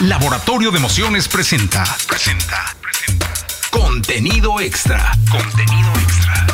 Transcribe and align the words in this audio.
Laboratorio 0.00 0.70
de 0.70 0.76
Emociones 0.76 1.26
presenta. 1.26 1.82
Presenta. 2.06 2.76
Presenta. 2.82 3.32
Contenido 3.70 4.60
extra. 4.60 5.12
Contenido 5.30 5.90
extra. 5.94 6.46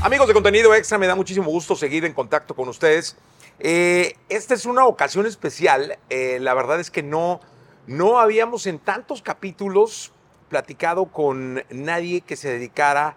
Amigos 0.00 0.28
de 0.28 0.34
Contenido 0.34 0.72
Extra, 0.72 0.96
me 0.96 1.08
da 1.08 1.16
muchísimo 1.16 1.50
gusto 1.50 1.74
seguir 1.74 2.04
en 2.04 2.12
contacto 2.12 2.54
con 2.54 2.68
ustedes. 2.68 3.16
Eh, 3.58 4.16
esta 4.28 4.54
es 4.54 4.64
una 4.64 4.86
ocasión 4.86 5.26
especial. 5.26 5.98
Eh, 6.08 6.38
la 6.40 6.54
verdad 6.54 6.78
es 6.78 6.92
que 6.92 7.02
no, 7.02 7.40
no 7.88 8.20
habíamos 8.20 8.68
en 8.68 8.78
tantos 8.78 9.22
capítulos 9.22 10.12
platicado 10.50 11.06
con 11.06 11.64
nadie 11.70 12.20
que 12.20 12.36
se 12.36 12.48
dedicara 12.48 13.16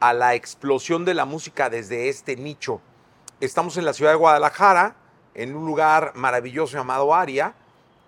a 0.00 0.14
la 0.14 0.34
explosión 0.34 1.04
de 1.04 1.12
la 1.12 1.26
música 1.26 1.68
desde 1.68 2.08
este 2.08 2.36
nicho. 2.36 2.80
Estamos 3.42 3.76
en 3.76 3.84
la 3.84 3.92
ciudad 3.92 4.12
de 4.12 4.16
Guadalajara, 4.16 4.96
en 5.42 5.56
un 5.56 5.66
lugar 5.66 6.12
maravilloso 6.14 6.76
llamado 6.76 7.14
Aria, 7.14 7.54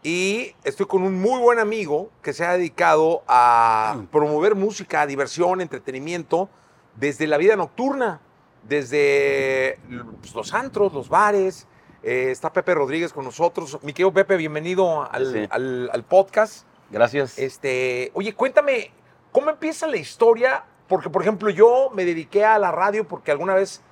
y 0.03 0.55
estoy 0.65 0.87
con 0.87 1.03
un 1.03 1.21
muy 1.21 1.41
buen 1.41 1.59
amigo 1.59 2.11
que 2.23 2.33
se 2.33 2.45
ha 2.45 2.53
dedicado 2.55 3.23
a 3.29 3.97
promover 4.11 4.55
música, 4.55 5.07
diversión, 5.07 5.61
entretenimiento 5.61 6.49
desde 6.97 7.27
la 7.27 7.37
vida 7.39 7.55
nocturna, 7.57 8.21
desde 8.65 9.79
pues, 10.21 10.35
los 10.35 10.53
antros, 10.55 10.93
los 10.93 11.09
bares. 11.09 11.67
Eh, 12.03 12.31
está 12.33 12.53
Pepe 12.53 12.75
Rodríguez 12.75 13.13
con 13.13 13.25
nosotros. 13.25 13.79
Mi 13.83 13.93
querido 13.93 14.13
Pepe, 14.13 14.37
bienvenido 14.37 15.09
al, 15.11 15.33
Sí. 15.33 15.47
al- 15.51 15.89
al 15.93 16.03
podcast. 16.05 16.67
Gracias. 16.91 17.39
Este, 17.39 18.11
oye, 18.15 18.35
cuéntame, 18.35 18.91
¿cómo 19.31 19.51
empieza 19.51 19.87
la 19.87 19.97
historia? 19.97 20.65
Porque, 20.89 21.09
por 21.11 21.23
ejemplo, 21.23 21.49
yo 21.51 21.91
me 21.95 22.05
dediqué 22.05 22.45
a 22.45 22.59
la 22.59 22.73
radio 22.73 23.07
porque 23.07 23.31
alguna 23.31 23.55
vez 23.55 23.83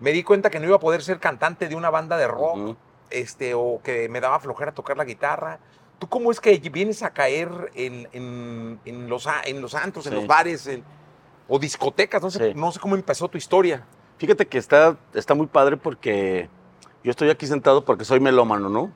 me 0.00 0.12
di 0.12 0.22
cuenta 0.22 0.48
que 0.48 0.58
no 0.58 0.66
iba 0.66 0.76
a 0.76 0.80
poder 0.80 1.02
ser 1.02 1.20
cantante 1.20 1.68
de 1.68 1.74
una 1.76 1.90
banda 1.90 2.16
de 2.16 2.26
rock. 2.26 2.76
Este, 3.10 3.54
o 3.54 3.80
que 3.82 4.08
me 4.08 4.20
daba 4.20 4.38
flojera 4.40 4.72
tocar 4.72 4.96
la 4.96 5.04
guitarra. 5.04 5.58
¿Tú 5.98 6.08
cómo 6.08 6.30
es 6.30 6.40
que 6.40 6.56
vienes 6.70 7.02
a 7.02 7.10
caer 7.10 7.48
en, 7.74 8.08
en- 8.12 8.80
en 8.84 9.08
los, 9.08 9.26
en 9.44 9.60
los 9.60 9.74
antros, 9.74 10.06
en 10.06 10.12
Sí. 10.12 10.16
los 10.18 10.26
bares, 10.26 10.66
en- 10.66 10.84
o 11.48 11.58
discotecas? 11.58 12.22
No 12.22 12.30
sé, 12.30 12.52
Sí. 12.52 12.58
no 12.58 12.70
sé 12.72 12.78
cómo 12.80 12.94
empezó 12.94 13.28
tu 13.28 13.36
historia. 13.38 13.84
Fíjate 14.18 14.46
que 14.46 14.58
está, 14.58 14.96
está 15.14 15.34
muy 15.34 15.46
padre 15.46 15.76
porque 15.76 16.48
yo 17.04 17.10
estoy 17.10 17.30
aquí 17.30 17.46
sentado 17.46 17.84
porque 17.84 18.04
soy 18.04 18.20
melómano, 18.20 18.68
¿no? 18.68 18.92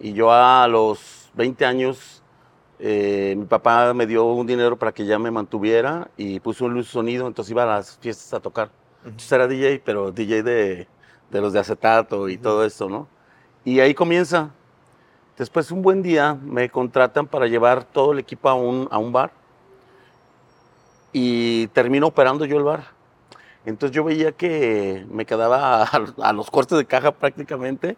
Y 0.00 0.12
yo 0.14 0.32
a 0.32 0.66
los 0.68 1.30
20 1.34 1.64
años, 1.64 2.22
eh, 2.80 3.34
mi 3.36 3.44
papá 3.44 3.94
me 3.94 4.06
dio 4.06 4.24
un 4.24 4.46
dinero 4.46 4.76
para 4.76 4.90
que 4.92 5.04
ya 5.06 5.18
me 5.18 5.30
mantuviera 5.30 6.08
y 6.16 6.40
puso 6.40 6.64
un 6.64 6.74
luz 6.74 6.88
sonido, 6.88 7.26
entonces 7.28 7.50
iba 7.52 7.62
a 7.62 7.66
las 7.66 7.98
fiestas 7.98 8.32
a 8.34 8.40
tocar. 8.40 8.70
Entonces 9.04 9.30
era 9.30 9.46
DJ, 9.46 9.80
pero 9.84 10.10
DJ 10.10 10.42
de, 10.42 10.88
de 11.30 11.40
los 11.40 11.52
de 11.52 11.60
acetato 11.60 12.28
y 12.28 12.38
todo 12.38 12.64
eso, 12.64 12.88
¿no? 12.88 13.06
Y 13.64 13.80
ahí 13.80 13.94
comienza. 13.94 14.50
Después 15.38 15.70
un 15.70 15.82
buen 15.82 16.02
día 16.02 16.34
me 16.34 16.68
contratan 16.68 17.26
para 17.26 17.46
llevar 17.46 17.84
todo 17.84 18.12
el 18.12 18.18
equipo 18.18 18.48
a 18.48 18.54
un, 18.54 18.88
a 18.90 18.98
un 18.98 19.12
bar 19.12 19.32
y 21.12 21.68
termino 21.68 22.08
operando 22.08 22.44
yo 22.44 22.56
el 22.58 22.64
bar. 22.64 22.84
Entonces 23.64 23.94
yo 23.94 24.02
veía 24.04 24.32
que 24.32 25.06
me 25.10 25.24
quedaba 25.24 25.84
a, 26.22 26.32
los 26.32 26.50
cortes 26.50 26.76
de 26.76 26.84
caja 26.86 27.12
prácticamente 27.12 27.96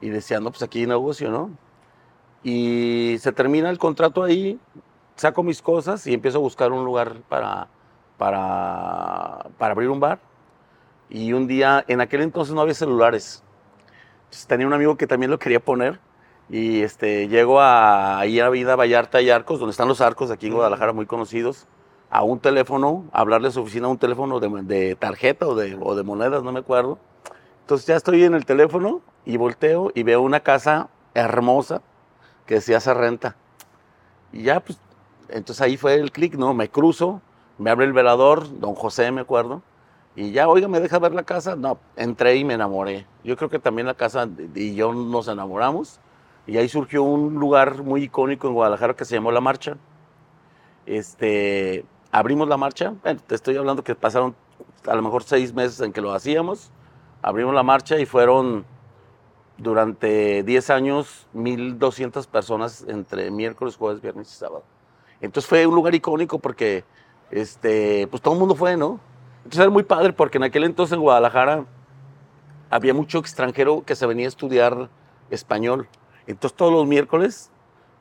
y 0.00 0.08
decía, 0.08 0.40
no, 0.40 0.50
pues 0.50 0.62
aquí 0.62 0.80
hay 0.80 0.86
negocio, 0.86 1.30
¿no? 1.30 1.50
Y 2.42 3.16
se 3.20 3.32
termina 3.32 3.70
el 3.70 3.78
contrato 3.78 4.22
ahí, 4.24 4.58
saco 5.16 5.42
mis 5.42 5.62
cosas 5.62 6.06
y 6.06 6.14
empiezo 6.14 6.38
a 6.38 6.40
buscar 6.40 6.72
un 6.72 6.84
lugar 6.84 7.20
para, 7.28 7.68
para, 8.18 9.46
para 9.58 9.72
abrir 9.72 9.90
un 9.90 10.00
bar. 10.00 10.18
Y 11.08 11.34
un 11.34 11.46
día, 11.46 11.84
en 11.86 12.00
aquel 12.00 12.22
entonces 12.22 12.54
no 12.54 12.62
había 12.62 12.74
celulares. 12.74 13.44
Entonces 14.32 14.46
tenía 14.46 14.66
un 14.66 14.72
amigo 14.72 14.96
que 14.96 15.06
también 15.06 15.30
lo 15.30 15.38
quería 15.38 15.60
poner 15.60 16.00
y 16.48 16.80
este, 16.80 17.28
llego 17.28 17.60
a, 17.60 18.18
ahí 18.18 18.40
a 18.40 18.48
Vida 18.48 18.76
Vallarta 18.76 19.20
y 19.20 19.28
Arcos, 19.28 19.60
donde 19.60 19.72
están 19.72 19.88
los 19.88 20.00
arcos 20.00 20.30
aquí 20.30 20.46
en 20.46 20.54
Guadalajara 20.54 20.94
muy 20.94 21.04
conocidos 21.04 21.66
a 22.08 22.22
un 22.22 22.40
teléfono, 22.40 23.04
a 23.12 23.20
hablarle 23.20 23.48
a 23.48 23.50
su 23.50 23.60
oficina 23.60 23.88
a 23.88 23.90
un 23.90 23.98
teléfono 23.98 24.40
de, 24.40 24.48
de 24.62 24.94
tarjeta 24.94 25.46
o 25.46 25.54
de, 25.54 25.76
o 25.78 25.94
de 25.94 26.02
monedas, 26.02 26.42
no 26.42 26.50
me 26.50 26.60
acuerdo. 26.60 26.98
Entonces 27.60 27.86
ya 27.86 27.94
estoy 27.94 28.24
en 28.24 28.32
el 28.32 28.46
teléfono 28.46 29.02
y 29.26 29.36
volteo 29.36 29.92
y 29.94 30.02
veo 30.02 30.22
una 30.22 30.40
casa 30.40 30.88
hermosa 31.12 31.82
que 32.46 32.54
decía 32.54 32.80
se 32.80 32.94
renta. 32.94 33.36
Y 34.32 34.44
ya, 34.44 34.60
pues, 34.60 34.78
entonces 35.28 35.60
ahí 35.60 35.76
fue 35.76 35.96
el 35.96 36.10
clic, 36.10 36.36
¿no? 36.36 36.54
Me 36.54 36.70
cruzo, 36.70 37.20
me 37.58 37.68
abre 37.70 37.84
el 37.84 37.92
velador, 37.92 38.60
don 38.60 38.74
José, 38.76 39.12
me 39.12 39.20
acuerdo. 39.20 39.60
Y 40.14 40.32
ya, 40.32 40.48
oiga, 40.48 40.68
¿me 40.68 40.80
deja 40.80 40.98
ver 40.98 41.14
la 41.14 41.22
casa? 41.22 41.56
No, 41.56 41.78
entré 41.96 42.36
y 42.36 42.44
me 42.44 42.54
enamoré. 42.54 43.06
Yo 43.24 43.36
creo 43.36 43.48
que 43.48 43.58
también 43.58 43.86
la 43.86 43.94
casa 43.94 44.28
y 44.54 44.74
yo 44.74 44.92
nos 44.92 45.28
enamoramos. 45.28 46.00
Y 46.46 46.58
ahí 46.58 46.68
surgió 46.68 47.02
un 47.02 47.34
lugar 47.34 47.82
muy 47.82 48.04
icónico 48.04 48.48
en 48.48 48.54
Guadalajara 48.54 48.94
que 48.94 49.04
se 49.04 49.14
llamó 49.14 49.32
La 49.32 49.40
Marcha. 49.40 49.76
Este, 50.86 51.84
abrimos 52.10 52.48
la 52.48 52.56
marcha. 52.56 52.94
Bueno, 53.02 53.20
te 53.26 53.34
estoy 53.34 53.56
hablando 53.56 53.82
que 53.82 53.94
pasaron 53.94 54.34
a 54.86 54.94
lo 54.94 55.02
mejor 55.02 55.22
seis 55.22 55.54
meses 55.54 55.80
en 55.80 55.92
que 55.92 56.00
lo 56.00 56.12
hacíamos. 56.12 56.70
Abrimos 57.22 57.54
la 57.54 57.62
marcha 57.62 57.98
y 57.98 58.06
fueron 58.06 58.64
durante 59.56 60.42
10 60.42 60.70
años 60.70 61.26
1.200 61.34 62.26
personas 62.26 62.84
entre 62.88 63.30
miércoles, 63.30 63.76
jueves, 63.76 64.02
viernes 64.02 64.28
y 64.32 64.34
sábado. 64.34 64.64
Entonces 65.20 65.48
fue 65.48 65.66
un 65.66 65.74
lugar 65.74 65.94
icónico 65.94 66.38
porque 66.38 66.84
este, 67.30 68.08
pues 68.08 68.20
todo 68.20 68.34
el 68.34 68.40
mundo 68.40 68.56
fue, 68.56 68.76
¿no? 68.76 68.98
Entonces 69.44 69.60
era 69.60 69.70
muy 69.70 69.82
padre 69.82 70.12
porque 70.12 70.38
en 70.38 70.44
aquel 70.44 70.64
entonces 70.64 70.94
en 70.94 71.00
Guadalajara 71.00 71.64
había 72.70 72.94
mucho 72.94 73.18
extranjero 73.18 73.82
que 73.84 73.94
se 73.96 74.06
venía 74.06 74.26
a 74.26 74.28
estudiar 74.28 74.88
español. 75.30 75.88
Entonces 76.26 76.56
todos 76.56 76.72
los 76.72 76.86
miércoles, 76.86 77.50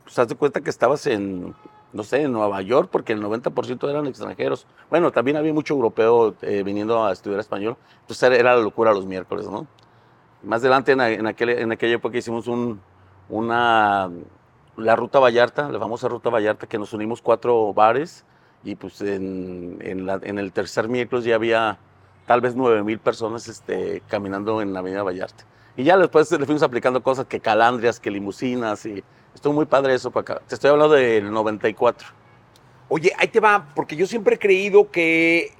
pues 0.04 0.18
haz 0.20 0.28
de 0.28 0.36
cuenta 0.36 0.62
que 0.62 0.70
estabas 0.70 1.06
en, 1.08 1.54
no 1.94 2.04
sé, 2.04 2.22
en 2.24 2.32
Nueva 2.32 2.62
York, 2.62 2.90
porque 2.92 3.14
el 3.14 3.22
90% 3.22 3.90
eran 3.90 4.08
extranjeros. 4.08 4.68
Bueno, 4.90 5.12
también 5.12 5.38
había 5.38 5.54
mucho 5.54 5.74
europeo 5.74 6.36
eh, 6.42 6.64
viniendo 6.64 7.04
a 7.04 7.12
estudiar 7.12 7.40
español. 7.40 7.76
Entonces 8.02 8.24
era, 8.24 8.36
era 8.36 8.56
la 8.56 8.62
locura 8.62 8.94
los 8.94 9.06
miércoles, 9.06 9.48
¿no? 9.50 9.68
Más 10.44 10.62
adelante, 10.62 10.94
en, 10.94 11.02
en, 11.02 11.26
aquel- 11.28 11.60
en 11.60 11.72
aquella 11.72 11.96
época, 11.96 12.18
hicimos 12.18 12.48
un, 12.48 12.82
una, 13.30 14.10
la 14.78 14.96
Ruta 14.96 15.20
Vallarta, 15.20 15.70
la 15.70 15.80
famosa 15.80 16.08
Ruta 16.08 16.30
Vallarta, 16.30 16.68
que 16.68 16.78
nos 16.80 16.94
unimos 16.94 17.22
cuatro 17.22 17.74
bares 17.74 18.26
y 18.64 18.76
pues 18.76 19.02
en, 19.02 19.78
en, 19.82 20.06
la- 20.06 20.20
en 20.24 20.38
el 20.40 20.52
tercer 20.52 20.88
miércoles 20.88 21.26
ya 21.26 21.36
había 21.36 21.78
tal 22.28 22.42
vez 22.42 22.56
9 22.56 22.84
mil 22.84 23.00
personas 23.00 23.48
este, 23.48 24.02
caminando 24.08 24.62
en 24.62 24.74
la 24.74 24.80
Avenida 24.80 25.04
Vallarta. 25.04 25.46
Y 25.78 25.84
ya 25.84 25.98
después 25.98 26.30
le 26.32 26.46
fuimos 26.46 26.64
aplicando 26.64 27.02
cosas 27.02 27.26
que 27.26 27.40
calandrias, 27.40 28.00
que 28.00 28.12
limusinas 28.12 28.86
y 28.86 29.04
estuvo 29.34 29.54
muy 29.54 29.66
padre 29.66 29.94
eso 29.96 30.12
para 30.12 30.22
acá. 30.36 30.42
Te 30.48 30.56
estoy 30.56 30.70
hablando 30.70 30.94
del 30.96 31.32
94. 31.32 32.08
Oye, 32.90 33.12
ahí 33.18 33.30
te 33.30 33.40
va, 33.40 33.70
porque 33.74 33.96
yo 33.96 34.06
siempre 34.06 34.36
he 34.36 34.40
creído 34.40 34.92
que 34.92 35.54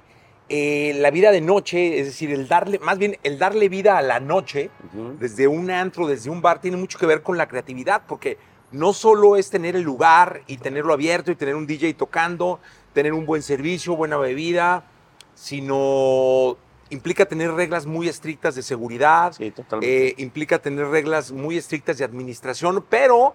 eh, 0.50 0.94
la 1.00 1.10
vida 1.10 1.32
de 1.32 1.40
noche, 1.40 1.98
es 1.98 2.06
decir, 2.06 2.30
el 2.30 2.46
darle, 2.46 2.78
más 2.78 2.98
bien 2.98 3.16
el 3.22 3.38
darle 3.38 3.70
vida 3.70 3.96
a 3.96 4.02
la 4.02 4.20
noche, 4.20 4.68
desde 5.18 5.48
un 5.48 5.70
antro, 5.70 6.06
desde 6.06 6.28
un 6.28 6.42
bar, 6.42 6.60
tiene 6.60 6.76
mucho 6.76 6.98
que 6.98 7.06
ver 7.06 7.22
con 7.22 7.38
la 7.38 7.48
creatividad, 7.48 8.02
porque 8.06 8.36
no 8.70 8.92
solo 8.92 9.36
es 9.36 9.48
tener 9.48 9.76
el 9.76 9.82
lugar 9.82 10.42
y 10.46 10.58
tenerlo 10.58 10.92
abierto 10.92 11.30
y 11.30 11.36
tener 11.36 11.54
un 11.56 11.66
DJ 11.66 11.94
tocando, 11.94 12.60
tener 12.92 13.12
un 13.12 13.26
buen 13.26 13.42
servicio, 13.42 13.96
buena 13.96 14.16
bebida, 14.16 14.84
sino 15.34 16.56
implica 16.90 17.24
tener 17.26 17.52
reglas 17.52 17.86
muy 17.86 18.08
estrictas 18.08 18.54
de 18.54 18.62
seguridad, 18.62 19.32
Sí, 19.32 19.52
eh, 19.82 20.14
implica 20.18 20.58
tener 20.60 20.86
reglas 20.88 21.32
muy 21.32 21.56
estrictas 21.56 21.98
de 21.98 22.04
administración, 22.04 22.84
pero 22.88 23.34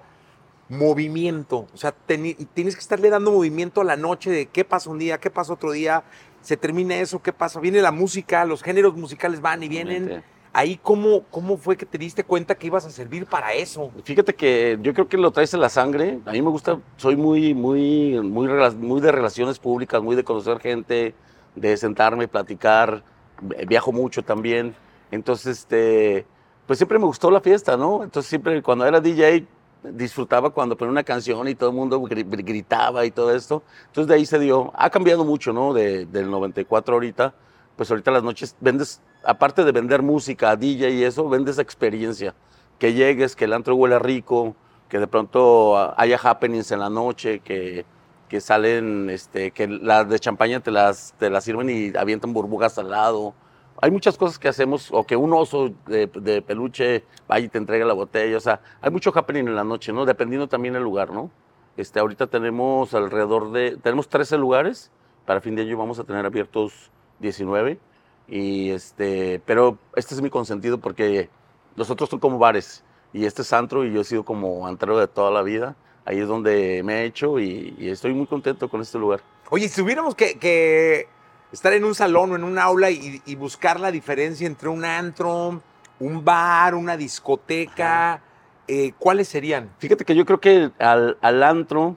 movimiento. 0.69 1.66
O 1.73 1.78
sea, 1.78 1.94
teni- 2.07 2.47
tienes 2.53 2.75
que 2.75 2.81
estarle 2.81 3.09
dando 3.09 3.31
movimiento 3.31 3.81
a 3.81 3.84
la 3.84 3.96
noche 3.96 4.29
de 4.29 4.47
qué 4.47 4.63
pasa 4.66 4.90
un 4.90 5.00
día, 5.00 5.17
qué 5.17 5.29
pasa 5.29 5.53
otro 5.53 5.72
día, 5.72 6.03
se 6.41 6.57
termina 6.57 6.96
eso, 6.97 7.22
qué 7.22 7.34
pasa. 7.34 7.59
Viene 7.59 7.81
la 7.81 7.91
música, 7.91 8.46
los 8.46 8.62
géneros 8.62 8.96
musicales 8.96 9.41
van 9.41 9.63
y 9.63 9.69
vienen. 9.69 10.23
Ahí, 10.53 10.80
¿cómo, 10.81 11.24
¿cómo 11.30 11.58
fue 11.58 11.78
que 11.78 11.85
te 11.85 11.97
diste 11.97 12.24
cuenta 12.24 12.56
que 12.56 12.68
ibas 12.68 12.85
a 12.85 12.90
servir 12.90 13.25
para 13.25 13.53
eso? 13.53 13.91
Fíjate 14.03 14.34
que 14.34 14.78
yo 14.82 14.94
creo 14.94 15.08
que 15.08 15.17
lo 15.17 15.32
traes 15.32 15.53
en 15.53 15.61
la 15.61 15.70
sangre. 15.70 16.20
A 16.26 16.32
mí 16.32 16.41
me 16.41 16.49
gusta, 16.49 16.79
soy 16.97 17.16
muy, 17.16 17.53
muy, 17.53 18.20
muy, 18.22 19.02
de 19.02 19.11
relaciones 19.11 19.59
públicas, 19.59 20.02
muy 20.02 20.16
de 20.16 20.23
conocer 20.23 20.59
gente, 20.59 21.14
de 21.55 21.78
sentarme, 21.78 22.28
platicar. 22.28 23.03
Vi- 23.41 23.66
Viajo 23.67 23.91
mucho 23.91 24.23
también. 24.23 24.76
Entonces, 25.11 25.59
este, 25.59 26.26
pues 26.66 26.79
siempre 26.79 26.97
me 26.97 27.05
gustó 27.05 27.29
la 27.29 27.40
fiesta, 27.41 27.78
¿no? 27.78 28.03
Entonces 28.03 28.29
siempre 28.29 28.61
cuando 28.64 28.85
era 28.85 28.99
DJ 28.99 29.46
disfrutaba 29.84 30.49
cuando 30.49 30.76
ponía 30.76 30.91
una 30.91 31.03
canción 31.03 31.47
y 31.47 31.55
todo 31.55 31.70
el 31.70 31.76
mundo 31.76 32.02
gri- 32.02 32.26
gritaba 32.44 33.05
y 33.05 33.11
todo 33.11 33.34
esto. 33.34 33.64
Entonces 33.88 34.08
de 34.08 34.16
ahí 34.16 34.26
se 34.26 34.40
dio. 34.40 34.72
Ha 34.76 34.90
cambiado 34.90 35.23
mucho, 35.23 35.53
¿no? 35.53 35.73
De- 35.73 36.05
del 36.08 36.29
94 36.32 36.96
ahorita. 36.96 37.34
Pues 37.78 37.90
ahorita 37.90 38.12
las 38.12 38.24
noches 38.24 38.56
vendes, 38.59 39.02
aparte 39.24 39.64
de 39.64 39.72
vender 39.72 40.02
música, 40.02 40.56
DJ 40.56 40.90
y 40.90 41.03
eso, 41.03 41.29
vendes 41.29 41.59
experiencia 41.59 42.35
que 42.79 42.94
llegues, 42.94 43.35
que 43.35 43.46
el 43.46 43.53
antro 43.53 43.76
huela 43.76 44.00
rico, 44.00 44.56
que 44.90 45.00
de 45.00 45.08
pronto 45.08 45.94
haya 46.00 46.20
happenings 46.22 46.72
en 46.72 46.79
la 46.79 46.90
noche, 46.90 47.40
que, 47.40 47.85
que 48.29 48.41
salen, 48.41 49.09
este, 49.09 49.52
que 49.52 49.68
las 49.68 50.09
de 50.09 50.20
champaña 50.20 50.59
te 50.59 50.72
las, 50.72 51.14
te 51.18 51.29
las 51.29 51.44
sirven 51.44 51.70
y 51.70 51.96
avientan 51.97 52.34
burbujas 52.34 52.78
al 52.78 52.90
lado, 52.90 53.34
hay 53.80 53.91
muchas 53.91 54.18
cosas 54.18 54.40
que 54.40 54.47
hacemos, 54.47 54.90
o 54.91 55.03
que 55.06 55.16
un 55.16 55.34
oso 55.34 55.72
de, 55.85 56.08
peluche 56.41 57.03
vaya 57.28 57.46
y 57.46 57.50
te 57.50 57.59
entrega 57.59 57.85
la 57.85 57.94
botella, 57.94 58.38
o 58.38 58.40
sea, 58.40 58.59
hay 58.82 58.90
mucho 58.91 59.12
happening 59.14 59.47
en 59.47 59.56
la 59.56 59.64
noche, 59.64 59.94
¿no? 59.94 60.06
Dependiendo 60.06 60.47
también 60.47 60.73
del 60.73 60.84
lugar, 60.84 61.12
¿no? 61.12 61.30
Este, 61.76 62.00
ahorita 62.00 62.26
tenemos 62.28 62.96
alrededor 62.96 63.52
de, 63.52 63.78
tenemos 63.78 64.09
13 64.09 64.38
lugares, 64.38 64.91
para 65.26 65.41
fin 65.41 65.56
de 65.56 65.62
año 65.62 65.78
vamos 65.78 66.00
a 66.00 66.03
tener 66.06 66.26
abiertos 66.26 66.90
19, 67.19 67.79
y 68.28 68.69
este, 68.72 69.41
pero 69.46 69.78
este 69.96 70.16
es 70.16 70.22
mi 70.22 70.29
consentido 70.29 70.78
porque 70.78 71.29
los 71.75 71.90
otros 71.90 72.09
son 72.09 72.19
como 72.19 72.37
bares, 72.37 72.84
y 73.14 73.25
este 73.25 73.41
es 73.41 73.53
antro, 73.53 73.85
y 73.85 73.93
yo 73.93 74.02
he 74.02 74.03
sido 74.03 74.23
como 74.23 74.67
antrero 74.67 74.97
de 74.97 75.08
toda 75.08 75.31
la 75.31 75.41
vida, 75.41 75.75
ahí 76.05 76.19
es 76.19 76.28
donde 76.28 76.81
me 76.84 77.02
he 77.02 77.05
hecho, 77.05 77.40
y, 77.40 77.75
y 77.78 77.90
estoy 77.90 78.14
muy 78.14 78.28
contento 78.28 78.69
con 78.69 78.81
este 78.81 78.97
lugar. 78.97 79.22
Oye, 79.49 79.67
si 79.69 79.81
tuviéramos 79.81 80.16
que, 80.16 80.37
que 80.37 81.08
estar 81.52 81.72
en 81.73 81.85
un 81.85 81.96
salón 81.96 82.31
o 82.31 82.35
en 82.35 82.43
un 82.43 82.59
aula 82.59 82.91
y, 82.91 83.22
y 83.25 83.35
buscar 83.35 83.79
la 83.79 83.91
diferencia 83.91 84.46
entre 84.46 84.70
un 84.70 84.84
antro, 84.84 85.61
un 85.99 86.25
bar, 86.25 86.75
una 86.75 86.97
discoteca, 86.97 88.22
eh, 88.67 88.91
¿cuáles 88.99 89.29
serían? 89.29 89.70
Fíjate 89.79 90.03
que 90.03 90.13
yo 90.13 90.25
creo 90.25 90.40
que 90.40 90.72
al, 90.79 91.17
al 91.22 91.43
antro 91.43 91.96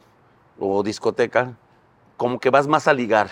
o 0.58 0.82
discoteca, 0.82 1.56
como 2.16 2.38
que 2.38 2.50
vas 2.50 2.66
más 2.68 2.86
a 2.86 2.92
ligar. 2.92 3.30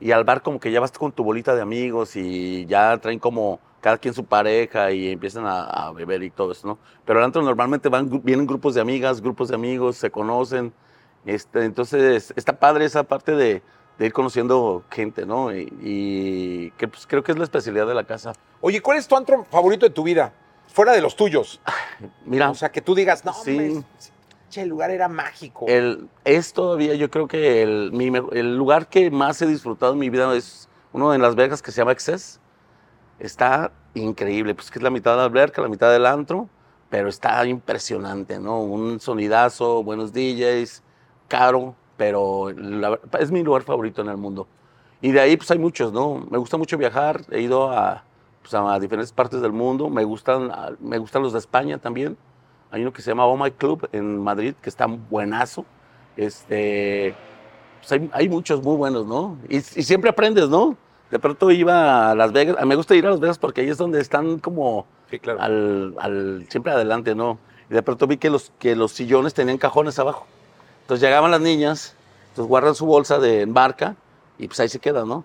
Y 0.00 0.12
al 0.12 0.24
bar 0.24 0.42
como 0.42 0.60
que 0.60 0.70
ya 0.70 0.80
vas 0.80 0.92
con 0.92 1.12
tu 1.12 1.24
bolita 1.24 1.54
de 1.54 1.62
amigos 1.62 2.16
y 2.16 2.66
ya 2.66 2.96
traen 2.98 3.18
como 3.18 3.60
cada 3.80 3.98
quien 3.98 4.14
su 4.14 4.24
pareja 4.24 4.92
y 4.92 5.10
empiezan 5.10 5.44
a, 5.46 5.64
a 5.64 5.92
beber 5.92 6.22
y 6.22 6.30
todo 6.30 6.52
eso, 6.52 6.66
¿no? 6.68 6.78
Pero 7.04 7.18
al 7.18 7.24
antro 7.24 7.42
normalmente 7.42 7.88
van, 7.88 8.22
vienen 8.22 8.46
grupos 8.46 8.74
de 8.74 8.80
amigas, 8.80 9.20
grupos 9.20 9.48
de 9.48 9.56
amigos, 9.56 9.96
se 9.96 10.10
conocen. 10.10 10.72
Este, 11.26 11.64
entonces 11.64 12.32
está 12.36 12.58
padre 12.58 12.84
esa 12.84 13.02
parte 13.04 13.32
de, 13.32 13.62
de 13.98 14.06
ir 14.06 14.12
conociendo 14.12 14.84
gente, 14.90 15.26
¿no? 15.26 15.54
Y, 15.54 15.72
y 15.80 16.70
que 16.72 16.88
pues, 16.88 17.06
creo 17.06 17.22
que 17.22 17.32
es 17.32 17.38
la 17.38 17.44
especialidad 17.44 17.86
de 17.86 17.94
la 17.94 18.04
casa. 18.04 18.32
Oye, 18.60 18.80
¿cuál 18.80 18.98
es 18.98 19.06
tu 19.08 19.16
antro 19.16 19.44
favorito 19.50 19.86
de 19.86 19.90
tu 19.90 20.02
vida? 20.04 20.32
Fuera 20.68 20.92
de 20.92 21.02
los 21.02 21.16
tuyos. 21.16 21.60
Mira, 22.24 22.50
O 22.50 22.54
sea, 22.54 22.70
que 22.70 22.80
tú 22.80 22.94
digas, 22.94 23.24
no, 23.24 23.32
Sí. 23.34 23.84
El 24.60 24.68
lugar 24.68 24.90
era 24.90 25.08
mágico. 25.08 25.66
El, 25.68 26.08
es 26.24 26.52
todavía, 26.52 26.94
yo 26.94 27.10
creo 27.10 27.26
que 27.26 27.62
el, 27.62 28.56
lugar 28.56 28.88
que 28.88 29.10
más 29.10 29.40
he 29.42 29.46
disfrutado 29.46 29.94
en 29.94 29.98
mi 29.98 30.10
vida 30.10 30.34
es 30.36 30.68
uno 30.92 31.14
en 31.14 31.22
Las 31.22 31.34
Vegas 31.34 31.62
que 31.62 31.72
se 31.72 31.80
llama 31.80 31.92
Excess. 31.92 32.40
Está 33.18 33.72
increíble, 33.94 34.54
pues 34.54 34.70
que 34.70 34.78
es 34.78 34.82
la 34.82 34.90
mitad 34.90 35.12
de 35.12 35.18
la 35.18 35.24
alberca, 35.24 35.62
la 35.62 35.68
mitad 35.68 35.90
del 35.90 36.06
antro, 36.06 36.48
pero 36.90 37.08
está 37.08 37.44
impresionante, 37.46 38.38
¿no? 38.38 38.60
Un 38.60 39.00
sonidazo, 39.00 39.82
buenos 39.82 40.12
DJs, 40.12 40.82
caro, 41.28 41.74
pero 41.96 42.50
es 43.18 43.30
mi 43.30 43.42
lugar 43.42 43.62
favorito 43.62 44.02
en 44.02 44.08
el 44.08 44.16
mundo. 44.16 44.46
Y 45.00 45.12
de 45.12 45.20
ahí 45.20 45.36
pues 45.36 45.50
hay 45.50 45.58
muchos, 45.58 45.92
¿no? 45.92 46.26
Me 46.30 46.38
gusta 46.38 46.56
mucho 46.56 46.76
viajar, 46.76 47.22
he 47.30 47.40
ido 47.40 47.70
a, 47.70 48.04
pues, 48.42 48.54
a 48.54 48.78
diferentes 48.78 49.12
partes 49.12 49.40
del 49.40 49.52
mundo, 49.52 49.88
me 49.88 50.04
gustan, 50.04 50.50
me 50.80 50.98
gustan 50.98 51.22
los 51.22 51.32
de 51.32 51.38
España 51.38 51.78
también. 51.78 52.16
Hay 52.72 52.82
uno 52.82 52.92
que 52.92 53.02
se 53.02 53.10
llama 53.10 53.26
Oh 53.26 53.36
My 53.36 53.50
Club 53.52 53.88
en 53.92 54.18
Madrid, 54.18 54.54
que 54.60 54.68
está 54.70 54.86
buenazo. 54.86 55.64
Este, 56.16 57.14
pues 57.80 57.92
hay, 57.92 58.10
hay 58.12 58.28
muchos 58.28 58.62
muy 58.62 58.76
buenos, 58.76 59.06
¿no? 59.06 59.36
Y, 59.48 59.58
y 59.58 59.60
siempre 59.60 60.10
aprendes, 60.10 60.48
¿no? 60.48 60.76
De 61.10 61.18
pronto 61.18 61.50
iba 61.50 62.10
a 62.10 62.14
Las 62.14 62.32
Vegas, 62.32 62.56
me 62.66 62.74
gusta 62.74 62.94
ir 62.94 63.06
a 63.06 63.10
Las 63.10 63.20
Vegas 63.20 63.38
porque 63.38 63.60
ahí 63.60 63.68
es 63.68 63.76
donde 63.76 64.00
están 64.00 64.38
como 64.38 64.86
Sí, 65.10 65.18
claro. 65.18 65.40
al, 65.42 65.94
al- 66.00 66.46
siempre 66.48 66.72
adelante, 66.72 67.14
¿no? 67.14 67.38
Y 67.70 67.74
de 67.74 67.82
pronto 67.82 68.06
vi 68.06 68.16
que 68.16 68.30
los, 68.30 68.50
que 68.58 68.74
los 68.74 68.92
sillones 68.92 69.34
tenían 69.34 69.58
cajones 69.58 69.98
abajo. 69.98 70.26
Entonces 70.82 71.06
llegaban 71.06 71.30
las 71.30 71.40
niñas, 71.42 71.94
entonces 72.30 72.48
guardan 72.48 72.74
su 72.74 72.86
bolsa 72.86 73.18
de 73.18 73.42
embarca 73.42 73.94
y 74.38 74.46
pues 74.46 74.58
ahí 74.60 74.68
se 74.70 74.78
quedan, 74.78 75.06
¿no? 75.08 75.24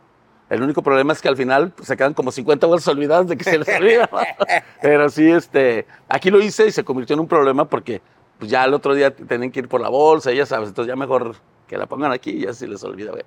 El 0.50 0.64
único 0.64 0.82
problema 0.82 1.14
es 1.14 1.22
que 1.22 1.28
al 1.28 1.36
final 1.36 1.72
pues, 1.72 1.88
se 1.88 1.98
quedan 1.98 2.14
como 2.14 2.32
50 2.32 2.68
bolsas 2.68 2.88
olvidadas 2.88 3.28
de 3.28 3.38
que 3.38 3.44
se 3.44 3.58
les 3.58 3.68
olvida. 3.68 4.10
Pero 4.82 5.10
sí, 5.10 5.30
este, 5.30 5.86
aquí 6.08 6.30
lo 6.30 6.42
hice 6.42 6.68
y 6.68 6.72
se 6.72 6.84
convirtió 6.84 7.16
en 7.16 7.20
un 7.22 7.28
problema 7.28 7.66
porque 7.66 8.02
pues, 8.40 8.50
ya 8.50 8.64
el 8.64 8.74
otro 8.74 8.94
día 8.94 9.14
tenían 9.14 9.52
que 9.52 9.60
ir 9.60 9.68
por 9.68 9.82
la 9.82 9.90
bolsa, 9.90 10.32
ya 10.32 10.46
sabes, 10.46 10.70
entonces 10.70 10.90
ya 10.90 10.96
mejor 10.96 11.36
que 11.68 11.78
la 11.78 11.86
pongan 11.86 12.12
aquí 12.12 12.32
y 12.32 12.46
ya 12.46 12.54
se 12.54 12.68
les 12.68 12.84
olvida. 12.84 13.12
güey. 13.12 13.24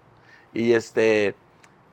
Y 0.55 0.72
este, 0.72 1.34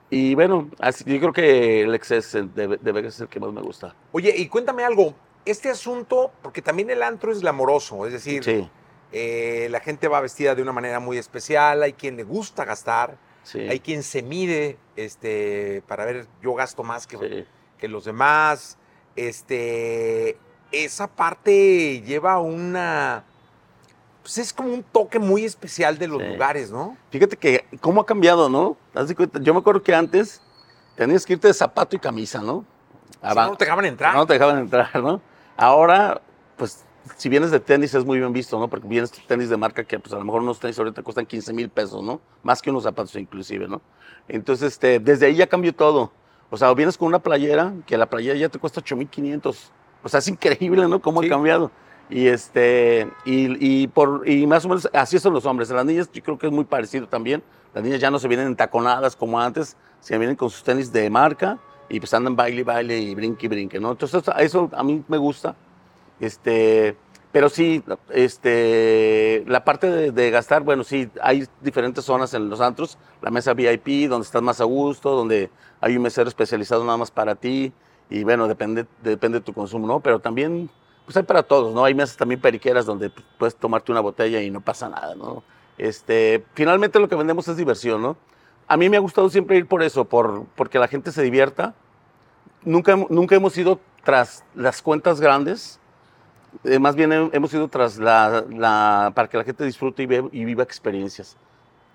y 0.09 0.35
bueno, 0.35 0.69
así, 0.79 1.03
yo 1.05 1.19
creo 1.19 1.33
que 1.33 1.81
el 1.81 1.93
exceso 1.93 2.43
de, 2.43 2.77
de 2.77 2.91
Vegas 2.91 3.15
es 3.15 3.21
el 3.21 3.27
que 3.27 3.39
más 3.39 3.51
me 3.51 3.61
gusta. 3.61 3.93
Oye, 4.13 4.33
y 4.35 4.47
cuéntame 4.47 4.83
algo. 4.83 5.13
Este 5.45 5.69
asunto, 5.69 6.31
porque 6.41 6.61
también 6.61 6.89
el 6.89 7.03
antro 7.03 7.31
es 7.31 7.39
glamoroso, 7.39 8.05
es 8.05 8.13
decir, 8.13 8.43
Sí, 8.43 8.69
eh, 9.11 9.67
la 9.71 9.79
gente 9.79 10.07
va 10.07 10.19
vestida 10.19 10.55
de 10.55 10.61
una 10.61 10.73
manera 10.73 10.99
muy 10.99 11.17
especial, 11.17 11.83
hay 11.83 11.93
quien 11.93 12.17
le 12.17 12.23
gusta 12.23 12.65
gastar, 12.65 13.17
sí. 13.47 13.59
hay 13.59 13.79
quien 13.79 14.03
se 14.03 14.21
mide 14.21 14.77
este, 14.95 15.81
para 15.87 16.05
ver, 16.05 16.27
yo 16.41 16.53
gasto 16.53 16.83
más 16.83 17.07
que, 17.07 17.17
sí. 17.17 17.45
que 17.77 17.87
los 17.87 18.05
demás. 18.05 18.77
Este, 19.15 20.37
esa 20.71 21.07
parte 21.07 22.01
lleva 22.01 22.39
una. 22.39 23.23
Pues 24.21 24.37
es 24.39 24.51
como 24.53 24.73
un 24.73 24.83
toque 24.83 25.19
muy 25.19 25.45
especial 25.45 25.97
de 25.97 26.07
los 26.07 26.21
Sí. 26.21 26.27
lugares, 26.27 26.69
¿no? 26.71 26.97
Fíjate 27.11 27.37
que 27.37 27.65
cómo 27.79 28.01
ha 28.01 28.05
cambiado, 28.05 28.49
¿no? 28.49 28.75
Yo 29.41 29.53
me 29.53 29.59
acuerdo 29.61 29.81
que 29.81 29.95
antes 29.95 30.41
tenías 30.95 31.25
que 31.25 31.33
irte 31.33 31.47
de 31.47 31.53
zapato 31.53 31.95
y 31.95 31.99
camisa, 31.99 32.41
¿no? 32.41 32.65
Si 33.21 33.35
no 33.35 33.55
te 33.55 33.65
dejaban 33.65 33.85
entrar. 33.85 34.13
No 34.13 34.25
te 34.27 34.33
dejaban 34.33 34.59
entrar, 34.59 34.93
¿no? 35.01 35.21
Ahora, 35.55 36.21
pues, 36.57 36.83
si 37.15 37.29
vienes 37.29 37.51
de 37.51 37.59
tenis 37.59 37.93
es 37.93 38.05
muy 38.05 38.19
bien 38.19 38.33
visto, 38.33 38.59
¿no? 38.59 38.67
Porque 38.67 38.87
vienes 38.87 39.11
de 39.11 39.19
tenis 39.27 39.49
de 39.49 39.57
marca 39.57 39.83
que, 39.83 39.99
pues, 39.99 40.13
a 40.13 40.17
lo 40.17 40.25
mejor 40.25 40.41
unos 40.41 40.59
tenis 40.59 40.77
ahorita 40.77 41.01
cuestan 41.03 41.25
15 41.25 41.53
mil 41.53 41.69
pesos, 41.69 42.03
¿no? 42.03 42.19
Más 42.43 42.61
que 42.61 42.69
unos 42.69 42.83
zapatos 42.83 43.15
inclusive, 43.15 43.67
¿no? 43.67 43.81
Entonces, 44.27 44.73
este, 44.73 44.99
desde 44.99 45.27
ahí 45.27 45.35
ya 45.35 45.47
cambió 45.47 45.73
todo. 45.73 46.11
O 46.49 46.57
sea, 46.57 46.73
vienes 46.73 46.97
con 46.97 47.07
una 47.07 47.19
playera, 47.19 47.73
que 47.85 47.97
la 47.97 48.05
playera 48.09 48.37
ya 48.37 48.49
te 48.49 48.59
cuesta 48.59 48.79
8,500. 48.81 49.71
O 50.03 50.09
sea, 50.09 50.19
es 50.19 50.27
increíble, 50.27 50.87
¿no? 50.87 51.01
Cómo 51.01 51.21
Sí. 51.21 51.27
ha 51.27 51.29
cambiado. 51.29 51.71
Y, 52.09 52.27
este, 52.27 53.09
y, 53.25 53.83
y 53.83 53.87
por, 53.87 54.27
y 54.27 54.47
más 54.47 54.63
o 54.63 54.69
menos 54.69 54.89
así 54.93 55.19
son 55.19 55.33
los 55.33 55.45
hombres. 55.45 55.69
Las 55.69 55.85
niñas 55.85 56.09
yo 56.13 56.23
creo 56.23 56.37
que 56.37 56.47
es 56.47 56.53
muy 56.53 56.63
parecido 56.63 57.07
también. 57.07 57.43
Las 57.73 57.83
niñas 57.83 57.99
ya 57.99 58.09
no 58.09 58.17
se 58.17 58.27
vienen 58.29 58.47
entaconadas 58.47 59.15
como 59.15 59.39
antes, 59.41 59.75
se 59.99 60.17
vienen 60.17 60.37
con 60.37 60.49
sus 60.49 60.63
tenis 60.63 60.91
de 60.93 61.09
marca 61.09 61.59
y 61.89 61.99
pues 61.99 62.13
andan 62.13 62.35
baile 62.35 62.63
baile 62.63 62.97
y 62.97 63.13
brinque 63.13 63.47
brinque, 63.49 63.79
¿no? 63.79 63.91
Entonces 63.91 64.23
eso 64.39 64.69
a 64.73 64.83
mí 64.83 65.03
me 65.09 65.17
gusta. 65.17 65.55
Este, 66.19 66.95
pero 67.31 67.49
sí, 67.49 67.83
este, 68.09 69.43
la 69.47 69.63
parte 69.63 69.89
de, 69.89 70.11
de 70.11 70.31
gastar, 70.31 70.63
bueno, 70.63 70.83
sí, 70.83 71.09
hay 71.21 71.47
diferentes 71.61 72.05
zonas 72.05 72.33
en 72.33 72.49
los 72.49 72.61
antros. 72.61 72.97
La 73.21 73.29
mesa 73.29 73.53
VIP, 73.53 74.09
donde 74.09 74.25
estás 74.25 74.41
más 74.41 74.61
a 74.61 74.63
gusto, 74.63 75.11
donde 75.11 75.49
hay 75.81 75.97
un 75.97 76.03
mesero 76.03 76.27
especializado 76.27 76.83
nada 76.83 76.97
más 76.97 77.11
para 77.11 77.35
ti. 77.35 77.71
Y 78.09 78.23
bueno, 78.23 78.47
depende, 78.47 78.85
depende 79.03 79.39
de 79.39 79.45
tu 79.45 79.53
consumo, 79.53 79.85
¿no? 79.85 79.99
Pero 79.99 80.19
también, 80.19 80.69
pues 81.05 81.17
hay 81.17 81.23
para 81.23 81.43
todos, 81.43 81.73
¿no? 81.73 81.83
Hay 81.83 81.93
mesas 81.93 82.17
también 82.17 82.39
periqueras 82.39 82.85
donde 82.85 83.11
puedes 83.37 83.55
tomarte 83.55 83.91
una 83.91 84.01
botella 84.01 84.41
y 84.41 84.49
no 84.49 84.61
pasa 84.61 84.89
nada, 84.89 85.13
¿no? 85.15 85.43
Este, 85.77 86.43
finalmente 86.53 86.99
lo 86.99 87.07
que 87.07 87.15
vendemos 87.15 87.47
es 87.47 87.57
diversión, 87.57 88.01
¿no? 88.01 88.17
A 88.67 88.77
mí 88.77 88.89
me 88.89 88.97
ha 88.97 89.01
gustado 89.01 89.29
siempre 89.29 89.57
ir 89.57 89.67
por 89.67 89.83
eso, 89.83 90.05
por, 90.05 90.45
porque 90.55 90.79
la 90.79 90.87
gente 90.87 91.11
se 91.11 91.21
divierta. 91.21 91.73
Nunca, 92.63 92.95
nunca 93.09 93.35
hemos 93.35 93.57
ido 93.57 93.79
tras 94.03 94.43
las 94.55 94.81
cuentas 94.81 95.21
grandes, 95.21 95.79
eh, 96.63 96.79
más 96.79 96.95
bien 96.95 97.11
he- 97.11 97.29
hemos 97.33 97.53
ido 97.53 97.67
tras 97.67 97.97
la, 97.97 98.43
la- 98.49 99.11
para 99.15 99.27
que 99.27 99.37
la 99.37 99.43
gente 99.43 99.63
disfrute 99.65 100.03
y, 100.03 100.05
ve- 100.05 100.29
y 100.31 100.45
viva 100.45 100.63
experiencias. 100.63 101.37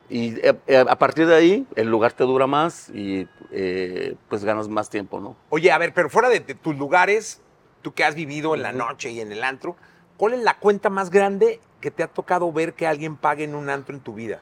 Y 0.08 0.34
eh, 0.46 0.54
eh, 0.66 0.84
a 0.88 0.96
partir 0.98 1.26
de 1.26 1.34
ahí, 1.34 1.66
el 1.74 1.88
lugar 1.88 2.12
te 2.12 2.24
dura 2.24 2.46
más 2.46 2.90
y 2.90 3.26
eh, 3.50 4.14
pues 4.28 4.44
ganas 4.44 4.68
más 4.68 4.90
tiempo, 4.90 5.20
¿no? 5.20 5.36
Oye, 5.50 5.70
a 5.72 5.78
ver, 5.78 5.92
pero 5.94 6.10
fuera 6.10 6.28
de, 6.28 6.40
de 6.40 6.54
tus 6.54 6.76
lugares, 6.76 7.40
tú 7.80 7.92
que 7.94 8.04
has 8.04 8.14
vivido 8.14 8.54
en 8.54 8.62
la 8.62 8.72
noche 8.72 9.10
y 9.10 9.20
en 9.20 9.32
el 9.32 9.42
antro, 9.42 9.76
¿cuál 10.16 10.34
es 10.34 10.40
la 10.42 10.58
cuenta 10.58 10.90
más 10.90 11.10
grande 11.10 11.60
que 11.80 11.90
te 11.90 12.02
ha 12.02 12.08
tocado 12.08 12.52
ver 12.52 12.74
que 12.74 12.86
alguien 12.86 13.16
pague 13.16 13.44
en 13.44 13.54
un 13.54 13.70
antro 13.70 13.94
en 13.94 14.00
tu 14.02 14.12
vida? 14.14 14.40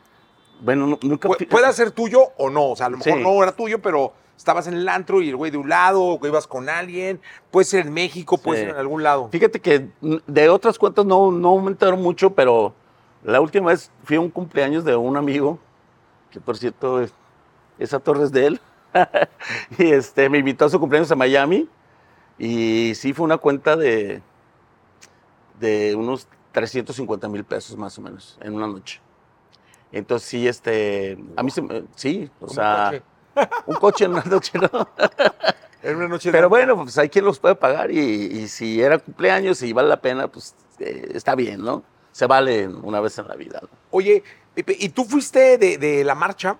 Bueno, 0.60 0.86
nu- 0.86 0.98
nunca... 1.02 1.28
Pu- 1.28 1.48
puede 1.48 1.72
ser 1.72 1.90
tuyo 1.92 2.20
o 2.36 2.50
no, 2.50 2.70
o 2.70 2.76
sea, 2.76 2.86
a 2.86 2.90
lo 2.90 2.98
mejor 2.98 3.12
Sí. 3.14 3.22
no 3.22 3.42
era 3.42 3.52
tuyo, 3.52 3.80
pero 3.80 4.12
estabas 4.40 4.66
en 4.66 4.72
el 4.74 4.88
antro 4.88 5.20
y 5.20 5.28
el 5.28 5.36
güey 5.36 5.50
de 5.50 5.58
un 5.58 5.68
lado, 5.68 6.02
o 6.02 6.26
ibas 6.26 6.46
con 6.46 6.70
alguien, 6.70 7.20
puede 7.50 7.66
ser 7.66 7.86
en 7.86 7.92
México, 7.92 8.38
puede 8.38 8.60
Sí. 8.60 8.64
ser 8.64 8.74
en 8.74 8.80
algún 8.80 9.02
lado. 9.02 9.28
Fíjate 9.30 9.60
que 9.60 9.88
de 10.00 10.48
otras 10.48 10.78
cuentas 10.78 11.04
no, 11.04 11.30
no 11.30 11.58
me 11.58 11.70
entero 11.70 11.94
mucho, 11.98 12.30
pero 12.30 12.72
la 13.22 13.38
última 13.42 13.68
vez 13.68 13.90
fui 14.02 14.16
a 14.16 14.20
un 14.20 14.30
cumpleaños 14.30 14.82
de 14.82 14.96
un 14.96 15.18
amigo, 15.18 15.58
que 16.30 16.40
por 16.40 16.56
cierto, 16.56 17.02
es- 17.02 17.12
esa 17.78 17.98
torre 18.00 18.24
es 18.24 18.32
de 18.32 18.46
él, 18.46 18.60
y 19.78 19.90
este, 19.90 20.30
me 20.30 20.38
invitó 20.38 20.64
a 20.64 20.70
su 20.70 20.80
cumpleaños 20.80 21.12
a 21.12 21.16
Miami, 21.16 21.68
y 22.38 22.94
sí 22.94 23.12
fue 23.12 23.26
una 23.26 23.36
cuenta 23.36 23.76
de, 23.76 24.22
de 25.60 25.94
unos 25.94 26.26
350 26.52 27.28
mil 27.28 27.44
pesos 27.44 27.76
más 27.76 27.98
o 27.98 28.00
menos 28.00 28.38
en 28.40 28.54
una 28.54 28.66
noche. 28.66 29.00
Entonces 29.92 30.26
sí, 30.28 30.48
este, 30.48 31.18
a 31.36 31.42
mí 31.42 31.50
se 31.50 31.62
sí, 31.94 32.30
o 32.40 32.48
sea, 32.48 32.86
coche. 32.92 33.02
Un 33.66 33.76
coche 33.76 34.04
en 34.04 34.12
una 34.12 34.24
noche, 34.24 34.58
¿no? 34.58 34.68
En 35.82 35.96
una 35.96 36.08
noche 36.08 36.30
Pero 36.30 36.50
bueno, 36.50 36.76
pues 36.76 36.98
hay 36.98 37.08
quien 37.08 37.24
los 37.24 37.38
puede 37.38 37.54
pagar 37.54 37.90
y, 37.90 37.98
y 37.98 38.48
si 38.48 38.82
era 38.82 38.98
cumpleaños 38.98 39.62
y 39.62 39.72
vale 39.72 39.88
la 39.88 39.98
pena, 39.98 40.28
pues 40.28 40.54
eh, 40.78 41.12
está 41.14 41.34
bien, 41.34 41.62
¿no? 41.64 41.82
Se 42.12 42.26
vale 42.26 42.68
una 42.68 43.00
vez 43.00 43.16
en 43.18 43.26
la 43.26 43.34
vida. 43.34 43.60
¿no? 43.62 43.68
Oye, 43.90 44.22
Pepe, 44.54 44.76
¿y 44.78 44.90
tú 44.90 45.06
fuiste 45.06 45.56
de, 45.56 45.78
de 45.78 46.04
la 46.04 46.14
marcha? 46.14 46.58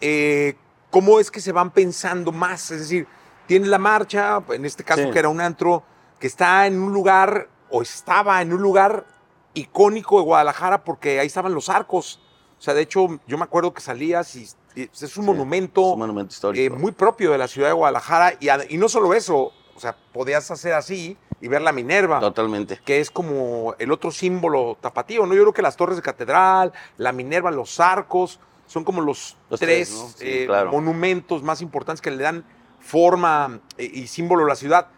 Eh, 0.00 0.56
¿Cómo 0.90 1.20
es 1.20 1.30
que 1.30 1.40
se 1.40 1.52
van 1.52 1.70
pensando 1.70 2.32
más? 2.32 2.70
Es 2.70 2.80
decir, 2.80 3.06
tienes 3.46 3.68
la 3.68 3.78
marcha, 3.78 4.42
en 4.48 4.64
este 4.64 4.84
caso 4.84 5.02
Sí. 5.02 5.10
que 5.10 5.18
era 5.18 5.28
un 5.28 5.42
antro, 5.42 5.82
que 6.18 6.26
está 6.26 6.66
en 6.66 6.80
un 6.80 6.94
lugar, 6.94 7.46
o 7.68 7.82
estaba 7.82 8.40
en 8.40 8.54
un 8.54 8.62
lugar 8.62 9.04
icónico 9.52 10.16
de 10.18 10.24
Guadalajara 10.24 10.82
porque 10.82 11.20
ahí 11.20 11.26
estaban 11.26 11.52
los 11.52 11.68
arcos. 11.68 12.20
O 12.58 12.62
sea, 12.62 12.72
de 12.72 12.80
hecho, 12.80 13.20
yo 13.26 13.36
me 13.36 13.44
acuerdo 13.44 13.74
que 13.74 13.82
salías 13.82 14.34
y 14.36 14.48
es 14.76 15.02
un 15.02 15.08
Sí, 15.08 15.20
monumento, 15.20 15.80
es 15.88 15.92
un 15.94 15.98
monumento 15.98 16.32
histórico. 16.32 16.74
eh, 16.74 16.78
muy 16.78 16.92
propio 16.92 17.32
de 17.32 17.38
la 17.38 17.48
ciudad 17.48 17.68
de 17.68 17.74
Guadalajara. 17.74 18.34
Y, 18.68 18.76
no 18.76 18.88
solo 18.88 19.14
eso, 19.14 19.52
o 19.74 19.80
sea, 19.80 19.96
podías 20.12 20.50
hacer 20.50 20.72
así 20.74 21.16
y 21.40 21.48
ver 21.48 21.62
la 21.62 21.72
Minerva 21.72 22.20
Totalmente. 22.20 22.80
que 22.84 23.00
es 23.00 23.10
como 23.10 23.74
el 23.78 23.90
otro 23.92 24.10
símbolo 24.10 24.76
tapatío, 24.80 25.24
¿no? 25.26 25.34
Yo 25.34 25.42
creo 25.42 25.52
que 25.54 25.62
las 25.62 25.76
torres 25.76 25.96
de 25.96 26.02
catedral, 26.02 26.72
la 26.98 27.12
Minerva, 27.12 27.50
los 27.50 27.80
arcos, 27.80 28.38
son 28.66 28.84
como 28.84 29.00
los, 29.00 29.36
Los 29.48 29.58
tres, 29.58 29.88
tres, 29.88 30.00
¿no? 30.00 30.08
Sí, 30.08 30.14
eh, 30.28 30.46
claro. 30.46 30.70
monumentos 30.70 31.42
más 31.42 31.60
importantes 31.62 32.00
que 32.00 32.10
le 32.10 32.22
dan 32.22 32.44
forma 32.78 33.60
eh, 33.76 33.90
y 33.92 34.06
símbolo 34.06 34.44
a 34.44 34.48
la 34.48 34.56
ciudad. 34.56 34.88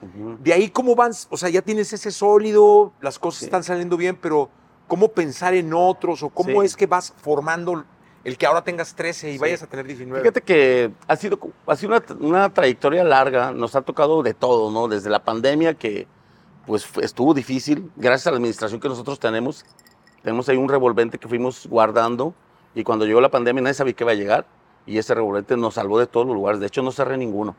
De 0.41 0.53
ahí, 0.53 0.69
¿cómo 0.71 0.95
van? 0.95 1.13
O 1.31 1.37
sea, 1.37 1.49
ya 1.49 1.63
tienes 1.63 1.93
ese 1.93 2.11
sólido, 2.11 2.93
las 3.01 3.19
cosas 3.19 3.41
Sí. 3.41 3.45
están 3.47 3.65
saliendo 3.65 3.97
bien, 3.97 4.17
pero 4.21 4.51
¿cómo 4.89 5.09
pensar 5.09 5.55
en 5.55 5.73
otros? 5.75 6.23
¿O 6.23 6.29
cómo 6.31 6.61
Sí. 6.61 6.67
es 6.67 6.77
que 6.77 6.87
vas 6.87 7.13
formando 7.23 7.85
el 8.25 8.39
que 8.39 8.47
ahora 8.47 8.63
tengas 8.63 8.95
13 8.95 9.31
y 9.31 9.33
Sí. 9.35 9.39
vayas 9.39 9.63
a 9.63 9.67
tener 9.67 9.87
19? 9.87 10.23
Fíjate 10.23 10.41
que 10.43 10.93
ha 11.09 11.17
sido, 11.17 11.39
ha 11.67 11.77
sido 11.77 11.95
una, 11.97 12.05
una 12.21 12.55
trayectoria 12.55 13.03
larga, 13.05 13.53
nos 13.53 13.75
ha 13.75 13.83
tocado 13.83 14.23
de 14.23 14.35
todo, 14.35 14.71
¿no? 14.71 14.89
Desde 14.89 15.11
la 15.11 15.25
pandemia 15.25 15.75
que 15.75 16.07
pues 16.67 16.87
estuvo 17.01 17.35
difícil, 17.35 17.91
gracias 17.97 18.29
a 18.29 18.31
la 18.31 18.37
administración 18.37 18.81
que 18.81 18.89
nosotros 18.89 19.19
tenemos, 19.19 19.65
tenemos 20.23 20.49
ahí 20.49 20.57
un 20.57 20.69
revolvente 20.69 21.19
que 21.19 21.27
fuimos 21.27 21.67
guardando 21.67 22.35
y 22.75 22.85
cuando 22.85 23.05
llegó 23.05 23.21
la 23.21 23.31
pandemia 23.31 23.63
nadie 23.63 23.75
sabía 23.75 23.93
que 23.95 24.05
iba 24.05 24.13
a 24.13 24.15
llegar 24.15 24.47
y 24.87 24.99
ese 24.99 25.13
revolvente 25.15 25.57
nos 25.57 25.75
salvó 25.75 25.99
de 25.99 26.07
todos 26.07 26.25
los 26.27 26.35
lugares, 26.37 26.61
de 26.61 26.67
hecho 26.69 26.83
no 26.83 26.93
cerré 26.93 27.17
ninguno. 27.17 27.57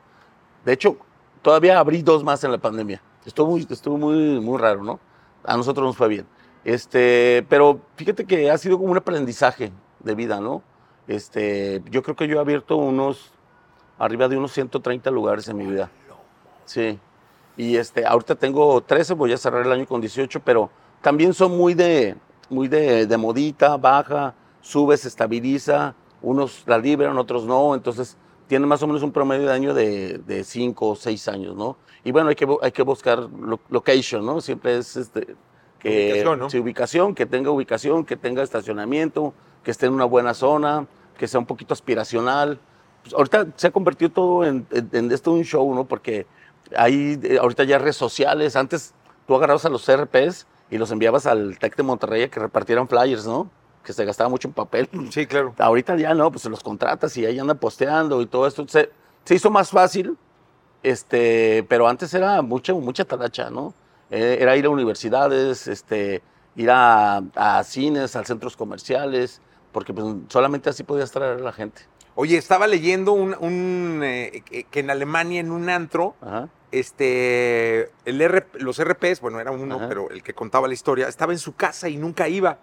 De 0.64 0.72
hecho, 0.72 0.96
todavía 1.42 1.78
abrí 1.80 2.02
dos 2.02 2.24
más 2.24 2.42
en 2.46 2.52
la 2.54 2.58
pandemia. 2.58 3.02
Estuvo 3.26 3.52
muy, 3.52 3.68
estuvo 3.70 3.98
muy, 3.98 4.40
muy 4.40 4.58
raro, 4.58 4.82
¿no? 4.84 5.00
A 5.44 5.58
nosotros 5.58 5.86
nos 5.86 5.98
fue 5.98 6.08
bien. 6.08 6.26
Este, 6.64 7.46
pero 7.50 7.82
fíjate 7.98 8.24
que 8.26 8.50
ha 8.50 8.58
sido 8.58 8.78
como 8.78 8.92
un 8.92 8.98
aprendizaje 8.98 9.72
de 10.04 10.16
vida, 10.16 10.40
¿no? 10.40 10.62
Este, 11.08 11.82
yo 11.90 12.02
creo 12.04 12.16
que 12.16 12.28
yo 12.28 12.38
he 12.38 12.40
abierto 12.40 12.78
unos, 12.78 13.32
arriba 13.98 14.28
de 14.28 14.38
unos 14.38 14.52
130 14.52 15.12
lugares 15.12 15.48
en 15.48 15.58
mi 15.58 15.66
vida. 15.66 15.90
Sí. 16.66 17.00
Y 17.58 17.76
este, 17.78 18.06
ahorita 18.06 18.36
tengo 18.36 18.82
13, 18.82 19.14
voy 19.14 19.34
a 19.34 19.38
cerrar 19.38 19.66
el 19.66 19.72
año 19.72 19.86
con 19.86 20.02
18, 20.02 20.40
pero 20.42 20.70
también 21.02 21.34
son 21.34 21.56
muy 21.58 21.74
de, 21.74 22.16
muy 22.50 22.68
de, 22.68 23.06
de 23.06 23.18
modita, 23.18 23.78
baja, 23.78 24.34
sube, 24.62 24.98
se 24.98 25.08
estabiliza, 25.08 25.94
unos 26.22 26.64
la 26.66 26.78
liberan, 26.78 27.18
otros 27.18 27.44
no, 27.46 27.76
entonces 27.76 28.18
tiene 28.48 28.66
más 28.66 28.82
o 28.82 28.88
menos 28.88 29.04
un 29.04 29.12
promedio 29.12 29.48
de 29.48 29.54
año 29.54 29.74
de 29.74 30.44
5 30.44 30.90
o 30.90 30.96
6 30.96 31.28
años, 31.28 31.56
¿no? 31.56 31.78
Y 32.04 32.12
bueno, 32.12 32.30
hay 32.30 32.36
que, 32.36 32.48
hay 32.62 32.72
que 32.72 32.82
buscar 32.84 33.20
lo- 33.20 33.60
location, 33.70 34.26
¿no? 34.26 34.42
Siempre 34.42 34.78
es 34.78 34.96
este, 34.98 35.36
que, 35.80 36.12
Ubicación, 36.12 36.40
¿no? 36.40 36.50
sí, 36.50 36.60
ubicación, 36.60 37.16
que 37.16 37.26
tenga 37.26 37.52
ubicación, 37.52 38.04
que 38.06 38.16
tenga 38.18 38.42
estacionamiento, 38.44 39.34
que 39.64 39.72
esté 39.72 39.86
en 39.88 39.94
una 39.94 40.06
buena 40.06 40.34
zona, 40.34 40.86
que 41.18 41.28
sea 41.28 41.40
un 41.40 41.46
poquito 41.46 41.74
aspiracional. 41.74 42.60
Pues 43.04 43.14
ahorita 43.14 43.48
se 43.56 43.68
ha 43.68 43.72
convertido 43.72 44.12
todo 44.12 44.46
en, 44.46 44.66
en- 44.72 44.90
en 44.94 45.12
esto 45.12 45.32
un 45.32 45.44
show, 45.44 45.74
¿no? 45.74 45.86
Porque 45.86 46.26
hay 46.76 47.20
eh, 47.24 47.38
ahorita 47.40 47.64
ya 47.64 47.78
redes 47.80 47.96
sociales. 47.98 48.56
Antes 48.56 48.94
tú 49.28 49.36
agarrabas 49.36 49.66
a 49.66 49.70
los 49.70 49.86
CRPs 49.86 50.48
y 50.72 50.78
los 50.78 50.92
enviabas 50.92 51.26
al 51.28 51.58
TEC 51.60 51.76
de 51.78 51.84
Monterrey 51.84 52.24
a 52.24 52.30
que 52.30 52.40
repartieran 52.40 52.88
flyers, 52.88 53.26
¿no? 53.28 53.50
Que 53.84 53.94
se 53.94 54.06
gastaba 54.06 54.30
mucho 54.30 54.48
en 54.48 54.54
papel. 54.54 54.90
Sí, 55.12 55.26
claro. 55.28 55.54
Ahorita 55.58 55.96
ya 55.98 56.14
no, 56.14 56.32
pues 56.32 56.42
se 56.44 56.50
los 56.50 56.62
contratas 56.64 57.16
y 57.18 57.26
ahí 57.26 57.38
andan 57.40 57.58
posteando 57.58 58.22
y 58.22 58.26
todo 58.26 58.48
esto. 58.48 58.66
Se, 58.68 58.90
se 59.26 59.36
hizo 59.36 59.50
más 59.52 59.70
fácil, 59.70 60.18
este, 60.82 61.66
pero 61.70 61.88
antes 61.88 62.14
era 62.14 62.42
mucha, 62.42 62.74
mucha 62.74 63.06
talacha, 63.06 63.50
¿no? 63.50 63.74
Eh, 64.12 64.38
era 64.40 64.56
ir 64.58 64.66
a 64.66 64.70
universidades, 64.70 65.68
este, 65.68 66.22
ir 66.56 66.70
a, 66.72 67.18
a 67.36 67.64
cines, 67.64 68.16
a 68.16 68.24
centros 68.24 68.56
comerciales, 68.58 69.42
porque 69.74 69.94
pues, 69.94 70.06
solamente 70.30 70.70
así 70.70 70.84
podías 70.84 71.12
traer 71.12 71.40
a 71.40 71.42
la 71.42 71.52
gente. 71.52 71.82
Oye, 72.16 72.38
estaba 72.38 72.68
leyendo 72.68 73.12
un, 73.12 73.36
un, 73.40 74.02
eh, 74.04 74.44
que 74.70 74.80
en 74.80 74.90
Alemania, 74.92 75.40
en 75.42 75.52
un 75.52 75.68
antro, 75.70 76.16
Ajá. 76.22 76.48
este, 76.72 77.90
el 78.06 78.22
R- 78.22 78.46
los 78.54 78.82
RPs, 78.82 79.20
bueno, 79.20 79.40
era 79.40 79.52
uno, 79.52 79.76
Ajá. 79.76 79.90
pero 79.90 80.10
el 80.12 80.22
que 80.24 80.34
contaba 80.34 80.68
la 80.68 80.74
historia, 80.76 81.08
estaba 81.08 81.34
en 81.34 81.40
su 81.40 81.56
casa 81.56 81.90
y 81.90 81.98
nunca 81.98 82.30
iba. 82.30 82.60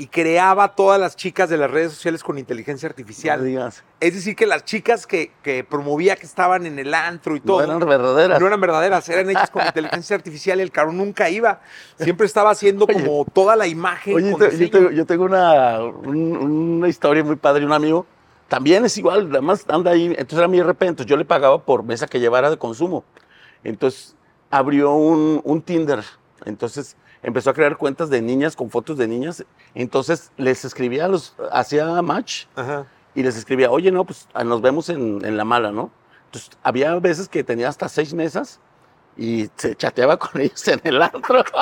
Y 0.00 0.06
creaba 0.06 0.74
todas 0.74 0.98
las 0.98 1.14
chicas 1.14 1.50
de 1.50 1.58
las 1.58 1.70
redes 1.70 1.92
sociales 1.92 2.22
con 2.24 2.38
inteligencia 2.38 2.88
No 2.88 2.92
artificial. 2.92 3.44
digas. 3.44 3.84
Es 4.00 4.14
decir, 4.14 4.34
que 4.34 4.46
las 4.46 4.64
chicas 4.64 5.06
que, 5.06 5.30
que 5.42 5.62
promovía 5.62 6.16
que 6.16 6.24
estaban 6.24 6.64
en 6.64 6.78
el 6.78 6.94
antro 6.94 7.36
y 7.36 7.40
todo. 7.40 7.58
No 7.58 7.64
eran 7.76 7.86
verdaderas. 7.86 8.40
no 8.40 8.46
eran 8.46 8.60
verdaderas, 8.62 9.06
eran 9.10 9.28
hechas 9.28 9.50
con 9.50 9.66
inteligencia 9.66 10.16
artificial 10.16 10.58
y 10.58 10.62
el 10.62 10.70
caro 10.72 10.90
nunca 10.92 11.28
iba. 11.28 11.60
Siempre 11.98 12.26
estaba 12.26 12.48
haciendo 12.50 12.86
Oye. 12.86 12.94
como 13.04 13.26
toda 13.26 13.56
la 13.56 13.66
imagen. 13.66 14.14
Oye, 14.16 14.30
con 14.32 14.40
te- 14.40 14.56
yo, 14.56 14.70
tengo, 14.70 14.90
yo 14.90 15.04
tengo 15.04 15.24
una, 15.24 15.80
un- 15.84 16.36
una 16.78 16.88
historia 16.88 17.22
muy 17.22 17.36
padre, 17.36 17.66
un 17.66 17.72
amigo, 17.74 18.06
también 18.48 18.82
es 18.86 18.96
igual, 18.96 19.28
además 19.30 19.66
anda 19.68 19.90
ahí, 19.90 20.06
entonces 20.06 20.38
era 20.38 20.48
mi 20.48 20.60
RP, 20.60 20.86
entonces 20.86 21.10
yo 21.10 21.18
le 21.18 21.26
pagaba 21.26 21.62
por 21.62 21.82
mesa 21.84 22.06
que 22.06 22.18
llevara 22.20 22.48
de 22.48 22.56
consumo. 22.56 23.04
Entonces 23.64 24.16
abrió 24.50 24.92
un, 24.94 25.42
un 25.44 25.60
Tinder, 25.60 26.02
entonces 26.46 26.96
empezó 27.22 27.50
a 27.50 27.54
crear 27.54 27.76
cuentas 27.76 28.10
de 28.10 28.22
niñas 28.22 28.56
con 28.56 28.70
fotos 28.70 28.96
de 28.98 29.06
niñas, 29.08 29.44
entonces 29.74 30.30
les 30.36 30.64
escribía, 30.64 31.04
a 31.04 31.08
los, 31.08 31.34
hacía 31.52 32.00
match 32.02 32.46
Ajá. 32.56 32.86
y 33.14 33.22
les 33.22 33.36
escribía, 33.36 33.70
oye, 33.70 33.90
no, 33.92 34.04
pues 34.04 34.28
ah, 34.34 34.44
nos 34.44 34.60
vemos 34.62 34.88
en, 34.88 35.24
en 35.24 35.36
la 35.36 35.44
mala, 35.44 35.70
¿no? 35.72 35.90
Entonces 36.26 36.50
había 36.62 36.94
veces 36.96 37.28
que 37.28 37.42
tenía 37.44 37.68
hasta 37.68 37.88
seis 37.88 38.14
mesas 38.14 38.60
y 39.16 39.48
se 39.56 39.74
chateaba 39.74 40.16
con 40.18 40.40
ellos 40.40 40.66
en 40.68 40.80
el 40.84 41.02
antro. 41.02 41.44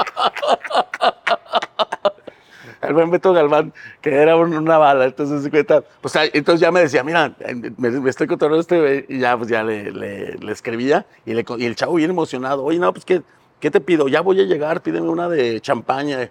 El 2.81 2.95
buen 2.95 3.11
Beto 3.11 3.33
Galván, 3.33 3.73
que 4.01 4.15
era 4.15 4.37
un- 4.37 4.55
una 4.57 4.79
bala, 4.79 5.05
entonces 5.07 5.43
se 5.43 5.51
cuenta, 5.51 5.83
pues 6.01 6.15
entonces 6.33 6.61
ya 6.61 6.71
me 6.71 6.79
decía, 6.81 7.03
mira, 7.03 7.35
me, 7.77 7.91
me 7.91 8.09
estoy 8.11 8.29
contando 8.29 8.59
este, 8.61 8.79
güey", 8.81 9.05
y 9.09 9.19
ya, 9.19 9.37
pues 9.37 9.49
ya 9.51 9.65
le, 9.65 9.91
le- 9.91 10.35
le 10.35 10.53
escribía, 10.53 11.05
y, 11.27 11.35
le 11.35 11.45
y 11.59 11.65
el 11.67 11.75
chavo 11.75 11.95
bien 11.95 12.11
emocionado, 12.11 12.63
oye, 12.65 12.79
no, 12.79 12.93
pues, 12.93 13.05
¿qué, 13.05 13.23
¿qué 13.61 13.71
te 13.71 13.81
pido? 13.81 14.09
Ya 14.09 14.21
voy 14.21 14.41
a 14.41 14.45
llegar, 14.45 14.83
pídeme 14.83 15.09
una 15.09 15.29
de 15.29 15.61
champaña. 15.61 16.31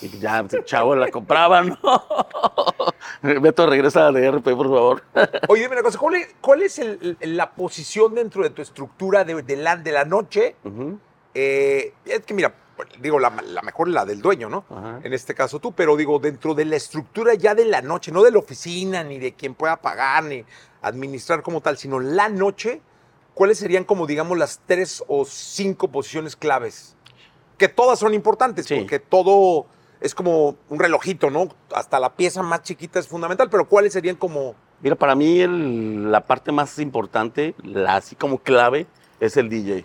Y 0.00 0.08
ya, 0.18 0.44
chavo 0.64 0.94
la 0.96 1.08
compraba, 1.10 1.62
¿no? 1.62 1.78
Beto, 3.22 3.66
regresa 3.66 4.10
de 4.12 4.26
RP, 4.30 4.44
por 4.56 4.66
favor. 4.66 5.02
Oye, 5.48 5.62
dime 5.62 5.74
una 5.74 5.82
cosa, 5.82 5.98
¿cuál 5.98 6.14
es, 6.16 6.28
cuál 6.40 6.62
es 6.62 6.78
el- 6.78 7.16
el- 7.20 7.36
la 7.36 7.50
posición 7.50 8.14
dentro 8.14 8.42
de 8.42 8.50
tu 8.50 8.62
estructura 8.62 9.24
de, 9.24 9.42
de 9.42 9.56
la, 9.56 9.76
de 9.76 9.92
la 9.92 10.04
noche? 10.04 10.56
Eh, 11.34 11.92
es 12.04 12.20
que 12.24 12.34
mira, 12.34 12.54
digo, 13.00 13.18
la, 13.18 13.30
la 13.46 13.62
mejor 13.62 13.88
es 13.88 13.94
la 13.94 14.04
del 14.04 14.20
dueño, 14.22 14.48
¿no? 14.48 14.64
ajá. 14.70 15.00
En 15.02 15.12
este 15.12 15.34
caso 15.34 15.58
tú, 15.60 15.72
pero 15.72 15.96
digo, 15.96 16.18
dentro 16.18 16.54
de 16.54 16.64
la 16.64 16.76
estructura 16.76 17.34
ya 17.34 17.54
de 17.54 17.64
la 17.66 17.82
noche, 17.82 18.10
no 18.10 18.22
de 18.22 18.30
la 18.30 18.38
oficina, 18.38 19.04
ni 19.04 19.18
de 19.18 19.34
quien 19.34 19.54
pueda 19.54 19.76
pagar, 19.76 20.24
ni 20.24 20.44
administrar 20.82 21.42
como 21.42 21.60
tal, 21.60 21.76
sino 21.76 22.00
la 22.00 22.28
noche, 22.28 22.80
¿cuáles 23.34 23.58
serían 23.58 23.84
como, 23.84 24.06
digamos, 24.06 24.36
las 24.38 24.60
tres 24.66 25.02
o 25.08 25.24
cinco 25.24 25.88
posiciones 25.88 26.36
claves? 26.36 26.96
Que 27.58 27.68
todas 27.68 27.98
son 27.98 28.14
importantes, 28.14 28.66
Sí. 28.66 28.76
porque 28.76 28.98
todo 28.98 29.66
es 30.00 30.14
como 30.14 30.56
un 30.68 30.78
relojito, 30.78 31.30
¿no? 31.30 31.48
Hasta 31.74 32.00
la 32.00 32.14
pieza 32.14 32.42
más 32.42 32.62
chiquita 32.62 32.98
es 32.98 33.06
fundamental, 33.08 33.50
pero 33.50 33.68
¿cuáles 33.68 33.92
serían 33.92 34.16
como... 34.16 34.54
Mira, 34.80 34.96
para 34.96 35.14
mí 35.14 35.40
el- 35.40 36.10
la 36.10 36.22
parte 36.26 36.52
más 36.52 36.78
importante, 36.78 37.54
la 37.62 37.96
así 37.96 38.16
como 38.16 38.38
clave, 38.38 38.86
es 39.20 39.36
el 39.36 39.50
DJ. 39.50 39.84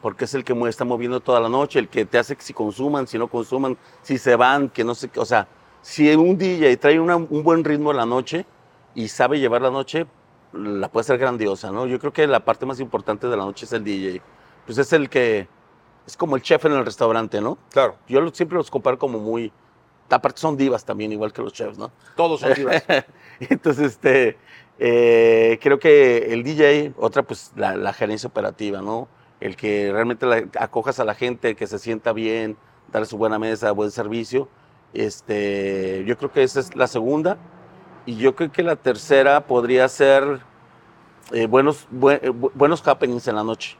Porque 0.00 0.24
es 0.24 0.32
el 0.34 0.44
que 0.44 0.54
está 0.68 0.84
moviendo 0.84 1.20
toda 1.20 1.40
la 1.40 1.48
noche, 1.50 1.78
el 1.78 1.88
que 1.88 2.06
te 2.06 2.18
hace 2.18 2.36
que 2.36 2.42
si 2.42 2.54
consuman, 2.54 3.06
si 3.06 3.18
no 3.18 3.28
consuman, 3.28 3.76
si 4.02 4.16
se 4.18 4.34
van, 4.36 4.70
que 4.70 4.82
no 4.84 4.94
sé 4.94 5.08
qué. 5.08 5.20
O 5.20 5.24
sea, 5.26 5.46
si 5.82 6.14
un 6.14 6.38
DJ 6.38 6.76
trae 6.78 6.98
una- 6.98 7.16
un 7.16 7.42
buen 7.42 7.64
ritmo 7.64 7.90
en 7.90 7.98
la 7.98 8.06
noche 8.06 8.46
y 8.94 9.08
sabe 9.08 9.38
llevar 9.40 9.60
la 9.60 9.70
noche, 9.70 10.06
la 10.56 10.88
puede 10.90 11.04
ser 11.04 11.18
grandiosa, 11.18 11.70
¿no? 11.70 11.86
Yo 11.86 11.98
creo 11.98 12.12
que 12.12 12.26
la 12.26 12.44
parte 12.44 12.66
más 12.66 12.80
importante 12.80 13.26
de 13.28 13.36
la 13.36 13.44
noche 13.44 13.64
es 13.66 13.72
el 13.72 13.84
DJ. 13.84 14.20
Pues 14.66 14.78
es 14.78 14.92
el 14.92 15.08
que, 15.10 15.48
es 16.06 16.16
como 16.16 16.36
el 16.36 16.42
chef 16.42 16.64
en 16.64 16.72
el 16.72 16.84
restaurante, 16.84 17.40
¿no? 17.40 17.58
Claro, 17.70 17.96
Yo 18.08 18.20
lo- 18.20 18.32
siempre 18.34 18.56
los 18.56 18.70
comparo 18.70 18.98
como 18.98 19.18
muy, 19.18 19.52
aparte 20.10 20.40
son 20.40 20.56
divas 20.56 20.84
también, 20.84 21.12
igual 21.12 21.32
que 21.32 21.42
los 21.42 21.52
chefs, 21.52 21.76
¿no? 21.78 21.90
todos 22.16 22.40
son 22.40 22.54
divas. 22.54 22.82
Entonces, 23.40 23.86
este, 23.92 24.38
eh, 24.78 25.58
creo 25.62 25.78
que 25.78 26.32
el 26.32 26.42
DJ, 26.44 26.92
otra, 26.98 27.22
pues 27.24 27.52
la, 27.56 27.76
la 27.76 27.92
gerencia 27.92 28.28
operativa, 28.28 28.80
¿no? 28.80 29.08
El 29.40 29.56
que 29.56 29.90
realmente 29.92 30.24
la- 30.26 30.44
acojas 30.60 31.00
a 31.00 31.04
la 31.04 31.14
gente, 31.14 31.54
que 31.56 31.66
se 31.66 31.78
sienta 31.78 32.12
bien, 32.12 32.56
darle 32.92 33.06
su 33.06 33.18
buena 33.18 33.38
mesa, 33.38 33.72
buen 33.72 33.90
servicio. 33.90 34.48
Este, 35.08 36.04
yo 36.06 36.16
creo 36.16 36.32
que 36.32 36.42
esa 36.42 36.60
es 36.60 36.74
la 36.76 36.86
segunda. 36.86 37.36
Y 38.06 38.16
yo 38.16 38.34
creo 38.34 38.52
que 38.52 38.62
la 38.62 38.76
tercera 38.76 39.46
podría 39.46 39.88
ser 39.88 40.40
eh, 41.32 41.46
buenos, 41.46 41.86
bue- 41.90 42.20
eh, 42.22 42.30
bu- 42.30 42.50
buenos 42.54 42.86
happenings 42.86 43.26
en 43.28 43.36
la 43.36 43.44
noche. 43.44 43.76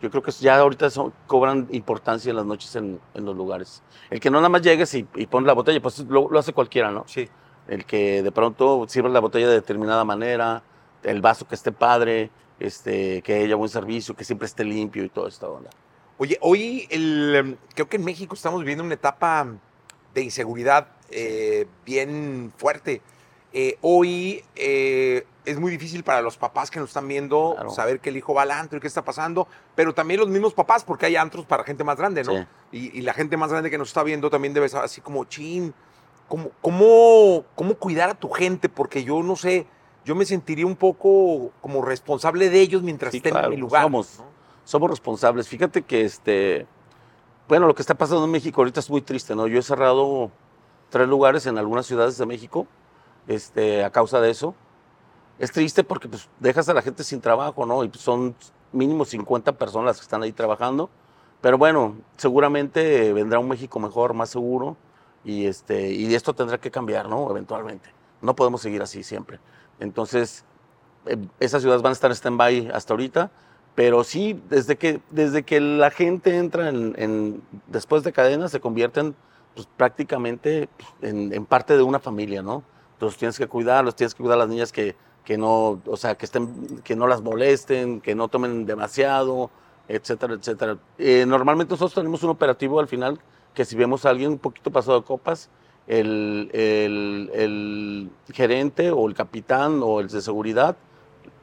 Yo 0.00 0.10
creo 0.10 0.22
que 0.22 0.30
ya 0.32 0.58
ahorita 0.58 0.90
son- 0.90 1.12
cobran 1.26 1.66
importancia 1.72 2.30
en 2.30 2.36
las 2.36 2.44
noches 2.46 2.76
en, 2.76 3.00
en 3.14 3.24
los 3.24 3.34
lugares. 3.36 3.82
El 4.10 4.20
que 4.20 4.30
no 4.30 4.38
nada 4.38 4.48
más 4.48 4.62
llegues 4.62 4.94
y, 4.94 5.06
y 5.16 5.26
pones 5.26 5.46
la 5.46 5.54
botella, 5.54 5.80
pues 5.80 5.98
lo, 6.00 6.28
lo 6.30 6.38
hace 6.38 6.52
cualquiera, 6.52 6.90
¿no? 6.90 7.04
Sí. 7.06 7.28
el 7.66 7.86
que 7.86 8.22
de 8.22 8.30
pronto 8.30 8.84
sirve 8.88 9.08
la 9.08 9.20
botella 9.20 9.48
de 9.48 9.54
determinada 9.54 10.04
manera, 10.04 10.62
el 11.02 11.22
vaso 11.22 11.48
que 11.48 11.54
esté 11.54 11.72
padre, 11.72 12.30
este, 12.60 13.22
que 13.22 13.34
haya 13.42 13.56
buen 13.56 13.70
servicio, 13.70 14.14
que 14.14 14.22
siempre 14.24 14.44
esté 14.46 14.64
limpio 14.64 15.02
y 15.02 15.08
todo 15.08 15.26
esto. 15.26 15.50
onda. 15.50 15.70
Oye, 16.18 16.36
hoy 16.42 16.86
el, 16.90 17.34
em, 17.34 17.56
creo 17.74 17.88
que 17.88 17.96
en 17.96 18.04
México 18.04 18.34
estamos 18.34 18.60
viviendo 18.60 18.84
una 18.84 18.94
etapa 18.94 19.46
de 20.12 20.22
inseguridad 20.22 20.88
eh, 21.10 21.66
bien 21.86 22.52
fuerte. 22.58 23.00
Eh, 23.56 23.78
hoy 23.82 24.42
eh, 24.56 25.24
es 25.44 25.60
muy 25.60 25.70
difícil 25.70 26.02
para 26.02 26.20
los 26.22 26.36
papás 26.36 26.72
que 26.72 26.80
nos 26.80 26.90
están 26.90 27.06
viendo 27.06 27.52
Claro. 27.54 27.70
saber 27.70 28.00
que 28.00 28.10
el 28.10 28.16
hijo 28.16 28.34
va 28.34 28.42
al 28.42 28.50
antro 28.50 28.78
y 28.78 28.80
qué 28.80 28.88
está 28.88 29.04
pasando, 29.04 29.46
pero 29.76 29.94
también 29.94 30.18
los 30.18 30.28
mismos 30.28 30.52
papás, 30.54 30.82
porque 30.84 31.06
hay 31.06 31.14
antros 31.14 31.46
para 31.46 31.62
gente 31.62 31.84
más 31.84 31.96
grande, 31.96 32.24
¿no? 32.24 32.32
Sí. 32.32 32.46
Y, 32.72 32.98
y 32.98 33.02
la 33.02 33.14
gente 33.14 33.36
más 33.36 33.50
grande 33.52 33.70
que 33.70 33.78
nos 33.78 33.88
está 33.88 34.02
viendo 34.02 34.28
también 34.28 34.52
debe 34.54 34.66
estar 34.66 34.82
así 34.82 35.00
como, 35.00 35.24
chin, 35.26 35.72
¿cómo, 36.26 36.50
cómo, 36.60 37.44
¿cómo 37.54 37.74
cuidar 37.76 38.10
a 38.10 38.14
tu 38.14 38.28
gente? 38.28 38.68
Porque 38.68 39.04
yo 39.04 39.22
no 39.22 39.36
sé, 39.36 39.68
yo 40.04 40.16
me 40.16 40.24
sentiría 40.24 40.66
un 40.66 40.74
poco 40.76 41.52
como 41.60 41.80
responsable 41.82 42.50
de 42.50 42.60
ellos 42.60 42.82
mientras 42.82 43.12
Sí, 43.12 43.18
estén 43.18 43.32
claro, 43.34 43.46
en 43.46 43.54
mi 43.54 43.56
lugar. 43.58 43.84
somos. 43.84 44.18
¿no? 44.18 44.24
somos 44.64 44.90
responsables. 44.90 45.46
Fíjate 45.46 45.82
que 45.82 46.04
este, 46.04 46.66
bueno, 47.48 47.68
lo 47.68 47.74
que 47.76 47.82
está 47.82 47.94
pasando 47.94 48.24
en 48.24 48.30
México 48.32 48.62
ahorita 48.62 48.80
es 48.80 48.90
muy 48.90 49.02
triste, 49.02 49.36
¿no? 49.36 49.46
Yo 49.46 49.60
he 49.60 49.62
cerrado 49.62 50.32
tres 50.88 51.06
lugares 51.06 51.46
en 51.46 51.56
algunas 51.58 51.86
ciudades 51.86 52.16
de 52.18 52.26
México, 52.26 52.66
este, 53.28 53.84
a 53.84 53.90
causa 53.90 54.20
de 54.20 54.30
eso. 54.30 54.54
Es 55.38 55.52
triste 55.52 55.82
porque 55.84 56.08
pues, 56.08 56.28
dejas 56.40 56.68
a 56.68 56.74
la 56.74 56.82
gente 56.82 57.02
sin 57.04 57.20
trabajo, 57.20 57.66
¿no? 57.66 57.82
Y 57.84 57.88
pues, 57.88 58.02
son 58.02 58.34
mínimo 58.72 59.04
50 59.04 59.52
personas 59.52 59.86
las 59.86 59.96
que 59.98 60.02
están 60.02 60.22
ahí 60.22 60.32
trabajando. 60.32 60.90
Pero 61.40 61.58
bueno, 61.58 61.96
seguramente 62.16 63.12
vendrá 63.12 63.38
un 63.38 63.48
México 63.48 63.78
mejor, 63.78 64.14
más 64.14 64.30
seguro, 64.30 64.76
y, 65.24 65.46
este, 65.46 65.90
y 65.92 66.14
esto 66.14 66.34
tendrá 66.34 66.58
que 66.58 66.70
cambiar, 66.70 67.08
¿no? 67.08 67.30
Eventualmente. 67.30 67.90
No 68.22 68.34
podemos 68.34 68.62
seguir 68.62 68.80
así 68.82 69.02
siempre. 69.02 69.40
Entonces, 69.80 70.44
eh, 71.06 71.16
esas 71.40 71.62
ciudades 71.62 71.82
van 71.82 71.90
a 71.90 71.94
estar 71.94 72.10
en 72.10 72.16
stand-by 72.16 72.70
hasta 72.72 72.94
ahorita, 72.94 73.30
pero 73.74 74.04
sí, 74.04 74.40
desde 74.48 74.76
que, 74.76 75.00
desde 75.10 75.42
que 75.42 75.60
la 75.60 75.90
gente 75.90 76.36
entra 76.38 76.68
en, 76.68 76.94
en- 76.96 77.42
después 77.66 78.04
de 78.04 78.12
cadena, 78.12 78.48
se 78.48 78.60
convierten 78.60 79.14
pues, 79.54 79.68
prácticamente 79.76 80.68
pues, 80.76 81.12
en, 81.12 81.32
en 81.32 81.44
parte 81.46 81.76
de 81.76 81.82
una 81.82 81.98
familia, 81.98 82.42
¿no? 82.42 82.62
Entonces 82.94 83.18
tienes 83.18 83.38
que 83.38 83.46
cuidarlos, 83.46 83.94
tienes 83.94 84.14
que 84.14 84.22
cuidar 84.22 84.36
a 84.38 84.40
las 84.40 84.48
niñas 84.48 84.72
que, 84.72 84.96
que 85.24 85.36
no, 85.36 85.80
o 85.86 85.96
sea, 85.96 86.14
que, 86.16 86.24
estén, 86.26 86.80
que 86.82 86.96
no 86.96 87.06
las 87.06 87.22
molesten, 87.22 88.00
que 88.00 88.14
no 88.14 88.28
tomen 88.28 88.66
demasiado, 88.66 89.50
etcétera, 89.88 90.34
etcétera. 90.34 90.78
Eh, 90.98 91.24
normalmente 91.26 91.72
nosotros 91.72 91.94
tenemos 91.94 92.22
un 92.22 92.30
operativo 92.30 92.80
al 92.80 92.88
final 92.88 93.18
que 93.52 93.64
si 93.64 93.76
vemos 93.76 94.04
a 94.06 94.10
alguien 94.10 94.30
un 94.32 94.38
poquito 94.38 94.70
pasado 94.70 94.98
de 95.00 95.06
copas, 95.06 95.50
el, 95.86 96.50
el- 96.54 97.30
el 97.34 98.10
gerente 98.32 98.90
o 98.90 99.06
el 99.06 99.14
capitán 99.14 99.80
o 99.82 100.00
el 100.00 100.08
de 100.08 100.22
seguridad 100.22 100.76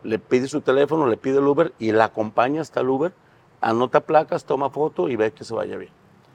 le 0.03 0.17
pide 0.19 0.47
su 0.47 0.61
teléfono, 0.61 1.05
le 1.07 1.15
pide 1.17 1.37
el 1.37 1.45
Uber 1.47 1.73
y 1.77 1.91
la 1.91 2.05
acompaña 2.05 2.61
hasta 2.61 2.79
el 2.81 2.89
Uber, 2.89 3.13
anota 3.61 4.01
placas, 4.01 4.45
toma 4.45 4.69
foto 4.71 5.09
y 5.09 5.15
ve 5.15 5.31
que 5.31 5.43
se 5.43 5.53
vaya 5.53 5.77
bien. 5.77 5.91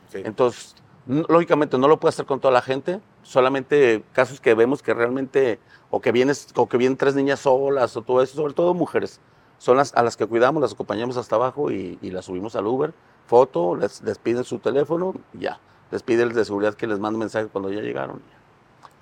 Sí. 0.09 0.23
Entonces, 0.25 0.77
lógicamente 1.07 1.77
no 1.79 1.89
lo 1.89 1.99
puede 1.99 2.11
hacer 2.11 2.27
con 2.27 2.39
toda 2.39 2.53
la 2.55 2.63
gente, 2.63 3.01
solamente 3.27 4.03
casos 4.13 4.41
que 4.41 4.55
vemos 4.55 4.83
que 4.83 4.95
realmente, 4.95 5.59
o 5.91 6.01
que, 6.01 6.13
vienes, 6.13 6.49
o 6.55 6.69
que 6.69 6.77
vienen 6.77 6.97
tres 6.97 7.15
niñas 7.15 7.41
solas 7.41 7.97
o 7.97 8.03
todo 8.03 8.23
eso, 8.23 8.37
sobre 8.37 8.55
todo 8.55 8.73
mujeres, 8.75 9.21
son 9.59 9.77
las 9.77 9.95
a 9.95 10.03
las 10.03 10.17
que 10.17 10.27
cuidamos, 10.27 10.61
las 10.63 10.73
acompañamos 10.75 11.17
hasta 11.17 11.37
abajo 11.37 11.71
y, 11.71 11.99
y 12.03 12.11
las 12.11 12.27
subimos 12.27 12.55
al 12.57 12.67
Uber, 12.67 12.93
foto, 13.27 13.75
les, 13.77 14.03
les 14.03 14.19
piden 14.19 14.45
su 14.45 14.59
teléfono 14.59 15.15
ya, 15.33 15.59
les 15.91 16.03
pide 16.03 16.23
el 16.23 16.33
de 16.33 16.45
seguridad 16.45 16.75
que 16.75 16.87
les 16.87 16.99
mande 16.99 17.19
mensaje 17.19 17.49
cuando 17.49 17.71
ya 17.73 17.81
llegaron. 17.81 18.21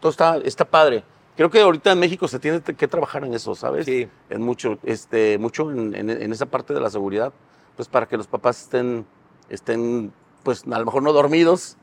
Todo 0.01 0.11
está, 0.11 0.37
está 0.39 0.65
padre. 0.65 1.05
Creo 1.37 1.51
que 1.51 1.61
ahorita 1.61 1.93
en 1.93 1.99
México 1.99 2.29
se 2.29 2.39
tiene 2.39 2.61
que 2.63 2.87
trabajar 2.89 3.25
en 3.25 3.35
eso, 3.35 3.55
¿sabes? 3.55 3.87
Sí. 3.87 4.09
En 4.31 4.43
mucho, 4.43 4.79
este, 4.85 5.37
mucho 5.39 5.71
en, 5.71 5.95
en- 5.95 6.11
en 6.11 6.33
esa 6.33 6.47
parte 6.47 6.73
de 6.73 6.81
la 6.81 6.91
seguridad, 6.91 7.33
pues 7.77 7.89
para 7.89 8.07
que 8.07 8.17
los 8.17 8.29
papás 8.29 8.63
estén, 8.63 9.05
estén, 9.49 10.13
pues 10.45 10.63
a 10.71 10.79
lo 10.79 10.85
mejor 10.85 11.03
no 11.03 11.13
dormidos, 11.13 11.77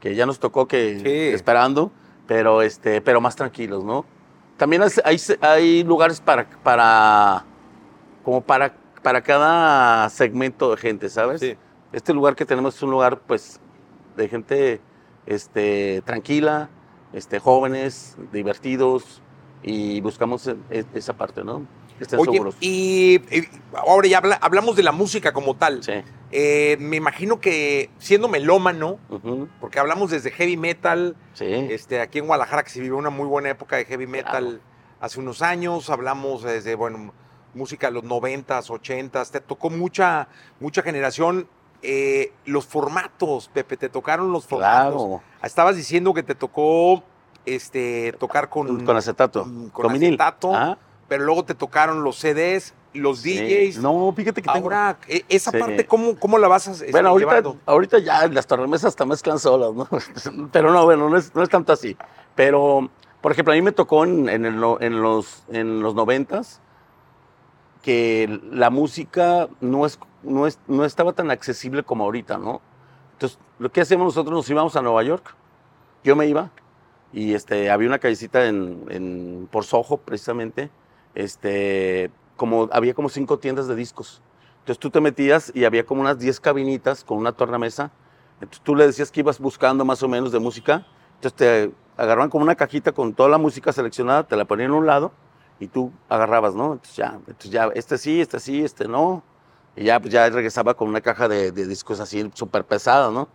que 0.00 0.14
ya 0.14 0.26
nos 0.26 0.38
tocó 0.38 0.66
que 0.68 1.00
Sí. 1.00 1.34
esperando, 1.34 1.90
pero 2.26 2.62
este, 2.62 3.00
pero 3.00 3.20
más 3.20 3.36
tranquilos, 3.36 3.84
¿no? 3.84 4.04
También 4.56 4.82
hay, 5.04 5.16
hay, 5.40 5.84
lugares 5.84 6.20
para, 6.20 6.48
para, 6.62 7.44
como 8.24 8.40
para, 8.40 8.74
para 9.02 9.22
cada 9.22 10.08
segmento 10.08 10.70
de 10.70 10.76
gente, 10.76 11.08
¿sabes? 11.08 11.40
Sí. 11.40 11.56
Este 11.92 12.12
lugar 12.12 12.34
que 12.34 12.44
tenemos 12.44 12.76
es 12.76 12.82
un 12.82 12.90
lugar, 12.90 13.20
pues, 13.26 13.60
de 14.16 14.28
gente, 14.28 14.80
este, 15.26 16.02
tranquila, 16.04 16.68
este, 17.12 17.38
jóvenes, 17.38 18.16
divertidos, 18.32 19.22
y 19.62 20.00
buscamos 20.00 20.46
e- 20.46 20.56
e- 20.70 20.84
esa 20.94 21.12
parte, 21.12 21.44
¿no? 21.44 21.62
Estén 22.00 22.18
Oye, 22.20 22.32
seguros. 22.32 22.56
y, 22.60 23.16
y 23.36 23.48
ahora 23.74 24.06
ya 24.08 24.18
habla- 24.18 24.38
hablamos 24.40 24.76
de 24.76 24.82
la 24.82 24.92
música 24.92 25.32
como 25.32 25.56
tal. 25.56 25.82
Sí. 25.82 25.92
Eh, 26.30 26.76
me 26.78 26.96
imagino 26.96 27.40
que 27.40 27.90
siendo 27.98 28.28
melómano, 28.28 28.98
porque 29.60 29.78
hablamos 29.78 30.10
desde 30.10 30.30
heavy 30.30 30.56
metal, 30.56 31.16
Sí. 31.32 31.44
este, 31.46 32.00
aquí 32.00 32.18
en 32.18 32.26
Guadalajara 32.26 32.62
que 32.62 32.70
se 32.70 32.80
vivió 32.80 32.96
una 32.96 33.10
muy 33.10 33.26
buena 33.26 33.48
época 33.50 33.76
de 33.76 33.84
heavy 33.86 34.06
metal 34.06 34.44
Claro. 34.44 34.58
hace 35.00 35.20
unos 35.20 35.40
años, 35.42 35.88
hablamos 35.90 36.42
desde, 36.42 36.74
bueno, 36.74 37.12
música 37.54 37.86
de 37.88 37.94
los 37.94 38.04
90s, 38.04 38.68
80s, 38.70 39.30
te 39.30 39.40
tocó 39.40 39.70
mucha, 39.70 40.28
mucha 40.60 40.82
generación. 40.82 41.48
Eh, 41.82 42.32
los 42.44 42.66
formatos, 42.66 43.48
Pepe, 43.54 43.76
te 43.76 43.88
tocaron 43.88 44.30
los 44.32 44.46
formatos. 44.46 44.92
Claro. 45.02 45.22
Estabas 45.42 45.76
diciendo 45.76 46.12
que 46.12 46.22
te 46.22 46.34
tocó 46.34 47.02
este, 47.46 48.12
tocar 48.18 48.50
con, 48.50 48.84
Con 48.84 48.96
acetato. 48.96 49.44
con 49.44 49.70
Con, 49.70 49.92
vinil. 49.94 50.14
acetato. 50.20 50.76
Pero 51.08 51.24
luego 51.24 51.44
te 51.44 51.54
tocaron 51.54 52.04
los 52.04 52.16
CDs, 52.16 52.74
los 52.92 53.20
sí. 53.20 53.38
DJs. 53.38 53.78
No, 53.78 54.12
fíjate 54.14 54.42
que 54.42 54.50
tengo. 54.52 54.66
Ahora, 54.66 54.98
e- 55.08 55.24
esa 55.28 55.50
Sí. 55.50 55.58
parte, 55.58 55.86
¿cómo, 55.86 56.16
¿cómo 56.18 56.38
la 56.38 56.48
vas 56.48 56.68
a 56.68 56.72
Bueno, 56.90 57.08
ahorita, 57.10 57.30
llevando? 57.30 57.56
ahorita 57.66 57.98
ya 57.98 58.26
las 58.28 58.46
tornamesas 58.46 58.88
hasta 58.88 59.06
mezclan 59.06 59.38
solas, 59.38 59.72
¿no? 59.74 59.88
Pero 60.52 60.70
no, 60.70 60.84
bueno, 60.84 61.08
no 61.08 61.16
es, 61.16 61.34
no 61.34 61.42
es 61.42 61.48
tanto 61.48 61.72
así. 61.72 61.96
Pero, 62.34 62.90
por 63.22 63.32
ejemplo, 63.32 63.52
a 63.52 63.56
mí 63.56 63.62
me 63.62 63.72
tocó 63.72 64.04
en, 64.04 64.28
en, 64.28 64.44
el 64.44 64.60
no- 64.60 64.78
en 64.80 65.00
los, 65.00 65.44
en 65.48 65.80
los 65.80 65.94
noventas 65.94 66.60
que 67.82 68.40
la 68.50 68.70
música 68.70 69.48
no, 69.60 69.86
es, 69.86 69.98
no, 70.22 70.46
es, 70.46 70.58
no 70.66 70.84
estaba 70.84 71.12
tan 71.12 71.30
accesible 71.30 71.82
como 71.84 72.04
ahorita, 72.04 72.36
¿no? 72.38 72.60
Entonces, 73.12 73.38
lo 73.58 73.70
que 73.70 73.80
hacíamos 73.80 74.06
nosotros, 74.06 74.34
nos 74.36 74.50
íbamos 74.50 74.76
a 74.76 74.82
Nueva 74.82 75.02
York. 75.02 75.34
Yo 76.04 76.14
me 76.16 76.26
iba 76.26 76.50
y 77.12 77.34
este, 77.34 77.70
había 77.70 77.88
una 77.88 77.98
callecita 77.98 78.46
en, 78.46 78.84
en, 78.90 79.48
por 79.50 79.64
Soho, 79.64 79.96
precisamente. 79.96 80.70
Este, 81.18 82.12
como, 82.36 82.68
había 82.70 82.94
como 82.94 83.08
cinco 83.08 83.40
tiendas 83.40 83.66
de 83.66 83.74
discos. 83.74 84.22
Entonces 84.60 84.78
tú 84.78 84.88
te 84.88 85.00
metías 85.00 85.50
y 85.52 85.64
había 85.64 85.84
como 85.84 86.00
unas 86.00 86.20
10 86.20 86.38
cabinitas 86.38 87.02
con 87.02 87.18
una 87.18 87.32
tornamesa. 87.32 87.90
Entonces 88.34 88.62
tú 88.62 88.76
le 88.76 88.86
decías 88.86 89.10
que 89.10 89.18
ibas 89.18 89.40
buscando 89.40 89.84
más 89.84 90.00
o 90.04 90.08
menos 90.08 90.30
de 90.30 90.38
música. 90.38 90.86
Entonces 91.16 91.34
te 91.34 91.74
agarraban 91.96 92.30
como 92.30 92.44
una 92.44 92.54
cajita 92.54 92.92
con 92.92 93.14
toda 93.14 93.28
la 93.28 93.36
música 93.36 93.72
seleccionada, 93.72 94.28
te 94.28 94.36
la 94.36 94.44
ponían 94.44 94.70
a 94.70 94.74
un 94.74 94.86
lado 94.86 95.10
y 95.58 95.66
tú 95.66 95.90
agarrabas, 96.08 96.54
¿no? 96.54 96.74
Entonces 96.74 96.94
ya, 96.94 97.18
entonces 97.26 97.50
ya 97.50 97.68
este 97.74 97.98
sí, 97.98 98.20
este 98.20 98.38
sí, 98.38 98.62
este 98.62 98.86
no. 98.86 99.24
Y 99.74 99.84
ya, 99.84 99.98
pues 99.98 100.12
ya 100.12 100.30
regresaba 100.30 100.74
con 100.74 100.88
una 100.88 101.00
caja 101.00 101.26
de, 101.26 101.50
de 101.50 101.66
discos 101.66 101.98
así 101.98 102.30
súper 102.34 102.64
pesada, 102.64 103.10
¿no? 103.10 103.26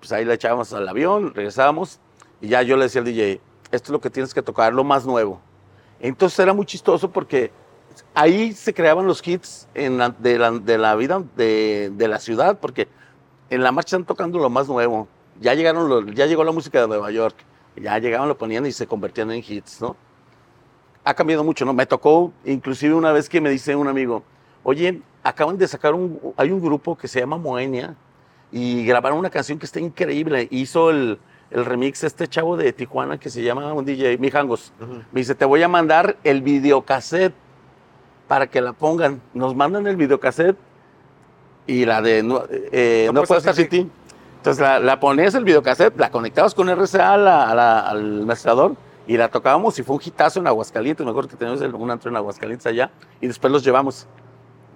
Pues 0.00 0.10
ahí 0.10 0.24
la 0.24 0.34
echábamos 0.34 0.72
al 0.72 0.88
avión, 0.88 1.32
regresábamos 1.32 2.00
y 2.40 2.48
ya 2.48 2.62
yo 2.62 2.76
le 2.76 2.84
decía 2.84 3.02
al 3.02 3.04
DJ, 3.04 3.40
esto 3.70 3.86
es 3.86 3.90
lo 3.90 4.00
que 4.00 4.10
tienes 4.10 4.34
que 4.34 4.42
tocar, 4.42 4.74
lo 4.74 4.82
más 4.82 5.06
nuevo. 5.06 5.40
Entonces 6.00 6.38
era 6.38 6.52
muy 6.54 6.66
chistoso 6.66 7.10
porque 7.10 7.50
ahí 8.14 8.52
se 8.52 8.72
creaban 8.72 9.06
los 9.06 9.26
hits 9.26 9.68
en 9.74 9.98
la- 9.98 10.10
de, 10.10 10.38
la, 10.78 10.94
vida 10.96 11.22
de, 11.36 11.90
de 11.94 12.08
la 12.08 12.18
ciudad, 12.18 12.58
porque 12.58 12.88
en 13.50 13.62
la 13.62 13.72
marcha 13.72 13.96
están 13.96 14.06
tocando 14.06 14.38
lo 14.38 14.48
más 14.50 14.68
nuevo. 14.68 15.08
Ya, 15.40 15.54
llegaron 15.54 15.88
los- 15.88 16.06
ya 16.14 16.26
llegó 16.26 16.44
la 16.44 16.52
música 16.52 16.80
de 16.80 16.88
Nueva 16.88 17.10
York, 17.10 17.36
ya 17.76 17.98
llegaban, 17.98 18.28
lo 18.28 18.36
ponían 18.38 18.66
y 18.66 18.72
se 18.72 18.86
convertían 18.86 19.30
en 19.30 19.44
hits, 19.46 19.80
¿no? 19.80 19.96
Ha 21.04 21.14
cambiado 21.14 21.42
mucho, 21.44 21.64
¿no? 21.64 21.72
Me 21.72 21.86
tocó, 21.86 22.32
inclusive 22.44 22.94
una 22.94 23.12
vez 23.12 23.28
que 23.28 23.40
me 23.40 23.50
dice 23.50 23.74
un 23.74 23.88
amigo, 23.88 24.22
oye, 24.62 25.00
acaban 25.22 25.56
de 25.56 25.66
sacar 25.66 25.94
un, 25.94 26.18
hay 26.36 26.50
un 26.50 26.60
grupo 26.60 26.96
que 26.96 27.08
se 27.08 27.20
llama 27.20 27.36
Moenia 27.38 27.94
y 28.52 28.84
grabaron 28.84 29.18
una 29.18 29.30
canción 29.30 29.58
que 29.58 29.66
está 29.66 29.80
increíble. 29.80 30.46
Hizo 30.50 30.90
el, 30.90 31.18
el 31.50 31.64
remix 31.64 32.04
este 32.04 32.28
chavo 32.28 32.56
de 32.56 32.72
Tijuana 32.72 33.18
que 33.18 33.28
se 33.30 33.42
llama 33.42 33.72
un 33.72 33.84
DJ, 33.84 34.18
Mijangos. 34.18 34.72
Ujú. 34.80 35.02
Me 35.12 35.20
dice, 35.20 35.34
te 35.34 35.44
voy 35.44 35.62
a 35.62 35.68
mandar 35.68 36.16
el 36.24 36.42
videocassette 36.42 37.34
para 38.28 38.46
que 38.46 38.60
la 38.60 38.72
pongan. 38.72 39.20
Nos 39.34 39.54
mandan 39.56 39.86
el 39.86 39.96
videocassette 39.96 40.56
y 41.66 41.84
la 41.84 42.00
de 42.02 42.22
No, 42.22 42.44
eh, 42.50 43.04
No 43.06 43.12
no 43.12 43.20
puedo 43.20 43.26
puedo 43.28 43.38
estar 43.38 43.54
sin 43.54 43.68
ti. 43.68 43.90
Entonces 44.36 44.60
la, 44.62 44.78
la 44.78 44.98
ponías 45.00 45.34
el 45.34 45.44
videocassette, 45.44 45.98
la 45.98 46.10
conectabas 46.10 46.54
con 46.54 46.68
RCA 46.70 47.14
a 47.14 47.16
la- 47.18 47.50
a 47.50 47.54
la- 47.54 47.80
al 47.80 48.24
mezclador 48.24 48.74
y 49.06 49.16
la 49.16 49.28
tocábamos 49.28 49.78
y 49.78 49.82
fue 49.82 49.96
un 49.96 50.02
hitazo 50.04 50.40
en 50.40 50.46
Aguascalientes. 50.46 51.04
Me 51.04 51.10
acuerdo 51.10 51.28
que 51.30 51.36
teníamos 51.36 51.60
un 51.62 51.90
antro 51.90 52.10
en 52.10 52.16
Aguascalientes 52.16 52.66
allá 52.66 52.90
y 53.20 53.26
después 53.26 53.52
los 53.52 53.62
llevamos. 53.64 54.06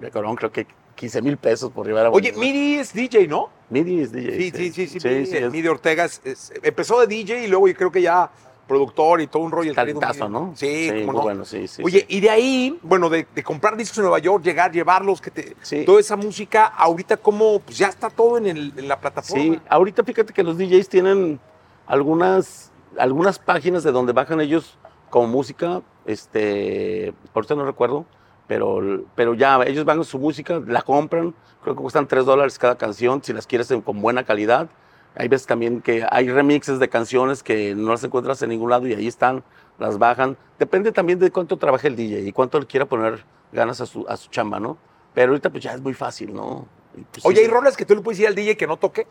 Me 0.00 0.10
cobraron 0.10 0.36
creo 0.36 0.50
que 0.52 0.66
15 0.96 1.22
mil 1.22 1.36
pesos 1.36 1.70
por 1.70 1.86
llevar 1.86 2.06
a 2.06 2.10
Oye, 2.10 2.32
Miri 2.32 2.74
es 2.74 2.92
DJ, 2.92 3.26
¿no? 3.28 3.48
Midi 3.70 4.00
es 4.00 4.12
DJ. 4.12 4.30
Sí, 4.36 4.50
sí, 4.50 4.72
sí, 4.72 4.86
sí. 4.88 5.00
sí, 5.00 5.08
Miri, 5.08 5.26
sí, 5.26 5.36
es- 5.38 5.50
Miri 5.52 5.68
Ortega 5.68 6.04
es- 6.04 6.20
es- 6.24 6.52
empezó 6.62 7.00
de 7.00 7.06
DJ 7.06 7.44
y 7.44 7.48
luego 7.48 7.66
yo 7.68 7.74
creo 7.74 7.90
que 7.92 8.02
ya 8.02 8.30
productor 8.66 9.20
y 9.20 9.26
todo 9.26 9.42
un 9.42 9.50
rollo. 9.52 9.74
Talentazo. 9.74 10.28
¿no? 10.28 10.52
Sí, 10.56 10.86
cómo 10.88 11.04
muy 11.04 11.14
no. 11.16 11.22
bueno, 11.22 11.44
sí, 11.44 11.68
sí. 11.68 11.82
Oye, 11.84 12.00
sí. 12.00 12.06
y 12.16 12.20
de 12.20 12.30
ahí, 12.30 12.78
bueno, 12.82 13.10
de, 13.10 13.26
de 13.34 13.42
comprar 13.42 13.76
discos 13.76 13.98
en 13.98 14.04
Nueva 14.04 14.18
York, 14.20 14.42
llegar, 14.42 14.72
llevarlos, 14.72 15.20
que 15.20 15.30
te, 15.30 15.54
Sí. 15.60 15.84
toda 15.84 16.00
esa 16.00 16.16
música, 16.16 16.64
ahorita 16.66 17.18
como, 17.18 17.60
pues 17.60 17.76
ya 17.76 17.88
está 17.88 18.08
todo 18.08 18.38
en, 18.38 18.46
el- 18.46 18.72
en 18.76 18.88
la 18.88 18.98
plataforma. 19.00 19.42
Sí, 19.42 19.60
ahorita 19.68 20.02
fíjate 20.02 20.32
que 20.32 20.42
los 20.42 20.56
DJs 20.56 20.88
tienen 20.88 21.38
algunas, 21.86 22.70
algunas 22.98 23.38
páginas 23.38 23.82
de 23.82 23.92
donde 23.92 24.12
bajan 24.14 24.40
ellos 24.40 24.78
como 25.10 25.26
música, 25.28 25.82
este, 26.06 27.12
ahorita 27.34 27.54
no 27.54 27.64
recuerdo, 27.66 28.06
pero, 28.46 29.04
pero 29.14 29.34
ya 29.34 29.60
ellos 29.66 29.84
van 29.84 30.02
su 30.04 30.18
música, 30.18 30.60
la 30.66 30.82
compran, 30.82 31.34
creo 31.62 31.74
que 31.74 31.82
cuestan 31.82 32.06
3 32.06 32.24
dólares 32.24 32.58
cada 32.58 32.76
canción, 32.76 33.22
si 33.22 33.32
las 33.32 33.46
quieres 33.46 33.72
con 33.84 34.00
buena 34.00 34.24
calidad. 34.24 34.68
Hay 35.16 35.28
veces 35.28 35.46
también 35.46 35.80
que 35.80 36.04
hay 36.10 36.28
remixes 36.28 36.78
de 36.80 36.88
canciones 36.88 37.42
que 37.42 37.74
no 37.74 37.92
las 37.92 38.02
encuentras 38.02 38.42
en 38.42 38.50
ningún 38.50 38.70
lado 38.70 38.86
y 38.86 38.94
ahí 38.94 39.06
están, 39.06 39.44
las 39.78 39.96
bajan. 39.98 40.36
Depende 40.58 40.90
también 40.92 41.18
de 41.20 41.30
cuánto 41.30 41.56
trabaje 41.56 41.86
el 41.88 41.94
DJ 41.96 42.22
y 42.22 42.32
cuánto 42.32 42.58
le 42.58 42.66
quiera 42.66 42.84
poner 42.86 43.24
ganas 43.52 43.80
a 43.80 43.86
su, 43.86 44.04
a 44.08 44.16
su 44.16 44.28
chamba, 44.30 44.58
¿no? 44.58 44.76
Pero 45.14 45.30
ahorita 45.30 45.50
pues 45.50 45.62
ya 45.62 45.72
es 45.72 45.80
muy 45.80 45.94
fácil, 45.94 46.34
¿no? 46.34 46.66
Pues, 47.12 47.24
Oye, 47.24 47.36
sí. 47.38 47.42
¿hay 47.44 47.48
rolas 47.48 47.76
que 47.76 47.84
tú 47.84 47.94
le 47.94 48.00
puedes 48.00 48.18
decir 48.18 48.28
al 48.28 48.34
DJ 48.34 48.56
que 48.56 48.66
no 48.66 48.76
toque? 48.76 49.06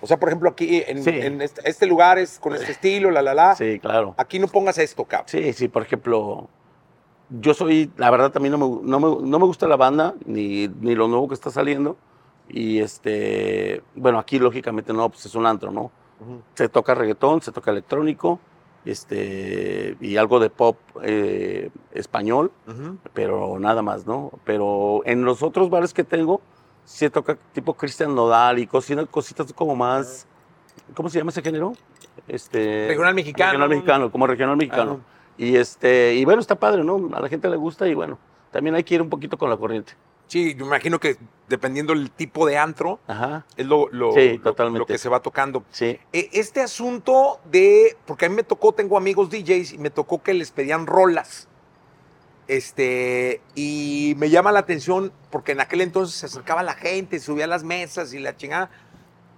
O 0.00 0.06
sea, 0.06 0.18
por 0.18 0.28
ejemplo, 0.30 0.48
aquí 0.50 0.82
en, 0.86 1.02
Sí. 1.02 1.10
en 1.10 1.40
este, 1.42 1.68
este 1.68 1.86
lugar 1.86 2.18
es 2.18 2.38
con 2.38 2.54
este 2.54 2.72
estilo, 2.72 3.10
la, 3.10 3.20
la, 3.22 3.34
la. 3.34 3.54
Sí, 3.54 3.78
claro. 3.78 4.14
Aquí 4.18 4.38
no 4.38 4.48
pongas 4.48 4.78
esto, 4.78 5.04
cabrón. 5.04 5.28
Sí, 5.28 5.52
sí, 5.52 5.68
por 5.68 5.82
ejemplo, 5.82 6.48
yo 7.40 7.54
soy, 7.54 7.90
la 7.96 8.10
verdad 8.10 8.30
también 8.30 8.52
no 8.52 8.58
me, 8.58 8.82
no 8.82 9.00
me, 9.00 9.28
no 9.28 9.38
me 9.38 9.46
gusta 9.46 9.66
la 9.66 9.76
banda, 9.76 10.14
ni, 10.24 10.68
ni 10.68 10.94
lo 10.94 11.08
nuevo 11.08 11.28
que 11.28 11.34
está 11.34 11.50
saliendo. 11.50 11.96
Y 12.48 12.78
este, 12.80 13.82
bueno, 13.94 14.18
aquí 14.18 14.38
lógicamente 14.38 14.92
no, 14.92 15.08
pues 15.08 15.26
es 15.26 15.34
un 15.34 15.46
antro, 15.46 15.70
¿no? 15.70 15.90
Se 16.54 16.68
toca 16.68 16.94
reggaetón, 16.94 17.42
se 17.42 17.52
toca 17.52 17.70
electrónico, 17.70 18.38
este, 18.84 19.96
y 20.00 20.16
algo 20.16 20.40
de 20.40 20.50
pop 20.50 20.76
eh, 21.02 21.70
español, 21.92 22.52
pero 23.12 23.58
nada 23.58 23.82
más, 23.82 24.06
¿no? 24.06 24.30
Pero 24.44 25.02
en 25.04 25.24
los 25.24 25.42
otros 25.42 25.70
bares 25.70 25.92
que 25.92 26.04
tengo, 26.04 26.40
se 26.84 27.10
toca 27.10 27.36
tipo 27.52 27.74
Cristian 27.74 28.14
Nodal 28.14 28.58
y 28.58 28.66
cocina, 28.66 29.06
cositas 29.06 29.52
como 29.52 29.74
más, 29.74 30.26
¿cómo 30.94 31.08
se 31.08 31.18
llama 31.18 31.30
ese 31.30 31.42
género? 31.42 31.72
Este, 32.28 32.86
Regional 32.88 33.14
mexicano. 33.14 33.50
Regional 33.52 33.68
mexicano, 33.68 34.10
como 34.12 34.26
regional 34.26 34.56
mexicano. 34.56 35.00
Y 35.36 35.56
este, 35.56 36.14
y 36.14 36.24
bueno, 36.24 36.40
está 36.40 36.54
padre, 36.56 36.84
¿no? 36.84 37.10
A 37.14 37.20
la 37.20 37.28
gente 37.28 37.48
le 37.48 37.56
gusta 37.56 37.86
y 37.88 37.94
bueno, 37.94 38.18
también 38.52 38.74
hay 38.74 38.84
que 38.84 38.94
ir 38.94 39.02
un 39.02 39.10
poquito 39.10 39.36
con 39.36 39.50
la 39.50 39.56
corriente. 39.56 39.94
Sí, 40.26 40.54
yo 40.54 40.64
imagino 40.64 40.98
que 40.98 41.16
dependiendo 41.48 41.92
del 41.92 42.10
tipo 42.10 42.46
de 42.46 42.56
antro, 42.56 42.98
Ajá. 43.06 43.44
es 43.56 43.66
lo, 43.66 43.88
lo- 43.90 44.12
Sí, 44.12 44.38
lo- 44.38 44.42
totalmente. 44.42 44.78
lo 44.78 44.86
que 44.86 44.96
se 44.96 45.08
va 45.10 45.20
tocando. 45.20 45.64
Sí. 45.70 45.98
E- 46.12 46.30
Este 46.32 46.62
asunto 46.62 47.40
de, 47.50 47.96
porque 48.06 48.26
a 48.26 48.28
mí 48.30 48.34
me 48.36 48.42
tocó, 48.42 48.72
tengo 48.72 48.96
amigos 48.96 49.28
DJs 49.28 49.72
y 49.74 49.78
me 49.78 49.90
tocó 49.90 50.22
que 50.22 50.32
les 50.32 50.50
pedían 50.50 50.86
rolas. 50.86 51.48
Este, 52.46 53.40
y 53.54 54.14
me 54.18 54.28
llama 54.28 54.52
la 54.52 54.60
atención 54.60 55.12
porque 55.30 55.52
en 55.52 55.60
aquel 55.60 55.80
entonces 55.80 56.14
se 56.16 56.26
acercaba 56.26 56.62
la 56.62 56.74
gente, 56.74 57.18
subía 57.18 57.44
a 57.44 57.48
las 57.48 57.64
mesas 57.64 58.12
y 58.12 58.18
la 58.18 58.36
chingada, 58.36 58.70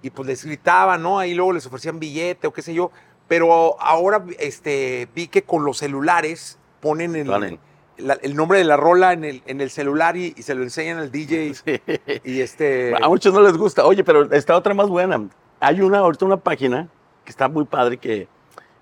y 0.02 0.10
pues 0.10 0.26
les 0.26 0.44
gritaban, 0.44 1.02
¿no? 1.02 1.18
Ahí 1.18 1.34
luego 1.34 1.52
les 1.52 1.66
ofrecían 1.66 1.98
billete 2.00 2.46
o 2.46 2.52
qué 2.52 2.62
sé 2.62 2.74
yo. 2.74 2.90
Pero 3.28 3.80
ahora 3.80 4.24
este, 4.38 5.08
vi 5.14 5.26
que 5.28 5.42
con 5.42 5.64
los 5.64 5.78
celulares 5.78 6.58
ponen 6.80 7.16
el, 7.16 7.26
Ponen. 7.26 7.58
la- 7.98 8.18
el 8.22 8.36
nombre 8.36 8.58
de 8.58 8.64
la 8.64 8.76
rola 8.76 9.12
en 9.12 9.24
el, 9.24 9.42
en 9.46 9.60
el 9.60 9.70
celular 9.70 10.16
y, 10.16 10.32
y 10.36 10.42
se 10.42 10.54
lo 10.54 10.62
enseñan 10.62 10.98
al 10.98 11.10
DJ. 11.10 11.54
Sí. 11.64 11.80
Y 12.24 12.40
este. 12.40 12.94
A 13.02 13.08
muchos 13.08 13.34
no 13.34 13.40
les 13.40 13.56
gusta. 13.56 13.84
Oye, 13.84 14.04
pero 14.04 14.30
está 14.32 14.56
otra 14.56 14.74
más 14.74 14.88
buena. 14.88 15.28
Hay 15.60 15.80
una, 15.80 15.98
ahorita 15.98 16.24
una 16.24 16.36
página 16.36 16.88
que 17.24 17.30
está 17.30 17.48
muy 17.48 17.64
padre 17.64 17.96
que 17.96 18.28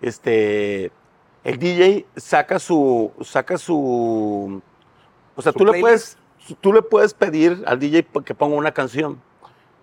este 0.02 0.90
el 1.44 1.58
DJ 1.58 2.04
saca 2.16 2.58
su 2.58 3.12
saca 3.22 3.56
su 3.58 4.60
o 5.36 5.42
sea, 5.42 5.52
¿Su 5.52 5.58
tú 5.58 5.64
le 5.66 5.80
puedes 5.80 6.18
tú 6.60 6.72
le 6.72 6.82
puedes 6.82 7.14
pedir 7.14 7.62
al 7.66 7.78
DJ 7.78 8.06
que 8.24 8.34
ponga 8.34 8.56
una 8.56 8.72
canción. 8.72 9.18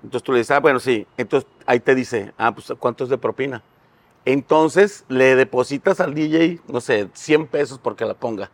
Entonces 0.04 0.24
tú 0.24 0.32
le 0.32 0.40
dices, 0.40 0.52
ah, 0.52 0.60
bueno, 0.60 0.80
sí. 0.80 1.06
Entonces 1.18 1.50
ahí 1.66 1.80
te 1.80 1.94
dice, 1.96 2.34
ah, 2.38 2.52
pues 2.54 2.72
¿cuánto 2.80 3.04
es 3.04 3.10
de 3.10 3.18
propina? 3.18 3.62
Entonces 4.26 5.06
le 5.08 5.36
depositas 5.36 6.00
al 6.00 6.14
DJ, 6.14 6.60
no 6.68 6.82
sé, 6.82 7.10
100 7.14 7.48
pesos 7.48 7.80
porque 7.80 8.06
la 8.06 8.14
ponga. 8.14 8.52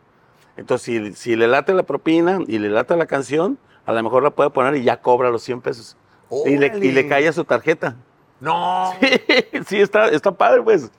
Entonces, 0.56 0.84
si, 0.84 1.12
si 1.14 1.36
le 1.36 1.46
late 1.46 1.72
la 1.72 1.84
propina 1.84 2.40
y 2.46 2.58
le 2.58 2.68
late 2.68 2.96
la 2.96 3.06
canción, 3.06 3.58
a 3.86 3.92
lo 3.92 4.02
mejor 4.02 4.22
la 4.22 4.30
puede 4.30 4.50
poner 4.50 4.76
y 4.76 4.82
ya 4.82 5.00
cobra 5.00 5.30
los 5.30 5.42
100 5.42 5.60
pesos. 5.60 5.96
Y 6.44 6.56
le, 6.56 6.72
y 6.78 6.92
le 6.92 7.08
cae 7.08 7.28
a 7.28 7.32
su 7.32 7.44
tarjeta. 7.44 7.96
No. 8.40 8.92
sí, 9.66 9.80
está, 9.80 10.08
está 10.08 10.32
padre, 10.32 10.62
pues. 10.62 10.90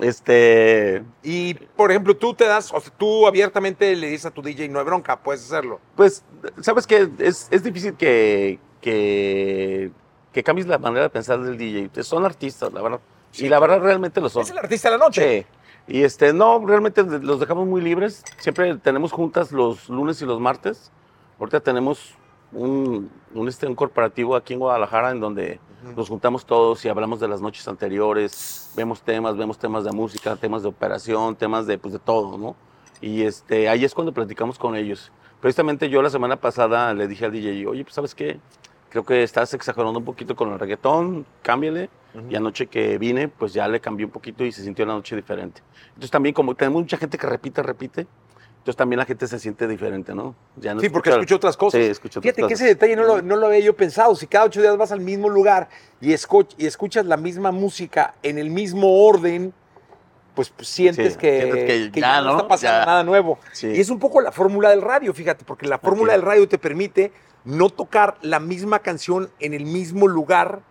Este, 0.00 1.04
Y, 1.22 1.54
por 1.54 1.90
ejemplo, 1.90 2.16
tú 2.16 2.34
te 2.34 2.44
das, 2.44 2.72
o 2.72 2.80
sea, 2.80 2.92
tú 2.96 3.26
abiertamente 3.26 3.94
le 3.94 4.08
dices 4.08 4.26
a 4.26 4.30
tu 4.30 4.42
DJ, 4.42 4.68
no 4.68 4.80
hay 4.80 4.84
bronca, 4.84 5.20
puedes 5.20 5.44
hacerlo. 5.44 5.80
pues, 5.94 6.24
¿sabes 6.60 6.86
qué? 6.86 7.08
Es, 7.18 7.46
es 7.50 7.62
difícil 7.62 7.94
que, 7.94 8.58
que, 8.80 9.92
que 10.32 10.42
cambies 10.42 10.66
la 10.66 10.78
manera 10.78 11.04
de 11.04 11.10
pensar 11.10 11.40
del 11.40 11.56
DJ. 11.56 12.02
Son 12.02 12.24
artistas, 12.24 12.72
la 12.72 12.82
verdad. 12.82 13.00
Y 13.38 13.48
la 13.48 13.58
verdad 13.60 13.80
realmente 13.80 14.20
lo 14.20 14.28
son. 14.28 14.42
Es 14.42 14.50
el 14.50 14.58
artista 14.58 14.90
de 14.90 14.98
la 14.98 15.04
noche. 15.04 15.42
Sí. 15.42 15.46
Y 15.86 16.02
este, 16.02 16.32
no, 16.32 16.64
realmente 16.66 17.02
los 17.02 17.40
dejamos 17.40 17.66
muy 17.66 17.82
libres. 17.82 18.22
Siempre 18.38 18.76
tenemos 18.76 19.12
juntas 19.12 19.52
los 19.52 19.88
lunes 19.88 20.20
y 20.22 20.24
los 20.24 20.40
martes. 20.40 20.90
Ahorita 21.38 21.60
tenemos 21.60 22.14
un, 22.52 23.10
un, 23.34 23.48
este, 23.48 23.66
un 23.66 23.74
corporativo 23.74 24.36
aquí 24.36 24.54
en 24.54 24.60
Guadalajara 24.60 25.10
en 25.10 25.20
donde 25.20 25.60
nos 25.96 26.08
juntamos 26.08 26.46
todos 26.46 26.82
y 26.84 26.88
hablamos 26.88 27.20
de 27.20 27.28
las 27.28 27.42
noches 27.42 27.68
anteriores, 27.68 28.72
vemos 28.74 29.02
temas, 29.02 29.36
vemos 29.36 29.58
temas 29.58 29.84
de 29.84 29.92
música, 29.92 30.36
temas 30.36 30.62
de 30.62 30.68
operación, 30.68 31.36
temas 31.36 31.66
de, 31.66 31.76
pues, 31.76 31.92
de 31.92 31.98
todo, 31.98 32.38
¿no? 32.38 32.56
Y 33.00 33.22
este, 33.22 33.68
ahí 33.68 33.84
es 33.84 33.92
cuando 33.92 34.12
platicamos 34.12 34.58
con 34.58 34.76
ellos. 34.76 35.12
Precisamente 35.40 35.90
yo 35.90 36.00
la 36.00 36.08
semana 36.08 36.36
pasada 36.36 36.94
le 36.94 37.06
dije 37.06 37.26
al 37.26 37.32
DJ, 37.32 37.66
oye, 37.66 37.84
pues 37.84 37.94
¿sabes 37.94 38.14
qué? 38.14 38.40
Creo 38.94 39.04
que 39.04 39.24
estás 39.24 39.52
exagerando 39.54 39.98
un 39.98 40.04
poquito 40.04 40.36
con 40.36 40.52
el 40.52 40.58
reggaetón, 40.60 41.26
cámbiale. 41.42 41.90
Y 42.30 42.36
anoche 42.36 42.68
que 42.68 42.96
vine, 42.96 43.26
pues 43.26 43.52
ya 43.52 43.66
le 43.66 43.80
cambié 43.80 44.06
un 44.06 44.12
poquito 44.12 44.44
y 44.44 44.52
se 44.52 44.62
sintió 44.62 44.86
la 44.86 44.92
noche 44.94 45.16
diferente. 45.16 45.62
Entonces 45.88 46.12
también 46.12 46.32
como 46.32 46.54
tenemos 46.54 46.80
mucha 46.82 46.96
gente 46.96 47.18
que 47.18 47.26
repite, 47.26 47.60
repite, 47.60 48.06
entonces 48.58 48.76
también 48.76 49.00
la 49.00 49.04
gente 49.04 49.26
se 49.26 49.40
siente 49.40 49.66
diferente, 49.66 50.14
¿no? 50.14 50.36
Ya 50.54 50.74
no 50.74 50.80
Sí, 50.80 50.90
porque 50.90 51.10
escucho 51.10 51.34
otras 51.34 51.56
cosas. 51.56 51.80
Sí, 51.80 51.88
escucho 51.90 52.20
otras 52.20 52.22
Fíjate 52.36 52.42
que 52.42 52.54
cosas. 52.54 52.60
ese 52.60 52.68
detalle 52.68 52.94
no 52.94 53.02
lo, 53.02 53.20
no 53.20 53.34
lo 53.34 53.48
había 53.48 53.58
yo 53.58 53.74
pensado. 53.74 54.14
Si 54.14 54.28
cada 54.28 54.44
ocho 54.44 54.60
días 54.62 54.76
vas 54.76 54.92
al 54.92 55.00
mismo 55.00 55.28
lugar 55.28 55.68
y, 56.00 56.10
escu- 56.12 56.46
y 56.56 56.66
escuchas 56.66 57.04
la 57.04 57.16
misma 57.16 57.50
música 57.50 58.14
en 58.22 58.38
el 58.38 58.50
mismo 58.50 59.04
orden, 59.06 59.52
pues, 60.36 60.50
pues 60.50 60.68
sientes 60.68 61.14
Sí, 61.14 61.18
que, 61.18 61.36
sientes 61.42 61.64
que 61.64 61.90
que 61.90 62.00
ya, 62.00 62.14
ya 62.18 62.20
no, 62.22 62.36
está 62.36 62.46
pasando 62.46 62.78
Ya. 62.78 62.86
nada 62.86 63.02
nuevo. 63.02 63.40
Sí. 63.50 63.66
Y 63.74 63.80
es 63.80 63.90
un 63.90 63.98
poco 63.98 64.20
la 64.20 64.30
fórmula 64.30 64.70
del 64.70 64.82
radio, 64.82 65.12
fíjate, 65.12 65.44
porque 65.44 65.66
la 65.66 65.78
fórmula 65.78 66.12
del 66.12 66.22
radio 66.22 66.46
te 66.48 66.58
permite 66.58 67.10
no 67.44 67.68
tocar 67.70 68.16
la 68.22 68.40
misma 68.40 68.78
canción 68.80 69.30
en 69.40 69.54
el 69.54 69.64
mismo 69.64 70.08
lugar, 70.08 70.62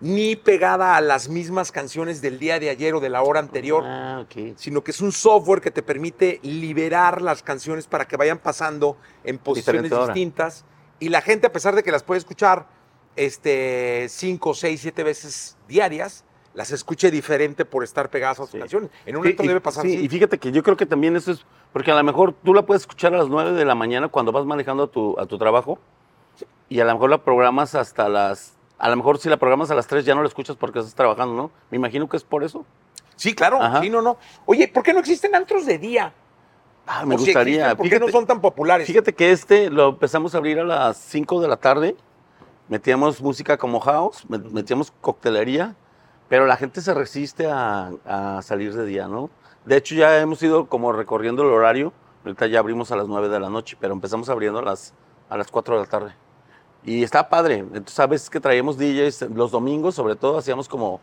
ni 0.00 0.36
pegada 0.36 0.96
a 0.96 1.00
las 1.00 1.28
mismas 1.30 1.72
canciones 1.72 2.20
del 2.20 2.38
día 2.38 2.58
de 2.58 2.68
ayer 2.68 2.94
o 2.94 3.00
de 3.00 3.08
la 3.08 3.22
hora 3.22 3.40
anterior 3.40 3.82
Ah, 3.86 4.26
sino 4.56 4.84
que 4.84 4.90
es 4.90 5.00
un 5.00 5.10
software 5.10 5.62
que 5.62 5.70
te 5.70 5.82
permite 5.82 6.38
liberar 6.42 7.22
las 7.22 7.42
canciones 7.42 7.86
para 7.86 8.06
que 8.06 8.16
vayan 8.18 8.38
pasando 8.38 8.98
en 9.24 9.38
posiciones 9.38 9.90
distintas. 9.90 10.64
Y 11.00 11.08
la 11.08 11.22
gente, 11.22 11.46
a 11.46 11.52
pesar 11.52 11.74
de 11.74 11.82
que 11.82 11.90
las 11.92 12.02
puede 12.02 12.18
escuchar 12.18 12.66
este, 13.16 14.06
cinco, 14.10 14.52
seis, 14.54 14.80
siete 14.82 15.02
veces 15.02 15.56
diarias, 15.66 16.24
las 16.54 16.70
escuche 16.72 17.10
diferente 17.10 17.64
por 17.64 17.82
estar 17.84 18.10
pegadas 18.10 18.38
a 18.40 18.42
sus 18.42 18.50
Sí. 18.52 18.58
canciones. 18.58 18.90
En 19.04 19.16
un 19.16 19.24
Sí, 19.24 19.32
debe 19.32 19.60
pasar 19.60 19.84
sí, 19.84 19.94
así. 19.96 20.04
Y 20.04 20.08
fíjate 20.08 20.38
que 20.38 20.52
yo 20.52 20.62
creo 20.62 20.76
que 20.76 20.86
también 20.86 21.16
eso 21.16 21.32
es, 21.32 21.44
porque 21.72 21.90
a 21.90 21.94
lo 21.94 22.04
mejor 22.04 22.32
tú 22.32 22.54
la 22.54 22.64
puedes 22.64 22.82
escuchar 22.82 23.14
a 23.14 23.18
las 23.18 23.28
9 23.28 23.52
de 23.52 23.64
la 23.64 23.74
mañana 23.74 24.08
cuando 24.08 24.32
vas 24.32 24.44
manejando 24.46 24.84
a 24.84 24.86
tu, 24.88 25.18
a 25.18 25.26
tu 25.26 25.38
trabajo 25.38 25.78
y 26.68 26.80
a 26.80 26.84
lo 26.84 26.92
mejor 26.92 27.10
la 27.10 27.18
programas 27.18 27.74
hasta 27.74 28.08
las, 28.08 28.54
a 28.78 28.88
lo 28.88 28.96
mejor 28.96 29.18
si 29.18 29.28
la 29.28 29.36
programas 29.36 29.70
a 29.70 29.74
las 29.74 29.86
3 29.86 30.04
ya 30.04 30.14
no 30.14 30.22
la 30.22 30.28
escuchas 30.28 30.56
porque 30.56 30.78
estás 30.80 30.94
trabajando, 30.94 31.34
¿no? 31.34 31.50
Me 31.70 31.76
imagino 31.76 32.08
que 32.08 32.16
es 32.16 32.24
por 32.24 32.44
eso. 32.44 32.64
Sí, 33.16 33.34
claro. 33.34 33.62
Ajá. 33.62 33.80
Sí, 33.80 33.88
no, 33.90 34.02
no. 34.02 34.18
Oye, 34.44 34.68
¿por 34.68 34.82
qué 34.82 34.92
no 34.92 35.00
existen 35.00 35.34
antros 35.34 35.64
de 35.66 35.78
día? 35.78 36.12
Ah, 36.86 37.04
me 37.06 37.14
O 37.14 37.18
si 37.18 37.24
gustaría. 37.26 37.54
existen, 37.72 37.76
¿Por 37.76 37.84
qué 37.84 37.90
Fíjate- 37.96 38.06
no 38.06 38.12
son 38.12 38.26
tan 38.26 38.40
populares? 38.40 38.86
Fíjate 38.86 39.14
que 39.14 39.32
este 39.32 39.70
lo 39.70 39.88
empezamos 39.90 40.34
a 40.34 40.38
abrir 40.38 40.58
a 40.60 40.64
las 40.64 40.96
5 40.98 41.40
de 41.40 41.48
la 41.48 41.56
tarde. 41.56 41.96
Metíamos 42.68 43.20
música 43.22 43.56
como 43.56 43.80
house, 43.80 44.26
met- 44.28 44.50
metíamos 44.50 44.92
coctelería, 45.00 45.74
pero 46.28 46.46
la 46.46 46.56
gente 46.56 46.80
se 46.80 46.92
resiste 46.94 47.48
a, 47.50 47.90
a 48.04 48.42
salir 48.42 48.74
de 48.74 48.84
día, 48.84 49.06
¿no? 49.08 49.30
De 49.64 49.76
hecho, 49.76 49.94
ya 49.94 50.18
hemos 50.20 50.42
ido 50.42 50.66
como 50.66 50.92
recorriendo 50.92 51.42
el 51.42 51.48
horario. 51.50 51.92
Ahorita 52.24 52.46
ya 52.48 52.58
abrimos 52.58 52.90
a 52.92 52.96
las 52.96 53.06
9 53.08 53.28
de 53.28 53.38
la 53.40 53.48
noche, 53.50 53.76
pero 53.80 53.92
empezamos 53.94 54.28
abriendo 54.28 54.58
a 54.58 54.62
las, 54.62 54.94
a 55.28 55.36
las 55.36 55.50
4 55.50 55.76
de 55.76 55.80
la 55.82 55.88
tarde. 55.88 56.14
Y 56.86 57.02
está 57.02 57.28
padre. 57.28 57.58
Entonces, 57.58 57.92
sabes 57.94 58.30
que 58.30 58.40
traíamos 58.40 58.78
DJs 58.78 59.22
los 59.34 59.50
domingos, 59.50 59.94
sobre 59.96 60.16
todo, 60.16 60.38
hacíamos 60.38 60.68
como, 60.68 61.00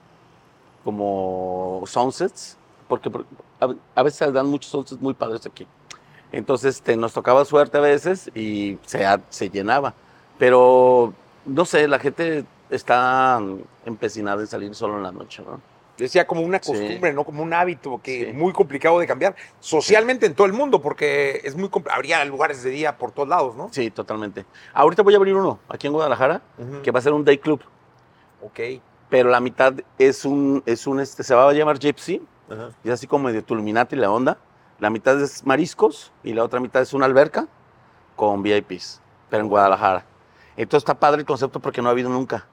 como 0.84 1.84
sunsets, 1.86 2.58
porque 2.88 3.10
por- 3.10 3.26
a, 3.60 3.74
a 3.96 4.04
veces 4.04 4.34
dan 4.34 4.48
muchos 4.48 4.72
sunsets 4.72 5.02
muy 5.02 5.14
padres 5.14 5.46
aquí. 5.46 5.68
Entonces 6.32 6.78
este, 6.78 6.98
nos 6.98 7.14
tocaba 7.14 7.46
suerte 7.46 7.78
a 7.78 7.82
veces 7.82 8.32
y 8.36 8.80
se, 8.86 9.06
a- 9.06 9.22
se 9.30 9.50
llenaba. 9.50 9.94
Pero 10.40 11.14
no 11.46 11.66
sé, 11.66 11.88
la 11.88 12.00
gente 12.00 12.46
está 12.70 13.40
empecinada 13.86 14.42
en 14.42 14.48
salir 14.48 14.74
solo 14.76 14.98
en 14.98 15.04
la 15.04 15.12
noche, 15.12 15.44
¿no? 15.46 15.62
Decía 15.98 16.26
como 16.26 16.42
una 16.42 16.60
Sí. 16.62 16.72
costumbre, 16.72 17.14
¿no? 17.14 17.24
Como 17.24 17.44
un 17.44 17.54
hábito 17.54 18.00
que 18.02 18.28
Sí. 18.28 18.34
muy 18.34 18.52
complicado 18.52 19.00
de 19.00 19.06
cambiar 19.06 19.36
socialmente 19.60 20.26
en 20.26 20.34
todo 20.34 20.48
el 20.48 20.54
mundo, 20.54 20.82
porque 20.82 21.42
es 21.44 21.56
muy 21.56 21.70
habría 21.92 22.24
lugares 22.26 22.64
de 22.64 22.72
día 22.72 22.98
por 22.98 23.12
todos 23.12 23.30
lados, 23.30 23.56
¿no? 23.56 23.70
Sí, 23.72 23.92
totalmente. 23.92 24.46
Ahorita 24.74 25.04
voy 25.04 25.14
a 25.14 25.18
abrir 25.18 25.36
uno 25.36 25.60
aquí 25.70 25.86
en 25.88 25.94
Guadalajara, 25.94 26.42
que 26.82 26.90
va 26.92 27.00
a 27.00 27.02
ser 27.02 27.14
un 27.14 27.24
day 27.24 27.38
club, 27.38 27.62
Ok. 28.42 28.60
pero 29.10 29.30
la 29.30 29.40
mitad 29.40 29.74
es 30.00 30.26
un, 30.26 30.64
es 30.66 30.88
un 30.88 31.00
este, 31.00 31.24
se 31.24 31.36
va 31.36 31.48
a 31.48 31.54
llamar 31.54 31.78
Gypsy, 31.78 32.22
y 32.84 32.88
es 32.88 32.94
así 32.94 33.06
como 33.08 33.32
de 33.32 33.42
Tulminati 33.42 33.96
la 33.96 34.10
onda. 34.12 34.38
La 34.80 34.90
mitad 34.90 35.20
es 35.22 35.46
mariscos 35.46 36.12
y 36.24 36.34
la 36.34 36.44
otra 36.44 36.60
mitad 36.60 36.82
es 36.82 36.94
una 36.94 37.06
alberca 37.06 37.48
con 38.16 38.42
VIPs, 38.42 39.00
pero 39.30 39.44
en 39.44 39.50
Guadalajara. 39.50 40.06
Entonces 40.58 40.84
está 40.84 41.00
padre 41.00 41.22
el 41.22 41.26
concepto 41.26 41.60
porque 41.60 41.82
no 41.82 41.88
ha 41.90 41.92
habido 41.92 42.10
nunca. 42.10 42.48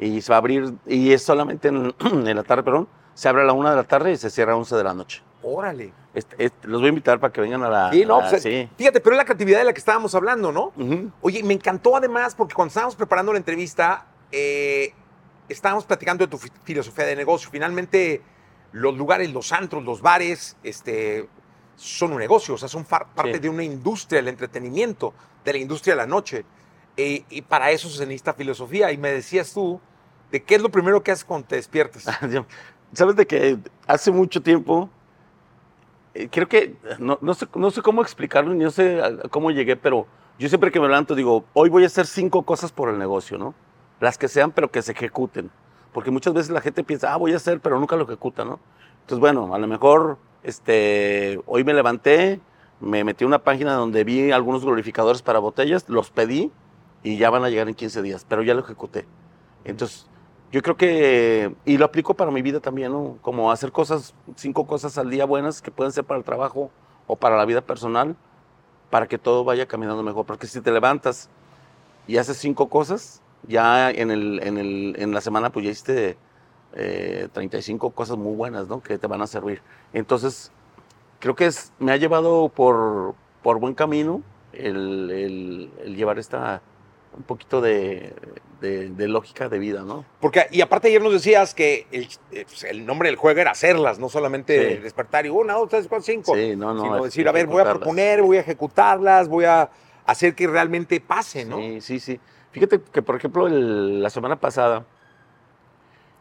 Y 0.00 0.20
se 0.20 0.30
va 0.30 0.36
a 0.36 0.38
abrir, 0.38 0.74
y 0.86 1.12
es 1.12 1.22
solamente 1.22 1.68
en, 1.68 1.94
en 2.00 2.36
la 2.36 2.42
tarde, 2.42 2.62
perdón, 2.62 2.88
se 3.14 3.28
abre 3.28 3.42
a 3.42 3.44
la 3.46 3.52
una 3.52 3.70
de 3.70 3.76
la 3.76 3.84
tarde 3.84 4.12
y 4.12 4.16
se 4.16 4.28
cierra 4.30 4.52
a 4.52 4.56
11 4.56 4.76
de 4.76 4.84
la 4.84 4.94
noche. 4.94 5.22
Órale. 5.42 5.92
Este- 6.12 6.36
este- 6.44 6.68
los 6.68 6.80
voy 6.80 6.86
a 6.86 6.90
invitar 6.90 7.18
para 7.20 7.32
que 7.32 7.40
vengan 7.40 7.62
a 7.62 7.68
la... 7.70 7.90
Sí, 7.92 8.04
no, 8.04 8.20
la- 8.20 8.30
pues, 8.30 8.42
sí. 8.42 8.68
Fíjate, 8.76 9.00
pero 9.00 9.14
es 9.14 9.18
la 9.18 9.24
creatividad 9.24 9.58
de 9.60 9.64
la 9.64 9.72
que 9.72 9.78
estábamos 9.78 10.14
hablando, 10.14 10.50
¿no? 10.52 10.72
Oye, 11.20 11.42
me 11.42 11.54
encantó 11.54 11.96
además 11.96 12.34
porque 12.34 12.54
cuando 12.54 12.68
estábamos 12.70 12.96
preparando 12.96 13.32
la 13.32 13.38
entrevista, 13.38 14.06
eh, 14.32 14.92
estábamos 15.48 15.84
platicando 15.84 16.24
de 16.26 16.30
tu 16.30 16.38
fi- 16.38 16.50
filosofía 16.64 17.04
de 17.06 17.16
negocio. 17.16 17.48
Finalmente, 17.50 18.22
los 18.72 18.96
lugares, 18.96 19.32
los 19.32 19.52
antros, 19.52 19.84
los 19.84 20.02
bares, 20.02 20.56
este, 20.62 21.28
son 21.76 22.12
un 22.12 22.18
negocio, 22.18 22.54
o 22.54 22.58
sea, 22.58 22.68
son 22.68 22.84
parte 22.84 23.34
Sí. 23.34 23.38
de 23.38 23.48
una 23.48 23.62
industria 23.62 24.18
del 24.20 24.28
entretenimiento, 24.28 25.14
de 25.44 25.52
la 25.52 25.58
industria 25.58 25.94
de 25.94 25.98
la 25.98 26.06
noche. 26.06 26.44
Y 26.96 27.42
para 27.42 27.70
eso 27.70 27.88
se 27.88 28.06
necesita 28.06 28.32
filosofía. 28.32 28.90
Y 28.90 28.96
me 28.96 29.12
decías 29.12 29.52
tú, 29.52 29.80
¿de 30.30 30.42
qué 30.42 30.56
es 30.56 30.62
lo 30.62 30.70
primero 30.70 31.02
que 31.02 31.10
haces 31.10 31.24
cuando 31.24 31.46
te 31.46 31.56
despiertas? 31.56 32.04
Sabes 32.92 33.16
de 33.16 33.26
que 33.26 33.58
hace 33.86 34.10
mucho 34.10 34.42
tiempo, 34.42 34.88
eh, 36.14 36.28
creo 36.30 36.48
que, 36.48 36.76
no, 36.98 37.18
no 37.20 37.34
sé, 37.34 37.46
no 37.54 37.70
sé 37.70 37.82
cómo 37.82 38.00
explicarlo, 38.00 38.54
ni 38.54 38.64
no 38.64 38.70
sé 38.70 39.00
cómo 39.30 39.50
llegué, 39.50 39.76
pero 39.76 40.06
yo 40.38 40.48
siempre 40.48 40.70
que 40.70 40.80
me 40.80 40.86
levanto 40.86 41.14
digo, 41.14 41.44
hoy 41.52 41.68
voy 41.68 41.82
a 41.82 41.86
hacer 41.86 42.06
cinco 42.06 42.42
cosas 42.42 42.72
por 42.72 42.88
el 42.88 42.98
negocio, 42.98 43.38
¿no? 43.38 43.54
Las 44.00 44.16
que 44.16 44.28
sean, 44.28 44.52
pero 44.52 44.70
que 44.70 44.82
se 44.82 44.92
ejecuten. 44.92 45.50
Porque 45.92 46.10
muchas 46.10 46.32
veces 46.32 46.50
la 46.50 46.60
gente 46.60 46.84
piensa, 46.84 47.12
ah, 47.12 47.16
voy 47.16 47.32
a 47.32 47.36
hacer, 47.36 47.60
pero 47.60 47.78
nunca 47.78 47.96
lo 47.96 48.04
ejecuta, 48.04 48.44
¿no? 48.44 48.60
Entonces, 49.00 49.18
bueno, 49.18 49.54
a 49.54 49.58
lo 49.58 49.66
mejor 49.66 50.18
este, 50.42 51.40
hoy 51.46 51.64
me 51.64 51.74
levanté, 51.74 52.40
me 52.80 53.02
metí 53.04 53.24
a 53.24 53.26
una 53.26 53.42
página 53.42 53.74
donde 53.74 54.04
vi 54.04 54.30
algunos 54.30 54.64
glorificadores 54.64 55.22
para 55.22 55.38
botellas, 55.38 55.88
los 55.88 56.10
pedí 56.10 56.52
y 57.02 57.16
ya 57.18 57.30
van 57.30 57.44
a 57.44 57.50
llegar 57.50 57.68
en 57.68 57.74
15 57.74 58.02
días, 58.02 58.24
pero 58.28 58.42
ya 58.42 58.54
lo 58.54 58.60
ejecuté. 58.60 59.06
Entonces, 59.64 60.06
yo 60.52 60.62
creo 60.62 60.76
que, 60.76 61.54
y 61.64 61.78
lo 61.78 61.84
aplico 61.86 62.14
para 62.14 62.30
mi 62.30 62.42
vida 62.42 62.60
también, 62.60 62.92
¿no? 62.92 63.18
Como 63.22 63.50
hacer 63.52 63.72
cosas, 63.72 64.14
cinco 64.36 64.66
cosas 64.66 64.98
al 64.98 65.10
día 65.10 65.24
buenas 65.26 65.62
que 65.62 65.70
pueden 65.70 65.92
ser 65.92 66.04
para 66.04 66.18
el 66.18 66.24
trabajo 66.24 66.70
o 67.06 67.16
para 67.16 67.36
la 67.36 67.44
vida 67.44 67.60
personal, 67.62 68.16
para 68.90 69.08
que 69.08 69.18
todo 69.18 69.44
vaya 69.44 69.66
caminando 69.66 70.02
mejor. 70.02 70.26
Porque 70.26 70.46
si 70.46 70.60
te 70.60 70.72
levantas 70.72 71.28
y 72.06 72.16
haces 72.18 72.36
cinco 72.38 72.68
cosas, 72.68 73.22
ya 73.48 73.90
en, 73.90 74.10
el, 74.10 74.40
en, 74.42 74.58
el, 74.58 74.94
en 74.98 75.12
la 75.12 75.20
semana 75.20 75.50
pues 75.50 75.64
ya 75.64 75.70
hiciste 75.72 76.16
eh, 76.74 77.28
35 77.32 77.90
cosas 77.90 78.16
muy 78.18 78.34
buenas, 78.36 78.68
¿no? 78.68 78.82
Que 78.82 78.98
te 78.98 79.06
van 79.06 79.22
a 79.22 79.26
servir. 79.26 79.62
Entonces, 79.92 80.52
creo 81.20 81.34
que 81.34 81.46
es, 81.46 81.72
me 81.78 81.92
ha 81.92 81.96
llevado 81.96 82.48
por, 82.48 83.14
por 83.42 83.58
buen 83.60 83.74
camino 83.74 84.22
el, 84.52 85.10
el- 85.82 85.96
llevar 85.96 86.18
esta, 86.18 86.62
un 87.16 87.22
poquito 87.22 87.60
de, 87.60 88.12
de- 88.60 88.90
de 88.90 89.08
lógica 89.08 89.48
de 89.48 89.58
vida, 89.58 89.82
¿no? 89.82 90.04
Porque, 90.20 90.46
y 90.50 90.60
aparte 90.60 90.88
ayer 90.88 91.02
nos 91.02 91.12
decías 91.12 91.54
que 91.54 91.86
el, 91.90 92.08
eh, 92.30 92.44
pues, 92.46 92.64
el 92.64 92.84
nombre 92.84 93.08
del 93.08 93.16
juego 93.16 93.40
era 93.40 93.52
hacerlas, 93.52 93.98
no 93.98 94.08
solamente 94.08 94.76
Sí. 94.76 94.82
despertar 94.82 95.24
y 95.26 95.30
una, 95.30 95.54
dos, 95.54 95.68
tres, 95.68 95.86
cuatro, 95.88 96.04
cinco. 96.04 96.34
Sí, 96.34 96.54
no, 96.56 96.74
no. 96.74 96.82
sino 96.82 97.04
decir, 97.04 97.28
a 97.28 97.32
ver, 97.32 97.46
voy 97.46 97.62
a 97.62 97.64
proponer, 97.64 98.22
voy 98.22 98.36
a 98.36 98.40
ejecutarlas, 98.40 99.28
voy 99.28 99.44
a 99.46 99.70
hacer 100.04 100.34
que 100.34 100.46
realmente 100.46 101.00
pase, 101.00 101.44
¿no? 101.44 101.56
Sí, 101.58 101.80
sí, 101.80 102.00
sí. 102.00 102.20
Fíjate 102.50 102.80
que, 102.80 103.02
por 103.02 103.16
ejemplo, 103.16 103.46
el- 103.46 104.02
la 104.02 104.10
semana 104.10 104.36
pasada 104.40 104.84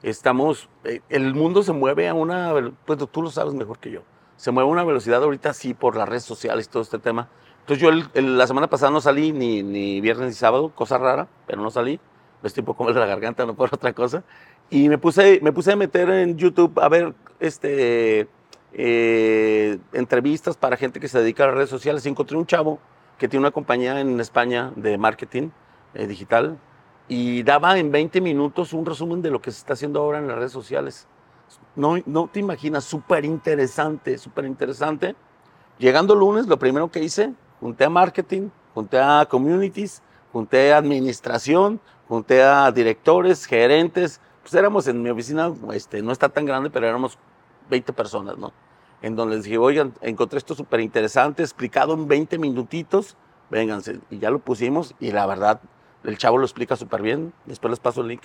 estamos, 0.04 0.70
eh, 0.84 1.02
el 1.10 1.34
mundo 1.34 1.64
se 1.64 1.72
mueve 1.74 2.08
a 2.08 2.14
una, 2.14 2.54
pues 2.86 3.00
tú 3.12 3.22
lo 3.22 3.32
sabes 3.32 3.54
mejor 3.54 3.80
que 3.80 3.92
yo, 3.92 4.02
se 4.38 4.52
mueve 4.52 4.70
a 4.70 4.72
una 4.72 4.84
velocidad 4.84 5.24
ahorita 5.24 5.54
sí 5.54 5.74
por 5.74 5.96
las 5.96 6.08
redes 6.08 6.24
sociales 6.24 6.68
y 6.68 6.70
todo 6.70 6.84
este 6.84 7.00
tema. 7.00 7.30
Entonces 7.66 7.82
yo 7.82 7.90
el- 7.90 8.06
el- 8.14 8.38
la 8.38 8.46
semana 8.46 8.68
pasada 8.68 8.92
no 8.92 9.02
salí 9.02 9.32
ni, 9.32 9.64
ni 9.64 10.00
viernes 10.00 10.28
ni 10.28 10.34
sábado, 10.34 10.70
cosa 10.76 11.00
rara, 11.00 11.28
pero 11.48 11.64
no 11.64 11.72
salí. 11.72 12.00
Me 12.44 12.48
estoy 12.48 12.62
poco 12.62 12.84
mal 12.84 12.94
de 12.94 13.00
la 13.00 13.08
garganta, 13.08 13.44
no 13.44 13.56
por 13.56 13.74
otra 13.74 13.92
cosa. 13.92 14.24
Y 14.70 14.88
me 14.88 15.00
puse, 15.00 15.40
me 15.42 15.52
puse 15.52 15.72
a 15.72 15.76
meter 15.76 16.08
en 16.12 16.38
YouTube 16.38 16.80
a 16.80 16.88
ver 16.90 17.16
este, 17.40 18.28
eh, 18.74 19.80
entrevistas 19.94 20.58
para 20.58 20.78
gente 20.78 21.00
que 21.00 21.08
se 21.08 21.18
dedica 21.20 21.44
a 21.44 21.48
las 21.48 21.56
redes 21.56 21.70
sociales. 21.72 22.06
Y 22.06 22.10
encontré 22.10 22.38
un 22.38 22.46
chavo 22.46 22.78
que 23.18 23.28
tiene 23.28 23.42
una 23.42 23.52
compañía 23.52 24.00
en 24.00 24.20
España 24.20 24.72
de 24.76 24.98
marketing 25.00 25.50
eh, 25.96 26.06
digital 26.06 26.60
y 27.08 27.42
daba 27.42 27.80
en 27.80 27.92
20 27.92 28.22
minutos 28.22 28.74
un 28.74 28.86
resumen 28.86 29.24
de 29.24 29.32
lo 29.32 29.42
que 29.42 29.50
se 29.52 29.58
está 29.58 29.74
haciendo 29.74 30.02
ahora 30.02 30.20
en 30.20 30.28
las 30.28 30.38
redes 30.38 30.52
sociales. 30.52 31.08
No, 31.76 31.96
no 32.06 32.28
te 32.32 32.40
imaginas, 32.42 32.84
súper 32.84 33.26
interesante, 33.26 34.20
súper 34.20 34.46
interesante. 34.46 35.16
Llegando 35.80 36.14
el 36.14 36.20
lunes, 36.20 36.46
lo 36.48 36.58
primero 36.60 36.90
que 36.92 37.04
hice, 37.04 37.34
junté 37.60 37.86
a 37.86 37.90
marketing, 37.90 38.50
junté 38.74 39.00
a 39.00 39.26
communities, 39.30 40.02
junté 40.32 40.74
a 40.74 40.78
administración, 40.78 41.80
junté 42.08 42.44
a 42.44 42.72
directores, 42.72 43.46
gerentes. 43.46 44.20
Pues 44.42 44.54
éramos 44.54 44.88
en 44.88 45.02
mi 45.02 45.10
oficina, 45.10 45.52
este, 45.74 46.02
no 46.02 46.12
está 46.12 46.30
tan 46.30 46.46
grande, 46.46 46.70
pero 46.70 46.88
éramos 46.88 47.18
20 47.70 47.94
personas, 47.94 48.38
¿no? 48.38 48.54
En 49.02 49.16
donde 49.16 49.36
les 49.36 49.46
dije, 49.46 49.58
oigan, 49.58 49.94
encontré 50.02 50.38
esto 50.38 50.56
súper 50.56 50.80
interesante, 50.80 51.44
explicado 51.44 51.94
en 51.94 52.08
20 52.08 52.38
minutitos, 52.38 53.18
vénganse. 53.50 54.00
Y 54.10 54.20
ya 54.20 54.30
lo 54.30 54.40
pusimos 54.40 54.96
y 55.00 55.12
la 55.12 55.26
verdad, 55.26 55.62
el 56.04 56.18
chavo 56.18 56.38
lo 56.38 56.46
explica 56.46 56.76
súper 56.76 57.02
bien. 57.02 57.34
Después 57.46 57.72
les 57.72 57.80
paso 57.80 58.02
el 58.02 58.08
link. 58.10 58.22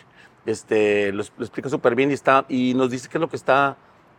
Este, 0.46 1.12
lo, 1.12 1.22
explica 1.22 1.68
súper 1.68 1.94
bien 1.94 2.10
y, 2.10 2.14
está, 2.14 2.46
y 2.48 2.74
nos 2.74 2.90
dice 2.90 3.08
qué 3.08 3.18
es 3.18 3.20
lo 3.20 3.28
que 3.28 3.36
está, 3.36 3.76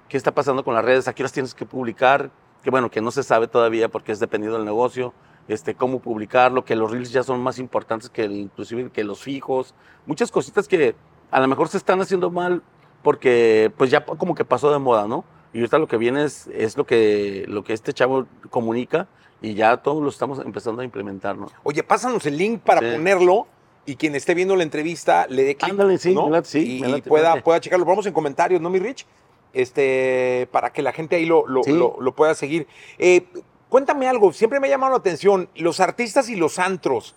qué 0.07 0.17
está 0.17 0.31
pasando 0.31 0.63
con 0.63 0.75
las 0.75 0.85
redes, 0.85 1.07
aquí 1.07 1.23
las 1.23 1.31
tienes 1.31 1.55
que 1.55 1.65
publicar, 1.65 2.29
que 2.63 2.69
bueno, 2.69 2.89
que 2.91 3.01
no 3.01 3.11
se 3.11 3.23
sabe 3.23 3.47
todavía 3.47 3.89
porque 3.89 4.11
es 4.11 4.19
dependiendo 4.19 4.57
del 4.57 4.65
negocio, 4.65 5.13
este, 5.47 5.73
cómo 5.75 5.99
publicarlo, 5.99 6.63
que 6.63 6.75
los 6.75 6.91
reels 6.91 7.11
ya 7.11 7.23
son 7.23 7.41
más 7.41 7.57
importantes 7.59 8.09
que 8.09 8.23
el- 8.25 8.33
inclusive 8.33 8.89
que 8.91 9.03
los 9.03 9.21
fijos, 9.21 9.73
muchas 10.05 10.31
cositas 10.31 10.67
que 10.67 10.95
a 11.31 11.39
lo 11.39 11.47
mejor 11.47 11.67
se 11.69 11.77
están 11.77 11.99
haciendo 12.01 12.29
mal 12.29 12.61
porque 13.01 13.71
pues 13.77 13.89
ya 13.89 14.05
como 14.05 14.35
que 14.35 14.45
pasó 14.45 14.71
de 14.71 14.79
moda, 14.79 15.07
¿no? 15.07 15.23
Y 15.53 15.57
ahorita 15.59 15.79
lo 15.79 15.87
que 15.87 15.97
viene 15.97 16.23
es, 16.23 16.47
es 16.53 16.77
lo, 16.77 16.85
que, 16.85 17.45
lo 17.47 17.63
que 17.63 17.73
este 17.73 17.91
chavo 17.93 18.27
comunica 18.49 19.07
y 19.41 19.53
ya 19.55 19.77
todos 19.77 20.01
lo 20.01 20.09
estamos 20.09 20.39
empezando 20.39 20.81
a 20.81 20.85
implementar, 20.85 21.35
¿no? 21.37 21.47
Oye, 21.63 21.83
pásanos 21.83 22.25
el 22.25 22.37
link 22.37 22.61
para 22.61 22.79
Sí. 22.79 22.95
ponerlo 22.95 23.47
y 23.85 23.95
quien 23.95 24.13
esté 24.15 24.35
viendo 24.35 24.55
la 24.55 24.63
entrevista 24.63 25.25
le 25.27 25.43
dé 25.43 25.55
clic. 25.55 25.71
Ándale, 25.71 25.97
sí, 25.97 26.13
¿no? 26.13 26.25
me 26.27 26.31
late, 26.33 26.47
sí, 26.47 26.77
y, 26.77 26.81
me 26.81 26.87
y 26.87 26.91
late, 26.91 27.03
me 27.03 27.09
pueda, 27.09 27.41
pueda 27.41 27.59
checarlo. 27.59 27.83
Vamos 27.85 28.05
en 28.05 28.13
comentarios, 28.13 28.61
¿no, 28.61 28.69
mi 28.69 28.77
Rich? 28.79 29.05
Este, 29.53 30.47
para 30.51 30.71
que 30.71 30.81
la 30.81 30.93
gente 30.93 31.15
ahí 31.17 31.25
lo, 31.25 31.45
lo, 31.47 31.63
Sí. 31.63 31.71
lo- 31.71 31.97
lo 31.99 32.15
pueda 32.15 32.33
seguir. 32.35 32.67
Eh, 32.97 33.25
cuéntame 33.69 34.07
algo, 34.07 34.31
siempre 34.33 34.59
me 34.59 34.67
ha 34.67 34.69
llamado 34.69 34.91
la 34.93 34.97
atención, 34.99 35.49
los 35.55 35.79
artistas 35.79 36.29
y 36.29 36.35
los 36.35 36.57
antros, 36.59 37.15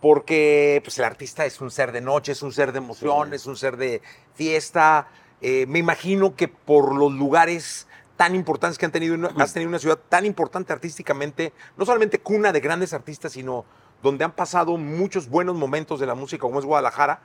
porque 0.00 0.80
pues, 0.84 0.98
el 0.98 1.04
artista 1.04 1.46
es 1.46 1.60
un 1.60 1.70
ser 1.70 1.92
de 1.92 2.00
noche, 2.00 2.32
es 2.32 2.42
un 2.42 2.52
ser 2.52 2.72
de 2.72 2.78
emoción, 2.78 3.30
Sí. 3.30 3.34
es 3.36 3.46
un 3.46 3.56
ser 3.56 3.76
de 3.76 4.02
fiesta. 4.34 5.08
Eh, 5.40 5.66
me 5.66 5.78
imagino 5.78 6.36
que 6.36 6.48
por 6.48 6.94
los 6.94 7.12
lugares 7.12 7.86
tan 8.16 8.34
importantes 8.34 8.78
que 8.78 8.86
han 8.86 8.92
tenido, 8.92 9.16
has 9.38 9.52
tenido 9.52 9.68
una 9.68 9.78
ciudad 9.78 9.98
tan 10.08 10.24
importante 10.24 10.72
artísticamente, 10.72 11.52
no 11.76 11.84
solamente 11.84 12.18
cuna 12.20 12.52
de 12.52 12.60
grandes 12.60 12.92
artistas, 12.94 13.32
sino 13.32 13.64
donde 14.02 14.24
han 14.24 14.32
pasado 14.32 14.76
muchos 14.76 15.28
buenos 15.28 15.56
momentos 15.56 15.98
de 16.00 16.06
la 16.06 16.14
música, 16.14 16.42
como 16.42 16.58
es 16.60 16.64
Guadalajara, 16.64 17.20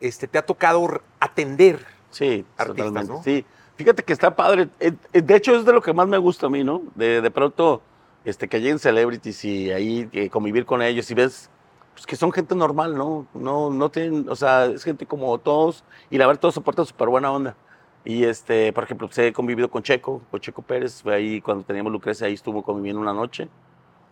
este, 0.00 0.26
te 0.26 0.38
ha 0.38 0.44
tocado 0.44 1.00
atender. 1.20 1.86
Sí, 2.10 2.44
Artistas. 2.56 3.08
¿no? 3.08 3.22
Sí, 3.22 3.44
fíjate 3.76 4.02
que 4.02 4.12
está 4.12 4.34
padre. 4.34 4.68
Eh, 4.80 4.92
eh, 5.12 5.22
De 5.22 5.36
hecho, 5.36 5.54
es 5.56 5.64
de 5.64 5.72
lo 5.72 5.82
que 5.82 5.92
más 5.92 6.08
me 6.08 6.18
gusta 6.18 6.46
a 6.46 6.50
mí, 6.50 6.64
¿no? 6.64 6.82
De, 6.94 7.20
de 7.20 7.30
pronto, 7.30 7.82
este, 8.24 8.48
que 8.48 8.60
lleguen 8.60 8.78
celebrities 8.78 9.44
y 9.44 9.70
ahí 9.70 10.28
convivir 10.30 10.64
con 10.66 10.82
ellos 10.82 11.10
y 11.10 11.14
ves 11.14 11.50
pues, 11.94 12.06
que 12.06 12.16
son 12.16 12.32
gente 12.32 12.54
normal, 12.54 12.96
¿no? 12.96 13.26
No, 13.34 13.70
no 13.70 13.90
tienen, 13.90 14.28
o 14.28 14.36
sea, 14.36 14.66
es 14.66 14.84
gente 14.84 15.06
como 15.06 15.38
todos 15.38 15.84
y 16.10 16.18
la 16.18 16.26
verdad 16.26 16.40
todos 16.40 16.54
soportan 16.54 16.86
súper 16.86 17.08
buena 17.08 17.32
onda. 17.32 17.56
Y 18.04 18.24
este, 18.24 18.72
por 18.72 18.84
ejemplo, 18.84 19.08
pues, 19.08 19.18
he 19.18 19.32
convivido 19.32 19.70
con 19.70 19.82
Checo, 19.82 20.22
con 20.30 20.40
Checo 20.40 20.62
Pérez, 20.62 21.02
fue 21.02 21.14
ahí 21.14 21.40
cuando 21.40 21.64
teníamos 21.64 21.92
Lucrecia, 21.92 22.26
ahí 22.26 22.34
estuvo 22.34 22.62
conviviendo 22.62 23.00
una 23.00 23.14
noche. 23.14 23.48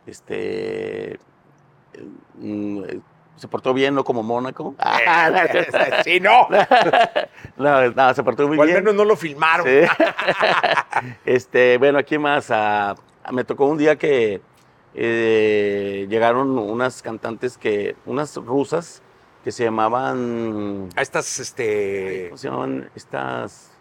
Este, 0.06 1.14
eh, 1.14 1.18
mm, 2.34 2.82
se 3.36 3.48
portó 3.48 3.74
bien, 3.74 3.94
no 3.94 4.04
como 4.04 4.22
Mónaco. 4.22 4.74
sí, 6.04 6.20
no. 6.20 6.48
No, 7.56 7.90
no, 7.90 8.14
se 8.14 8.22
portó 8.22 8.48
muy 8.48 8.58
O 8.58 8.62
al 8.62 8.68
bien. 8.68 8.80
menos 8.80 8.94
no 8.94 9.04
lo 9.04 9.16
filmaron. 9.16 9.66
Sí. 9.66 9.80
este, 11.24 11.78
bueno, 11.78 11.98
aquí 11.98 12.18
más. 12.18 12.46
ah, 12.50 12.94
me 13.30 13.44
tocó 13.44 13.66
un 13.66 13.78
día 13.78 13.96
que 13.96 14.40
eh, 14.94 16.06
llegaron 16.08 16.58
unas 16.58 17.02
cantantes 17.02 17.58
que, 17.58 17.94
unas 18.06 18.36
rusas 18.36 19.02
que 19.44 19.52
se 19.52 19.64
llamaban, 19.64 20.88
A 20.96 21.02
estas, 21.02 21.38
este. 21.40 22.26
¿cómo 22.28 22.38
se 22.38 22.48
llamaban? 22.48 22.90
Estas, 22.94 23.72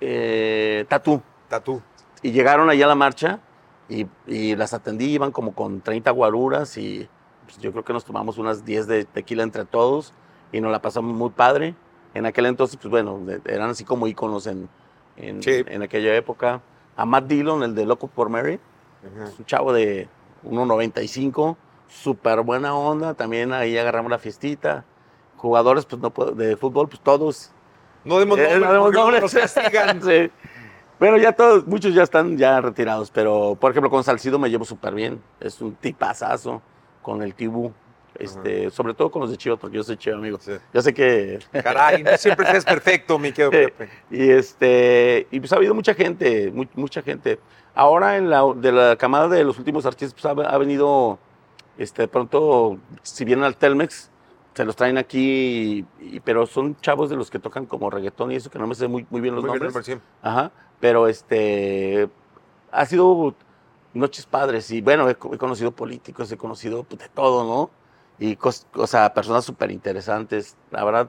eh, 0.00 0.84
Tatú. 0.88 1.20
Tatú. 1.48 1.82
Y 2.22 2.32
llegaron 2.32 2.70
allá 2.70 2.86
a 2.86 2.88
la 2.88 2.94
marcha 2.94 3.40
y, 3.88 4.06
y 4.26 4.56
las 4.56 4.72
atendí, 4.72 5.06
iban 5.12 5.30
como 5.32 5.54
con 5.54 5.80
30 5.82 6.10
guaruras 6.10 6.76
y 6.78 7.08
pues, 7.44 7.58
yo 7.58 7.72
creo 7.72 7.84
que 7.84 7.92
nos 7.92 8.04
tomamos 8.04 8.38
unas 8.38 8.64
10 8.64 8.86
de 8.86 9.04
tequila 9.04 9.42
entre 9.42 9.64
todos 9.64 10.12
y 10.52 10.60
nos 10.60 10.70
la 10.72 10.80
pasamos 10.82 11.14
muy 11.14 11.30
padre. 11.30 11.74
En 12.14 12.26
aquel 12.26 12.46
entonces, 12.46 12.76
pues 12.76 12.90
bueno, 12.90 13.20
eran 13.44 13.70
así 13.70 13.84
como 13.84 14.06
íconos 14.06 14.46
en, 14.46 14.68
en, 15.16 15.42
Sí. 15.42 15.64
en 15.66 15.82
aquella 15.82 16.14
época. 16.14 16.60
A 16.96 17.04
Matt 17.04 17.24
Dillon, 17.26 17.62
el 17.64 17.74
de 17.74 17.86
Loco 17.86 18.06
por 18.06 18.28
Mary, 18.28 18.60
es 19.24 19.38
un 19.38 19.44
chavo 19.44 19.72
de 19.72 20.08
1.95, 20.44 21.56
súper 21.88 22.40
buena 22.42 22.74
onda, 22.74 23.14
también 23.14 23.52
ahí 23.52 23.76
agarramos 23.76 24.10
la 24.10 24.18
fiestita. 24.18 24.84
Jugadores 25.36 25.84
pues 25.86 26.00
no 26.00 26.10
de 26.34 26.56
fútbol, 26.56 26.88
pues 26.88 27.00
todos 27.00 27.50
No 28.04 28.18
demos 28.18 28.38
eh, 28.38 28.58
nombres, 28.58 29.34
no. 29.34 30.02
Sí. 30.10 30.30
Bueno, 31.00 31.18
ya 31.18 31.32
todos, 31.32 31.66
muchos 31.66 31.92
ya 31.92 32.04
están 32.04 32.38
ya 32.38 32.60
retirados, 32.60 33.10
pero 33.10 33.56
por 33.60 33.72
ejemplo 33.72 33.90
con 33.90 34.04
Salcido 34.04 34.38
me 34.38 34.48
llevo 34.48 34.64
súper 34.64 34.94
bien. 34.94 35.20
Es 35.40 35.60
un 35.60 35.74
tipazazo 35.74 36.62
con 37.04 37.22
el 37.22 37.34
Tibú. 37.34 37.72
Este, 38.16 38.70
sobre 38.70 38.94
todo 38.94 39.10
con 39.10 39.22
los 39.22 39.30
de 39.32 39.36
Chivas, 39.36 39.58
porque 39.58 39.76
yo 39.76 39.82
soy 39.82 39.96
chivo 39.96 40.16
amigo. 40.18 40.38
Sí. 40.40 40.52
Yo 40.72 40.82
sé 40.82 40.94
que. 40.94 41.40
Caray, 41.64 42.04
no 42.04 42.16
siempre 42.16 42.46
seas 42.46 42.64
perfecto, 42.64 43.18
mi 43.18 43.32
querido 43.32 43.50
Pepe. 43.50 43.88
y 44.08 44.30
este, 44.30 45.26
y 45.32 45.40
pues 45.40 45.52
ha 45.52 45.56
habido 45.56 45.74
mucha 45.74 45.94
gente, 45.94 46.50
mu- 46.52 46.64
mucha 46.74 47.02
gente. 47.02 47.40
Ahora 47.74 48.16
en 48.16 48.30
la, 48.30 48.44
de 48.54 48.70
la 48.70 48.94
camada 48.96 49.26
de 49.28 49.42
los 49.42 49.58
últimos 49.58 49.84
artistas, 49.84 50.14
pues 50.14 50.24
ha, 50.26 50.48
ha 50.48 50.58
venido, 50.58 51.18
este, 51.76 52.02
de 52.02 52.08
pronto, 52.08 52.78
si 53.02 53.24
vienen 53.24 53.44
al 53.44 53.56
Telmex, 53.56 54.10
se 54.54 54.64
los 54.64 54.76
traen 54.76 54.96
aquí, 54.96 55.84
y- 56.00 56.20
pero 56.20 56.46
son 56.46 56.76
chavos 56.80 57.10
de 57.10 57.16
los 57.16 57.32
que 57.32 57.40
tocan 57.40 57.66
como 57.66 57.90
reggaetón 57.90 58.30
y 58.30 58.36
eso, 58.36 58.48
que 58.48 58.60
no 58.60 58.68
me 58.68 58.76
sé 58.76 58.86
muy, 58.86 59.04
muy 59.10 59.20
bien 59.20 59.34
los 59.34 59.42
Muy 59.42 59.54
bien, 59.58 59.64
nombres. 59.64 59.84
sí. 59.86 59.98
Ajá, 60.22 60.52
pero 60.78 61.08
este, 61.08 62.08
ha 62.70 62.86
sido 62.86 63.34
noches 63.94 64.26
padres 64.26 64.70
y 64.70 64.80
bueno, 64.80 65.08
he, 65.08 65.14
co- 65.14 65.32
he 65.34 65.38
conocido 65.38 65.70
políticos, 65.72 66.30
he 66.32 66.36
conocido 66.36 66.82
pues, 66.84 67.00
de 67.00 67.08
todo, 67.08 67.44
¿no? 67.44 67.70
Y 68.18 68.36
cos- 68.36 68.66
o 68.74 68.86
sea, 68.86 69.14
personas 69.14 69.44
súper 69.44 69.70
interesantes. 69.70 70.56
La 70.70 70.84
verdad, 70.84 71.08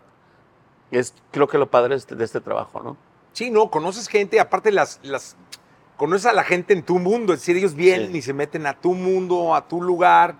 es 0.91 1.13
creo 1.31 1.47
que 1.47 1.57
lo 1.57 1.69
padre 1.69 1.89
de 1.89 1.95
este, 1.97 2.15
de 2.15 2.23
este 2.23 2.41
trabajo, 2.41 2.81
¿no? 2.81 2.97
Sí, 3.33 3.49
no, 3.49 3.69
conoces 3.69 4.07
gente, 4.07 4.39
aparte 4.39 4.71
las, 4.71 4.99
las, 5.03 5.35
conoces 5.97 6.25
a 6.27 6.33
la 6.33 6.43
gente 6.43 6.73
en 6.73 6.83
tu 6.83 6.99
mundo, 6.99 7.33
es 7.33 7.39
decir, 7.39 7.57
ellos 7.57 7.73
vienen 7.75 8.11
Sí. 8.11 8.17
y 8.19 8.21
se 8.21 8.33
meten 8.33 8.65
a 8.65 8.79
tu 8.79 8.93
mundo, 8.93 9.53
a 9.55 9.67
tu 9.67 9.81
lugar, 9.81 10.35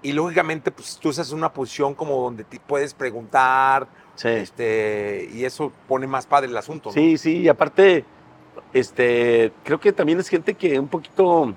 y 0.00 0.12
lógicamente, 0.12 0.70
pues 0.70 0.96
tú 0.98 1.10
estás 1.10 1.30
en 1.32 1.38
una 1.38 1.52
posición 1.52 1.94
como 1.94 2.22
donde 2.22 2.44
te 2.44 2.58
puedes 2.60 2.94
preguntar, 2.94 3.88
Sí. 4.14 4.28
este, 4.28 5.28
y 5.32 5.44
eso 5.44 5.72
pone 5.88 6.06
más 6.06 6.26
padre 6.26 6.48
el 6.48 6.56
asunto, 6.56 6.88
¿no? 6.90 6.92
Sí, 6.94 7.18
sí, 7.18 7.38
y 7.38 7.48
aparte, 7.48 8.04
este, 8.72 9.52
creo 9.64 9.78
que 9.80 9.92
también 9.92 10.18
es 10.20 10.28
gente 10.28 10.54
que 10.54 10.78
un 10.78 10.88
poquito 10.88 11.54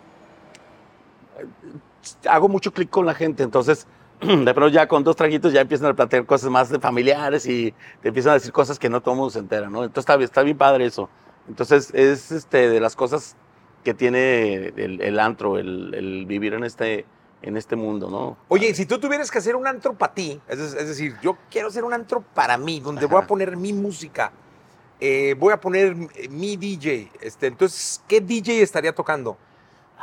hago 2.29 2.47
mucho 2.49 2.71
clic 2.73 2.89
con 2.89 3.05
la 3.05 3.13
gente, 3.13 3.43
entonces 3.43 3.87
de 4.21 4.53
pronto 4.53 4.67
ya 4.69 4.87
con 4.87 5.03
dos 5.03 5.15
traguitos 5.15 5.53
ya 5.53 5.61
empiezan 5.61 5.87
a 5.91 5.93
plantear 5.93 6.25
cosas 6.25 6.49
más 6.49 6.69
de 6.69 6.79
familiares 6.79 7.45
y 7.45 7.73
te 8.01 8.09
empiezan 8.09 8.31
a 8.31 8.33
decir 8.35 8.51
cosas 8.51 8.77
que 8.79 8.89
no 8.89 9.01
todo 9.01 9.13
el 9.13 9.17
mundo 9.17 9.31
se 9.31 9.39
entera, 9.39 9.69
¿no? 9.69 9.83
Entonces 9.83 10.03
está, 10.03 10.15
bien- 10.17 10.25
está 10.25 10.43
bien 10.43 10.57
padre 10.57 10.85
eso. 10.85 11.09
Entonces 11.47 11.91
es 11.93 12.31
este, 12.31 12.69
de 12.69 12.79
las 12.79 12.95
cosas 12.95 13.35
que 13.83 13.93
tiene 13.93 14.67
el, 14.77 15.01
el 15.01 15.19
antro, 15.19 15.57
el, 15.57 15.93
el 15.95 16.25
vivir 16.27 16.53
en 16.53 16.63
este, 16.63 17.05
en 17.41 17.57
este 17.57 17.75
mundo, 17.75 18.09
¿no? 18.11 18.37
Oye, 18.47 18.73
si 18.75 18.85
tú 18.85 18.99
tuvieras 18.99 19.31
que 19.31 19.39
hacer 19.39 19.55
un 19.55 19.65
antro 19.65 19.93
para 19.95 20.13
ti, 20.13 20.39
es, 20.47 20.59
es 20.59 20.87
decir, 20.87 21.15
yo 21.23 21.35
quiero 21.49 21.69
hacer 21.69 21.83
un 21.83 21.93
antro 21.93 22.21
para 22.35 22.57
mí, 22.57 22.79
donde 22.79 23.05
voy 23.07 23.15
a 23.15 23.19
Ajá. 23.19 23.27
poner 23.27 23.57
mi 23.57 23.73
música, 23.73 24.31
eh, 24.99 25.35
voy 25.39 25.51
a 25.51 25.59
poner 25.59 25.95
mi 26.29 26.57
DJ, 26.57 27.09
este, 27.21 27.47
entonces, 27.47 28.03
¿qué 28.07 28.21
DJ 28.21 28.61
estaría 28.61 28.93
tocando? 28.93 29.35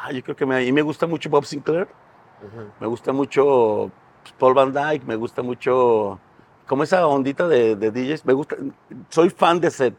Ah, 0.00 0.12
yo 0.12 0.22
creo 0.22 0.36
que 0.36 0.46
me, 0.46 0.70
me 0.72 0.82
gusta 0.82 1.06
mucho 1.06 1.28
Bob 1.28 1.44
Sinclair. 1.44 1.88
Me 2.80 2.86
gusta 2.86 3.12
mucho 3.12 3.90
pues, 4.22 4.32
Paul 4.38 4.54
Van 4.54 4.72
Dyke, 4.72 5.04
me 5.04 5.16
gusta 5.16 5.42
mucho 5.42 6.20
como 6.66 6.84
esa 6.84 7.06
ondita 7.06 7.48
de, 7.48 7.74
de 7.74 7.90
DJs. 7.90 8.24
Me 8.24 8.32
gusta, 8.32 8.56
soy 9.08 9.30
fan 9.30 9.60
de 9.60 9.70
Seth. 9.70 9.96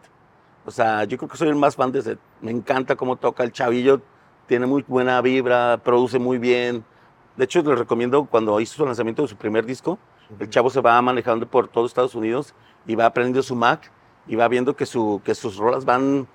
O 0.66 0.72
sea, 0.72 1.04
yo 1.04 1.18
creo 1.18 1.30
que 1.30 1.38
soy 1.38 1.50
el 1.50 1.56
más 1.56 1.76
fan 1.76 1.92
de 1.92 2.02
Seth. 2.02 2.20
Me 2.42 2.52
encanta 2.52 2.96
cómo 2.96 3.18
toca 3.18 3.44
el 3.44 3.52
chavillo, 3.52 4.02
tiene 4.48 4.66
muy 4.66 4.86
buena 4.88 5.22
vibra, 5.22 5.78
produce 5.84 6.18
muy 6.18 6.38
bien. 6.38 6.86
De 7.36 7.46
hecho, 7.46 7.62
les 7.62 7.78
recomiendo 7.78 8.26
cuando 8.26 8.60
hizo 8.60 8.76
su 8.76 8.86
lanzamiento 8.86 9.24
de 9.24 9.28
su 9.28 9.36
primer 9.36 9.66
disco, 9.66 9.98
el 10.40 10.50
chavo 10.50 10.70
se 10.70 10.82
va 10.82 11.02
manejando 11.02 11.48
por 11.48 11.68
todo 11.68 11.86
Estados 11.86 12.16
Unidos 12.16 12.54
y 12.86 12.96
va 12.96 13.06
aprendiendo 13.06 13.42
su 13.42 13.56
Mac 13.56 13.92
y 14.28 14.36
va 14.36 14.48
viendo 14.48 14.76
que, 14.76 14.86
su, 14.86 15.22
que 15.24 15.34
sus 15.34 15.58
rolas 15.58 15.86
van 15.86 16.28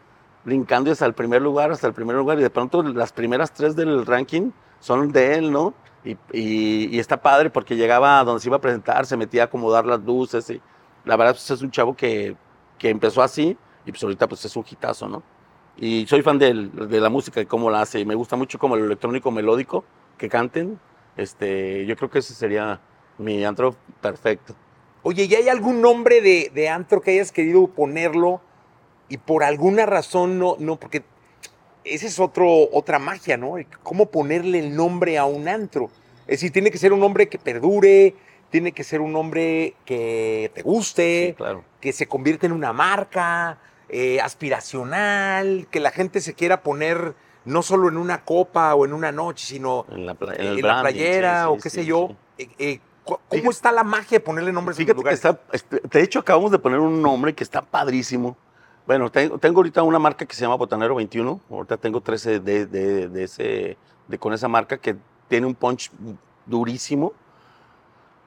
brincando 0.44 0.90
hasta 0.90 1.06
el 1.06 1.14
primer 1.14 1.42
lugar, 1.42 1.70
hasta 1.70 1.86
el 1.86 1.94
primer 1.94 2.16
lugar, 2.16 2.38
y 2.38 2.42
de 2.42 2.50
pronto 2.50 2.82
las 2.82 3.12
primeras 3.12 3.52
tres 3.52 3.74
del 3.76 4.04
ranking 4.06 4.50
son 4.80 5.10
de 5.12 5.34
él, 5.36 5.50
¿no? 5.52 5.74
Y, 6.04 6.12
y- 6.32 6.88
y 6.94 6.98
está 6.98 7.20
padre 7.22 7.48
porque 7.50 7.76
llegaba 7.76 8.20
a 8.20 8.24
donde 8.24 8.40
se 8.40 8.48
iba 8.48 8.58
a 8.58 8.60
presentar, 8.60 9.06
se 9.06 9.16
metía 9.16 9.42
a 9.42 9.44
acomodar 9.46 9.86
las 9.86 10.00
luces, 10.00 10.48
y 10.50 10.60
la 11.04 11.16
verdad 11.16 11.32
pues, 11.32 11.50
es 11.50 11.62
un 11.62 11.70
chavo 11.70 11.96
que, 11.96 12.36
que 12.78 12.90
empezó 12.90 13.22
así, 13.22 13.56
y 13.86 13.90
pues 13.90 14.02
ahorita 14.02 14.28
pues 14.28 14.44
es 14.44 14.54
un 14.56 14.64
hitazo, 14.70 15.08
¿no? 15.08 15.22
Y 15.76 16.06
soy 16.06 16.22
fan 16.22 16.38
del- 16.38 16.70
de 16.88 17.00
la 17.00 17.08
música 17.08 17.40
y 17.40 17.46
cómo 17.46 17.70
la 17.70 17.80
hace, 17.80 18.00
y 18.00 18.04
me 18.04 18.14
gusta 18.14 18.36
mucho 18.36 18.58
como 18.58 18.76
el 18.76 18.84
electrónico 18.84 19.30
melódico 19.30 19.84
que 20.18 20.28
canten, 20.28 20.78
este, 21.16 21.86
yo 21.86 21.96
creo 21.96 22.10
que 22.10 22.18
ese 22.18 22.34
sería 22.34 22.80
mi 23.18 23.44
antro 23.44 23.74
perfecto. 24.00 24.54
Oye, 25.02 25.24
¿y 25.24 25.34
hay 25.34 25.48
algún 25.48 25.80
nombre 25.80 26.20
de, 26.20 26.50
de 26.54 26.68
antro 26.68 27.00
que 27.00 27.12
hayas 27.12 27.30
querido 27.32 27.66
ponerlo 27.68 28.40
y 29.08 29.18
por 29.18 29.44
alguna 29.44 29.86
razón 29.86 30.38
no, 30.38 30.56
no, 30.58 30.76
porque 30.76 31.02
esa 31.84 32.06
es 32.06 32.18
otro, 32.18 32.48
otra 32.72 32.98
magia, 32.98 33.36
¿no? 33.36 33.56
¿Cómo 33.82 34.06
ponerle 34.06 34.58
el 34.58 34.74
nombre 34.74 35.18
a 35.18 35.24
un 35.26 35.48
antro? 35.48 35.90
Es 36.26 36.40
decir, 36.40 36.52
tiene 36.52 36.70
que 36.70 36.78
ser 36.78 36.92
un 36.92 37.00
nombre 37.00 37.28
que 37.28 37.38
perdure, 37.38 38.14
tiene 38.50 38.72
que 38.72 38.84
ser 38.84 39.00
un 39.00 39.12
nombre 39.12 39.74
que 39.84 40.50
te 40.54 40.62
guste, 40.62 41.28
Sí, 41.30 41.34
claro. 41.34 41.64
que 41.80 41.92
se 41.92 42.06
convierta 42.06 42.46
en 42.46 42.52
una 42.52 42.72
marca, 42.72 43.58
eh, 43.90 44.20
aspiracional, 44.20 45.66
que 45.70 45.80
la 45.80 45.90
gente 45.90 46.20
se 46.20 46.34
quiera 46.34 46.62
poner 46.62 47.14
no 47.44 47.62
solo 47.62 47.88
en 47.88 47.98
una 47.98 48.24
copa 48.24 48.74
o 48.74 48.86
en 48.86 48.92
una 48.94 49.12
noche, 49.12 49.44
sino 49.46 49.84
En 49.90 50.06
la, 50.06 50.14
pla- 50.14 50.34
en 50.34 50.40
en, 50.40 50.46
el 50.46 50.56
la 50.56 50.80
branding, 50.80 50.82
playera 50.82 51.42
sí, 51.44 51.48
sí, 51.50 51.54
o 51.58 51.62
qué 51.62 51.70
sé 51.70 51.84
yo. 51.84 52.16
Eh, 52.38 52.48
eh, 52.58 52.80
¿Cómo 53.04 53.20
Fíjate- 53.30 53.48
está 53.50 53.70
la 53.70 53.84
magia 53.84 54.16
de 54.18 54.20
ponerle 54.20 54.50
nombres 54.50 54.78
a 54.78 54.80
los 54.80 54.86
que 54.88 54.94
lugares? 54.94 55.18
está, 55.22 55.38
de 55.90 56.00
hecho 56.02 56.20
acabamos 56.20 56.50
de 56.50 56.58
poner 56.58 56.78
un 56.80 57.02
nombre 57.02 57.34
que 57.34 57.44
está 57.44 57.60
padrísimo. 57.60 58.34
Bueno, 58.86 59.10
tengo, 59.10 59.38
tengo 59.38 59.58
ahorita 59.60 59.82
una 59.82 59.98
marca 59.98 60.26
que 60.26 60.34
se 60.34 60.42
llama 60.42 60.56
Botanero 60.56 60.94
21. 60.94 61.40
Ahorita 61.50 61.76
tengo 61.76 62.00
13 62.00 62.40
de, 62.40 62.66
de, 62.66 63.08
de 63.08 63.22
ese, 63.24 63.78
de, 64.08 64.18
con 64.18 64.32
esa 64.34 64.48
marca 64.48 64.76
que 64.76 64.96
tiene 65.28 65.46
un 65.46 65.54
punch 65.54 65.90
durísimo. 66.44 67.12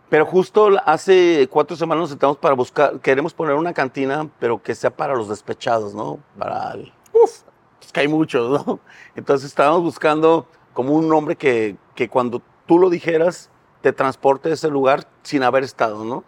Pero 0.10 0.26
justo 0.26 0.70
hace 0.86 1.48
cuatro 1.52 1.76
semanas 1.76 2.02
nos 2.04 2.10
sentamos 2.12 2.38
para 2.38 2.56
buscar, 2.56 3.00
queremos 3.02 3.34
poner 3.34 3.56
una 3.56 3.74
cantina, 3.74 4.28
pero 4.40 4.62
que 4.62 4.74
sea 4.74 4.90
para 4.90 5.14
los 5.16 5.28
despechados, 5.28 5.94
¿no? 5.94 6.20
Para 6.40 6.72
el- 6.72 6.94
Uf, 7.14 7.42
pues 7.80 7.92
que 7.92 8.00
hay 8.00 8.08
muchos, 8.08 8.66
¿no? 8.66 8.80
Entonces 9.16 9.48
estábamos 9.50 9.82
buscando 9.84 10.48
como 10.74 10.94
un 10.94 11.08
nombre 11.10 11.36
que, 11.36 11.76
que 11.94 12.08
cuando 12.10 12.42
tú 12.66 12.80
lo 12.80 12.90
dijeras, 12.90 13.50
te 13.82 13.92
transporte 13.92 14.50
a 14.50 14.54
ese 14.54 14.70
lugar 14.70 15.08
sin 15.24 15.44
haber 15.44 15.64
estado, 15.64 16.04
¿no? 16.06 16.24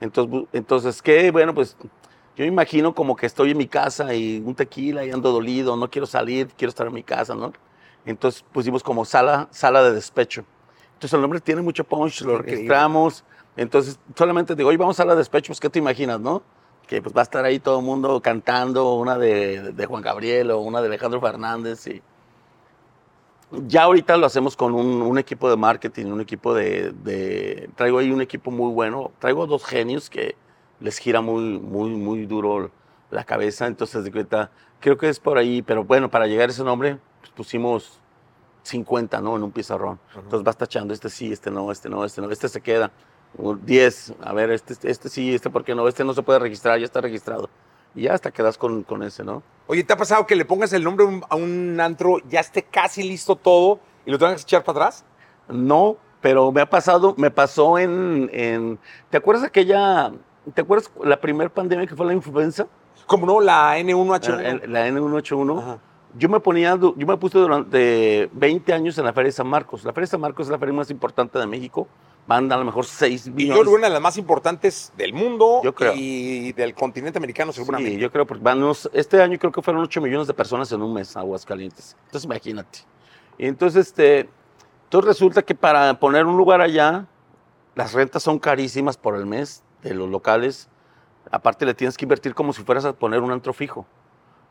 Entonces, 0.00 0.44
entonces 0.52 1.02
¿qué? 1.02 1.30
Bueno, 1.32 1.54
pues 1.54 1.76
yo 2.36 2.44
imagino 2.44 2.94
como 2.94 3.14
que 3.16 3.26
estoy 3.26 3.52
en 3.52 3.58
mi 3.58 3.66
casa 3.66 4.14
y 4.14 4.42
un 4.44 4.54
tequila 4.54 5.04
y 5.04 5.10
ando 5.10 5.30
dolido, 5.32 5.76
no 5.76 5.88
quiero 5.90 6.06
salir, 6.06 6.48
quiero 6.56 6.70
estar 6.70 6.86
en 6.86 6.92
mi 6.94 7.02
casa, 7.02 7.34
¿no? 7.34 7.52
Entonces 8.06 8.44
pusimos 8.52 8.82
como 8.82 9.04
sala, 9.04 9.48
sala 9.50 9.82
de 9.82 9.92
despecho. 9.92 10.44
Entonces 10.94 11.12
el 11.14 11.20
nombre 11.20 11.40
tiene 11.40 11.62
mucho 11.62 11.84
punch, 11.84 12.22
lo 12.22 12.38
registramos. 12.38 13.24
Entonces 13.56 13.98
solamente 14.16 14.54
digo, 14.54 14.68
oye, 14.68 14.78
vamos 14.78 14.98
a 15.00 15.04
la 15.04 15.14
despecho, 15.14 15.48
pues 15.48 15.60
¿qué 15.60 15.70
te 15.70 15.78
imaginas, 15.78 16.20
no? 16.20 16.42
Que 16.88 17.00
pues 17.00 17.14
va 17.16 17.20
a 17.20 17.22
estar 17.22 17.44
ahí 17.44 17.60
todo 17.60 17.78
el 17.78 17.84
mundo 17.84 18.20
cantando, 18.20 18.94
una 18.94 19.16
de, 19.16 19.72
de 19.72 19.86
Juan 19.86 20.02
Gabriel 20.02 20.50
o 20.50 20.58
una 20.60 20.80
de 20.80 20.88
Alejandro 20.88 21.20
Fernández. 21.20 21.86
Y 21.86 22.02
ya 23.66 23.84
ahorita 23.84 24.16
lo 24.16 24.26
hacemos 24.26 24.56
con 24.56 24.74
un, 24.74 25.00
un 25.02 25.18
equipo 25.18 25.48
de 25.48 25.56
marketing, 25.56 26.06
un 26.06 26.20
equipo 26.20 26.52
de, 26.54 26.90
de- 26.92 27.70
Traigo 27.76 27.98
ahí 27.98 28.10
un 28.10 28.20
equipo 28.20 28.50
muy 28.50 28.72
bueno. 28.72 29.12
Traigo 29.20 29.46
dos 29.46 29.64
genios 29.64 30.10
que 30.10 30.34
les 30.84 30.98
gira 30.98 31.20
muy, 31.22 31.58
muy, 31.58 31.90
muy 31.90 32.26
duro 32.26 32.70
la 33.10 33.24
cabeza. 33.24 33.66
Entonces, 33.66 34.04
de 34.04 34.12
cuenta, 34.12 34.50
creo 34.80 34.98
que 34.98 35.08
es 35.08 35.18
por 35.18 35.38
ahí. 35.38 35.62
Pero 35.62 35.82
bueno, 35.84 36.10
para 36.10 36.26
llegar 36.26 36.48
a 36.50 36.52
ese 36.52 36.62
nombre, 36.62 36.98
pues, 37.20 37.32
pusimos 37.32 37.98
50, 38.62 39.20
¿no? 39.20 39.36
En 39.36 39.42
un 39.42 39.50
pizarrón. 39.50 39.98
Entonces 40.14 40.42
vas 40.44 40.56
tachando, 40.56 40.94
este 40.94 41.08
sí, 41.10 41.32
este 41.32 41.50
no, 41.50 41.72
este 41.72 41.88
no, 41.88 42.04
este 42.04 42.20
no, 42.20 42.30
este 42.30 42.48
se 42.48 42.60
queda. 42.60 42.90
O 43.36 43.54
10, 43.54 44.14
a 44.22 44.32
ver, 44.32 44.50
este, 44.50 44.74
este 44.88 45.08
sí, 45.08 45.34
este 45.34 45.50
por 45.50 45.64
qué 45.64 45.74
no, 45.74 45.88
este 45.88 46.04
no 46.04 46.14
se 46.14 46.22
puede 46.22 46.38
registrar, 46.38 46.78
ya 46.78 46.84
está 46.84 47.00
registrado. 47.00 47.48
Y 47.94 48.02
ya 48.02 48.14
hasta 48.14 48.30
quedas 48.30 48.58
con, 48.58 48.82
con 48.82 49.02
ese, 49.02 49.24
¿no? 49.24 49.42
Oye, 49.66 49.84
¿te 49.84 49.92
ha 49.92 49.96
pasado 49.96 50.26
que 50.26 50.36
le 50.36 50.44
pongas 50.44 50.72
el 50.72 50.84
nombre 50.84 51.04
a 51.04 51.08
un- 51.08 51.24
a 51.28 51.36
un 51.36 51.80
antro, 51.80 52.18
ya 52.28 52.40
esté 52.40 52.62
casi 52.62 53.02
listo 53.02 53.36
todo 53.36 53.80
y 54.06 54.10
lo 54.10 54.18
tengas 54.18 54.36
que 54.36 54.42
echar 54.48 54.64
para 54.64 54.78
atrás? 54.86 55.04
No, 55.48 55.96
pero 56.20 56.50
me 56.52 56.60
ha 56.60 56.68
pasado, 56.70 57.14
me 57.16 57.30
pasó 57.30 57.78
en, 57.78 58.30
en- 58.32 58.78
¿te 59.10 59.16
acuerdas 59.16 59.44
aquella 59.44 60.12
¿te 60.52 60.60
acuerdas 60.62 60.90
la 61.02 61.20
primera 61.20 61.48
pandemia 61.50 61.86
que 61.86 61.94
fue 61.94 62.06
la 62.06 62.12
influenza? 62.12 62.66
Como 63.06 63.26
no, 63.26 63.40
la 63.40 63.78
N1H1. 63.78 64.66
La, 64.68 64.82
la 64.84 64.88
N181. 64.88 65.58
Ajá. 65.62 65.78
Yo 66.16 66.28
me 66.28 66.38
ponía, 66.38 66.76
yo 66.78 66.94
me 67.06 67.16
puse 67.16 67.38
durante 67.38 68.30
20 68.32 68.72
años 68.72 68.96
en 68.98 69.04
la 69.04 69.12
Feria 69.12 69.28
de 69.28 69.32
San 69.32 69.48
Marcos. 69.48 69.82
La 69.84 69.92
Feria 69.92 70.06
de 70.06 70.10
San 70.12 70.20
Marcos 70.20 70.46
es 70.46 70.50
la 70.52 70.58
feria 70.58 70.72
más 70.72 70.88
importante 70.90 71.38
de 71.40 71.46
México. 71.46 71.88
Van 72.26 72.50
a 72.52 72.56
lo 72.56 72.64
mejor 72.64 72.86
6 72.86 73.32
Y 73.36 73.48
yo 73.48 73.54
creo 73.54 73.64
que 73.64 73.70
una 73.70 73.88
de 73.88 73.92
las 73.92 74.00
más 74.00 74.16
importantes 74.16 74.92
del 74.96 75.12
mundo 75.12 75.60
Yo 75.62 75.74
creo. 75.74 75.92
y 75.96 76.52
del 76.52 76.72
continente 76.72 77.18
americano 77.18 77.52
Sí, 77.52 77.58
seguramente. 77.58 77.98
yo 77.98 78.10
creo, 78.12 78.26
porque 78.26 78.42
van 78.44 78.62
unos- 78.62 78.88
este 78.94 79.20
año 79.20 79.38
creo 79.38 79.50
que 79.52 79.60
fueron 79.60 79.82
8 79.82 80.00
millones 80.00 80.26
de 80.28 80.32
personas 80.34 80.70
en 80.72 80.80
un 80.80 80.94
mes 80.94 81.16
a 81.16 81.20
Aguascalientes. 81.20 81.96
Entonces 82.06 82.24
imagínate. 82.24 82.78
Y 83.36 83.46
entonces, 83.46 83.88
este, 83.88 84.28
entonces 84.84 85.06
resulta 85.08 85.42
que 85.42 85.54
para 85.56 85.98
poner 85.98 86.24
un 86.26 86.36
lugar 86.36 86.60
allá, 86.60 87.06
las 87.74 87.92
rentas 87.92 88.22
son 88.22 88.38
carísimas 88.38 88.96
por 88.96 89.16
el 89.16 89.26
mes 89.26 89.62
de 89.84 89.94
los 89.94 90.08
locales. 90.08 90.68
Aparte 91.30 91.64
le 91.64 91.74
tienes 91.74 91.96
que 91.96 92.04
invertir 92.04 92.34
como 92.34 92.52
si 92.52 92.62
fueras 92.62 92.84
a 92.84 92.92
poner 92.92 93.20
un 93.20 93.30
antro 93.30 93.52
fijo. 93.52 93.86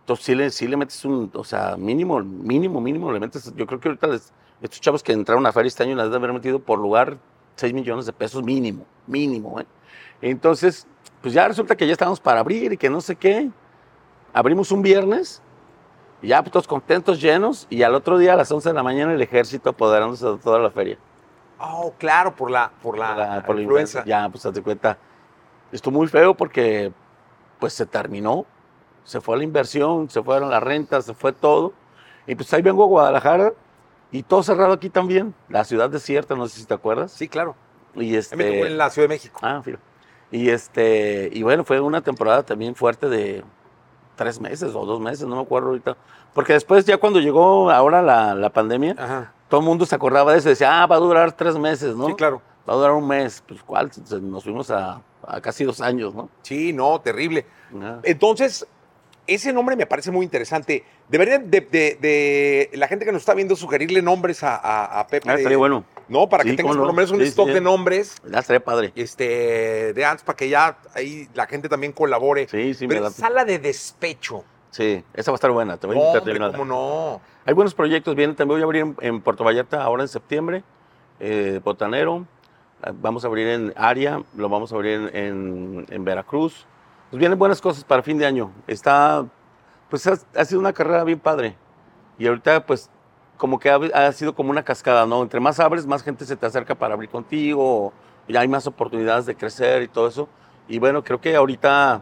Entonces 0.02 0.26
sí 0.26 0.36
le, 0.36 0.50
sí 0.50 0.68
le 0.68 0.78
metes 0.78 1.04
un, 1.06 1.32
o 1.34 1.44
sea, 1.44 1.76
mínimo, 1.78 2.20
mínimo, 2.20 2.82
mínimo, 2.82 3.12
le 3.12 3.20
metes, 3.20 3.54
yo 3.56 3.66
creo 3.66 3.80
que 3.80 3.88
ahorita 3.90 4.08
les- 4.08 4.34
estos 4.62 4.82
chavos 4.82 5.02
que 5.04 5.12
entraron 5.14 5.46
a 5.46 5.52
feria 5.52 5.68
este 5.68 5.84
año 5.84 5.96
les 5.96 6.06
deben 6.06 6.24
haber 6.24 6.34
metido 6.34 6.60
por 6.60 6.80
lugar 6.80 7.18
6 7.56 7.74
millones 7.74 8.06
de 8.06 8.14
pesos 8.14 8.44
mínimo, 8.44 8.86
mínimo, 9.08 9.60
¿eh? 9.62 9.66
Entonces, 10.22 10.88
pues 11.22 11.34
ya 11.34 11.48
resulta 11.48 11.76
que 11.76 11.86
ya 11.86 11.94
estábamos 11.94 12.20
para 12.20 12.40
abrir 12.42 12.74
y 12.74 12.78
que 12.78 12.90
no 12.90 13.00
sé 13.02 13.16
qué. 13.16 13.50
Abrimos 14.34 14.72
un 14.72 14.82
viernes, 14.82 15.42
y 16.22 16.28
ya 16.30 16.42
pues, 16.42 16.52
todos 16.52 16.68
contentos, 16.68 17.22
llenos, 17.22 17.68
y 17.70 17.84
al 17.84 17.94
otro 17.96 18.18
día 18.18 18.34
a 18.34 18.36
las 18.38 18.52
11 18.52 18.70
de 18.70 18.76
la 18.76 18.84
mañana 18.84 19.14
el 19.14 19.22
ejército 19.22 19.70
apoderándose 19.70 20.26
de 20.26 20.38
toda 20.38 20.60
la 20.60 20.72
feria. 20.72 20.98
Oh, 21.60 21.94
claro, 21.98 22.36
por 22.36 22.50
la, 22.52 22.72
por 22.82 22.98
la, 22.98 23.08
Por 23.10 23.18
la- 23.18 23.44
por 23.46 23.56
la 23.56 23.62
influenza. 23.62 24.04
Ya, 24.06 24.28
pues 24.30 24.44
de 24.52 24.62
cuenta. 24.62 24.98
Estuvo 25.74 25.98
muy 25.98 26.08
feo 26.08 26.36
porque 26.36 26.92
pues 27.60 27.74
se 27.74 27.86
terminó, 27.86 28.46
se 29.04 29.20
fue 29.20 29.38
la 29.38 29.44
inversión, 29.44 30.10
se 30.10 30.22
fueron 30.22 30.50
las 30.50 30.62
rentas, 30.62 31.06
se 31.06 31.14
fue 31.14 31.34
todo. 31.34 31.74
Y 32.28 32.36
pues 32.36 32.54
ahí 32.54 32.62
vengo 32.62 32.84
a 32.84 32.88
Guadalajara 32.88 33.54
y 34.12 34.22
todo 34.24 34.44
cerrado 34.44 34.74
aquí 34.74 34.90
también. 34.90 35.34
La 35.50 35.64
ciudad 35.64 35.90
desierta, 35.90 36.36
no 36.36 36.48
sé 36.48 36.60
si 36.60 36.66
te 36.66 36.74
acuerdas. 36.76 37.12
Sí, 37.12 37.28
claro. 37.28 37.56
Y 37.96 38.12
me 38.12 38.22
tocó 38.22 38.42
este, 38.44 38.68
en 38.68 38.78
la 38.78 38.90
Ciudad 38.92 39.08
de 39.08 39.14
México. 39.16 39.40
Ah, 39.42 39.62
fíjate. 39.64 39.84
Y 40.32 40.50
este, 40.50 41.30
y 41.34 41.44
bueno, 41.44 41.64
fue 41.64 41.80
una 41.80 42.02
temporada 42.02 42.44
también 42.44 42.76
fuerte 42.76 43.10
de 43.10 43.44
tres 44.16 44.40
meses 44.40 44.74
o 44.76 44.86
dos 44.86 45.00
meses, 45.00 45.28
no 45.28 45.36
me 45.36 45.42
acuerdo 45.42 45.70
ahorita. 45.70 45.98
Porque 46.34 46.54
después, 46.54 46.86
ya 46.86 46.98
cuando 46.98 47.20
llegó 47.20 47.70
ahora 47.72 48.02
la, 48.02 48.36
la 48.36 48.50
pandemia, 48.50 48.96
Ajá. 48.98 49.34
todo 49.48 49.62
el 49.62 49.66
mundo 49.66 49.86
se 49.86 49.96
acordaba 49.96 50.34
de 50.34 50.40
eso, 50.40 50.50
decía, 50.50 50.82
ah, 50.82 50.88
va 50.88 50.96
a 50.96 51.00
durar 51.00 51.32
tres 51.34 51.58
meses, 51.58 51.96
¿no? 51.96 52.08
Sí, 52.08 52.14
claro. 52.14 52.42
Va 52.68 52.74
a 52.74 52.78
durar 52.78 52.92
un 52.92 53.08
mes. 53.08 53.44
Pues, 53.48 53.62
¿cuál? 53.64 53.92
Nos 54.22 54.44
fuimos 54.44 54.72
a, 54.72 55.02
a 55.28 55.42
casi 55.42 55.64
dos 55.64 55.82
años, 55.82 56.14
¿no? 56.14 56.30
Sí, 56.42 56.74
no, 56.74 57.00
terrible. 57.02 57.46
Ah. 57.82 58.00
Entonces, 58.04 58.66
ese 59.26 59.54
nombre 59.54 59.76
me 59.76 59.86
parece 59.86 60.12
muy 60.12 60.26
interesante. 60.26 60.84
Deberían 61.08 61.50
de, 61.50 61.62
de- 61.62 61.98
de 62.02 62.70
la 62.78 62.88
gente 62.88 63.06
que 63.06 63.12
nos 63.12 63.22
está 63.22 63.34
viendo 63.34 63.56
sugerirle 63.56 64.02
nombres 64.02 64.44
a, 64.44 64.56
a- 64.56 65.00
a 65.00 65.08
Pepe. 65.08 65.30
Ah, 65.30 65.36
estaría 65.36 65.58
bueno. 65.58 65.86
No, 66.10 66.28
para 66.28 66.44
que 66.44 66.54
tengas 66.54 66.76
por 66.76 66.82
lo 66.86 66.88
no. 66.88 66.94
menos 66.94 67.12
un 67.12 67.20
Sí, 67.20 67.28
stock 67.28 67.48
sí. 67.48 67.54
de 67.54 67.62
nombres 67.62 68.16
Ya 68.30 68.40
estaría 68.40 68.60
padre. 68.64 68.92
este, 68.96 69.94
de 69.94 70.06
antes 70.06 70.24
para 70.24 70.36
que 70.36 70.50
ya 70.50 70.78
ahí 70.94 71.30
la 71.34 71.46
gente 71.48 71.70
también 71.70 71.94
colabore. 71.94 72.48
Sí, 72.50 72.74
sí, 72.74 72.86
me 72.88 72.96
Pero 72.96 73.06
da. 73.06 73.12
sala 73.12 73.46
de 73.46 73.60
despecho. 73.60 74.44
Sí, 74.72 75.04
esa 75.14 75.32
va 75.32 75.36
a 75.36 75.38
estar 75.38 75.52
buena. 75.52 75.78
Te 75.78 75.88
voy 75.88 75.96
No, 75.96 76.02
hombre, 76.02 76.40
¿cómo 76.52 76.66
no? 76.66 77.22
Hay 77.46 77.54
buenos 77.54 77.74
proyectos. 77.74 78.16
Vienen 78.16 78.36
también 78.36 78.56
voy 78.58 78.62
a 78.62 78.66
abrir 78.66 78.82
en, 78.82 78.96
en 79.00 79.22
Puerto 79.22 79.44
Vallarta 79.44 79.82
ahora 79.84 80.02
en 80.04 80.10
septiembre, 80.10 80.64
eh, 81.20 81.62
Botanero. 81.64 82.26
Vamos 82.92 83.24
a 83.24 83.28
abrir 83.28 83.48
en 83.48 83.74
Aria, 83.78 84.22
lo 84.36 84.50
vamos 84.50 84.72
a 84.72 84.76
abrir 84.76 85.10
en, 85.14 85.16
en- 85.16 85.86
en 85.90 86.04
Veracruz. 86.06 86.66
Pues 87.10 87.20
vienen 87.20 87.38
buenas 87.38 87.62
cosas 87.62 87.84
para 87.84 88.02
fin 88.04 88.18
de 88.18 88.26
año. 88.26 88.52
Está, 88.68 89.26
pues 89.90 90.06
ha, 90.08 90.46
sido 90.46 90.60
una 90.60 90.74
carrera 90.74 91.04
bien 91.04 91.20
padre. 91.20 91.56
Y 92.18 92.28
ahorita, 92.28 92.66
pues, 92.66 92.90
como 93.38 93.60
que 93.60 93.70
ha, 93.70 93.76
ha 93.94 94.12
sido 94.12 94.36
como 94.36 94.50
una 94.50 94.64
cascada, 94.64 95.06
¿no? 95.06 95.22
Entre 95.22 95.40
más 95.40 95.60
abres, 95.60 95.86
más 95.86 96.04
gente 96.04 96.26
se 96.26 96.36
te 96.36 96.46
acerca 96.46 96.76
para 96.76 96.94
abrir 96.96 97.10
contigo. 97.10 97.94
Ya 98.28 98.42
hay 98.42 98.48
más 98.48 98.68
oportunidades 98.68 99.26
de 99.26 99.36
crecer 99.36 99.84
y 99.84 99.88
todo 99.88 100.08
eso. 100.08 100.28
Y 100.68 100.80
bueno, 100.80 101.04
creo 101.04 101.22
que 101.22 101.36
ahorita 101.36 102.02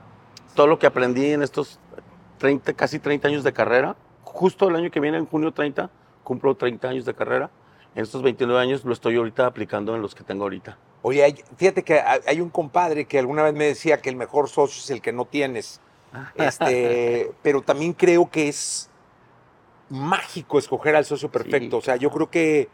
todo 0.55 0.67
lo 0.67 0.79
que 0.79 0.87
aprendí 0.87 1.31
en 1.31 1.41
estos 1.43 1.79
30, 2.37 2.73
casi 2.73 2.99
30 2.99 3.27
años 3.27 3.43
de 3.43 3.53
carrera, 3.53 3.95
justo 4.23 4.69
el 4.69 4.75
año 4.75 4.89
que 4.91 4.99
viene, 4.99 5.17
en 5.17 5.25
junio 5.25 5.51
30, 5.51 5.89
cumplo 6.23 6.55
30 6.55 6.89
años 6.89 7.05
de 7.05 7.13
carrera. 7.13 7.49
En 7.95 8.03
estos 8.03 8.21
29 8.21 8.61
años 8.61 8.85
lo 8.85 8.93
estoy 8.93 9.17
ahorita 9.17 9.45
aplicando 9.45 9.95
en 9.95 10.01
los 10.01 10.15
que 10.15 10.23
tengo 10.23 10.43
ahorita. 10.43 10.77
Oye, 11.01 11.23
hay- 11.23 11.43
fíjate 11.57 11.83
que 11.83 11.99
hay 11.99 12.39
un 12.39 12.49
compadre 12.49 13.05
que 13.05 13.19
alguna 13.19 13.43
vez 13.43 13.53
me 13.53 13.65
decía 13.65 14.01
que 14.01 14.09
el 14.09 14.15
mejor 14.15 14.47
socio 14.49 14.79
es 14.81 14.89
el 14.91 15.01
que 15.01 15.11
no 15.11 15.25
tienes. 15.25 15.81
Este, 16.35 17.31
pero 17.41 17.61
también 17.61 17.93
creo 17.93 18.29
que 18.29 18.47
es 18.49 18.89
mágico 19.89 20.57
escoger 20.59 20.95
al 20.95 21.05
socio 21.05 21.29
perfecto. 21.31 21.77
O 21.77 21.81
sea, 21.81 21.95
yo 21.97 22.09
creo 22.11 22.29
que 22.29 22.69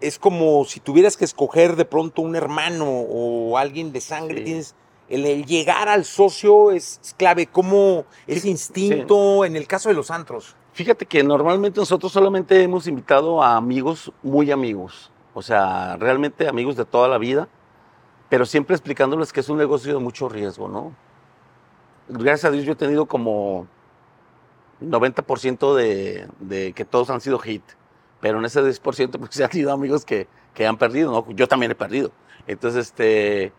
es 0.00 0.18
como 0.18 0.64
si 0.64 0.80
tuvieras 0.80 1.16
que 1.16 1.24
escoger 1.24 1.76
de 1.76 1.84
pronto 1.84 2.22
un 2.22 2.36
hermano 2.36 2.86
o 2.88 3.58
alguien 3.58 3.92
de 3.92 4.00
sangre. 4.00 4.38
Sí. 4.38 4.44
Tienes, 4.44 4.74
el, 5.08 5.24
el 5.26 5.44
llegar 5.46 5.88
al 5.88 6.04
socio 6.04 6.70
es, 6.72 7.00
es 7.02 7.14
clave. 7.14 7.46
Como 7.46 8.04
ese 8.26 8.40
Sí, 8.42 8.50
instinto 8.50 9.44
en 9.44 9.56
el 9.56 9.66
caso 9.66 9.88
de 9.88 9.94
los 9.94 10.10
antros. 10.10 10.56
Fíjate 10.74 11.06
que 11.06 11.22
normalmente 11.22 11.78
nosotros 11.78 12.10
solamente 12.10 12.60
hemos 12.60 12.88
invitado 12.88 13.40
a 13.40 13.56
amigos 13.56 14.12
muy 14.24 14.50
amigos, 14.50 15.12
o 15.32 15.40
sea, 15.40 15.96
realmente 15.96 16.48
amigos 16.48 16.74
de 16.74 16.84
toda 16.84 17.06
la 17.06 17.16
vida, 17.16 17.46
pero 18.28 18.44
siempre 18.44 18.74
explicándoles 18.74 19.32
que 19.32 19.38
es 19.38 19.48
un 19.48 19.56
negocio 19.56 19.94
de 19.94 20.00
mucho 20.00 20.28
riesgo, 20.28 20.68
¿no? 20.68 20.92
Gracias 22.08 22.46
a 22.46 22.50
Dios 22.50 22.64
yo 22.64 22.72
he 22.72 22.76
tenido 22.76 23.06
como 23.06 23.68
90% 24.82 25.76
de, 25.76 26.26
de 26.40 26.72
que 26.72 26.84
todos 26.84 27.08
han 27.08 27.20
sido 27.20 27.38
hit, 27.38 27.62
pero 28.20 28.40
en 28.40 28.44
ese 28.44 28.60
10% 28.60 29.16
pues 29.16 29.40
han 29.40 29.52
sido 29.52 29.72
amigos 29.72 30.04
que, 30.04 30.26
que 30.54 30.66
han 30.66 30.76
perdido, 30.76 31.12
¿no? 31.12 31.30
Yo 31.36 31.46
también 31.46 31.70
he 31.70 31.76
perdido. 31.76 32.10
Entonces, 32.48 32.88
este, 32.88 33.52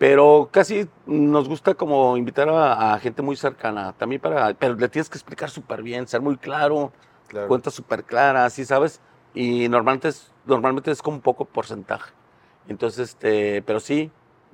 pero 0.00 0.48
casi 0.50 0.88
nos 1.04 1.46
gusta 1.46 1.74
como 1.74 2.16
invitar 2.16 2.48
a, 2.48 2.94
a 2.94 2.98
gente 2.98 3.20
muy 3.20 3.36
cercana, 3.36 3.92
también 3.92 4.18
para, 4.22 4.54
pero 4.54 4.74
le 4.74 4.88
tienes 4.88 5.10
que 5.10 5.18
explicar 5.18 5.50
súper 5.50 5.82
bien, 5.82 6.08
ser 6.08 6.22
muy 6.22 6.38
claro, 6.38 6.90
cuentas 7.48 7.74
súper 7.74 8.04
claras, 8.04 8.54
¿sí 8.54 8.64
sabes? 8.64 8.98
Y 9.34 9.68
normalmente 9.68 10.08
es, 10.08 10.32
normalmente 10.46 10.90
es 10.90 11.02
como 11.02 11.16
un 11.18 11.20
poco 11.22 11.44
porcentaje. 11.44 12.14
Entonces, 12.66 13.10
este, 13.10 13.60
pero 13.60 13.78
sí, 13.78 14.10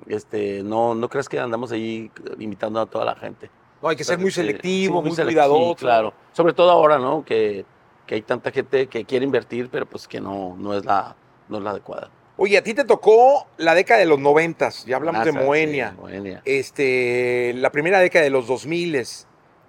este, 0.07 0.63
no, 0.63 0.93
no 0.95 1.07
creas 1.07 1.29
que 1.29 1.39
andamos 1.39 1.71
ahí 1.71 2.11
invitando 2.39 2.81
a 2.81 2.85
toda 2.85 3.05
la 3.05 3.15
gente. 3.15 3.49
No, 3.81 3.87
hay 3.87 3.95
que 3.95 4.03
ser 4.03 4.17
muy 4.19 4.27
Este, 4.27 4.41
selectivo, 4.41 4.97
sí, 4.97 5.01
muy, 5.07 5.11
selec- 5.11 5.23
cuidadoso. 5.27 5.69
sí, 5.69 5.75
claro. 5.75 6.13
Sobre 6.33 6.51
todo 6.51 6.71
ahora, 6.71 6.97
¿no? 6.99 7.23
Que, 7.23 7.63
que 8.05 8.15
hay 8.15 8.21
tanta 8.21 8.51
gente 8.51 8.87
que 8.87 9.05
quiere 9.05 9.23
invertir, 9.23 9.69
pero 9.71 9.85
pues 9.85 10.09
que 10.09 10.19
no, 10.19 10.57
no, 10.59 10.73
es, 10.73 10.83
la, 10.83 11.15
no 11.47 11.57
es 11.59 11.63
la 11.63 11.69
adecuada. 11.69 12.09
Oye, 12.37 12.57
a 12.57 12.63
ti 12.63 12.75
te 12.75 12.85
tocó 12.85 13.47
la 13.57 13.73
década 13.73 13.99
de 13.99 14.05
los 14.05 14.19
noventas, 14.19 14.85
ya 14.85 14.97
hablamos 14.97 15.25
de 15.25 15.31
Moenia. 15.31 15.91
sí, 15.91 16.01
Moenia. 16.01 16.41
este, 16.45 17.53
la 17.55 17.71
primera 17.71 17.99
década 17.99 18.23
de 18.23 18.29
los 18.29 18.45
2000 18.45 19.05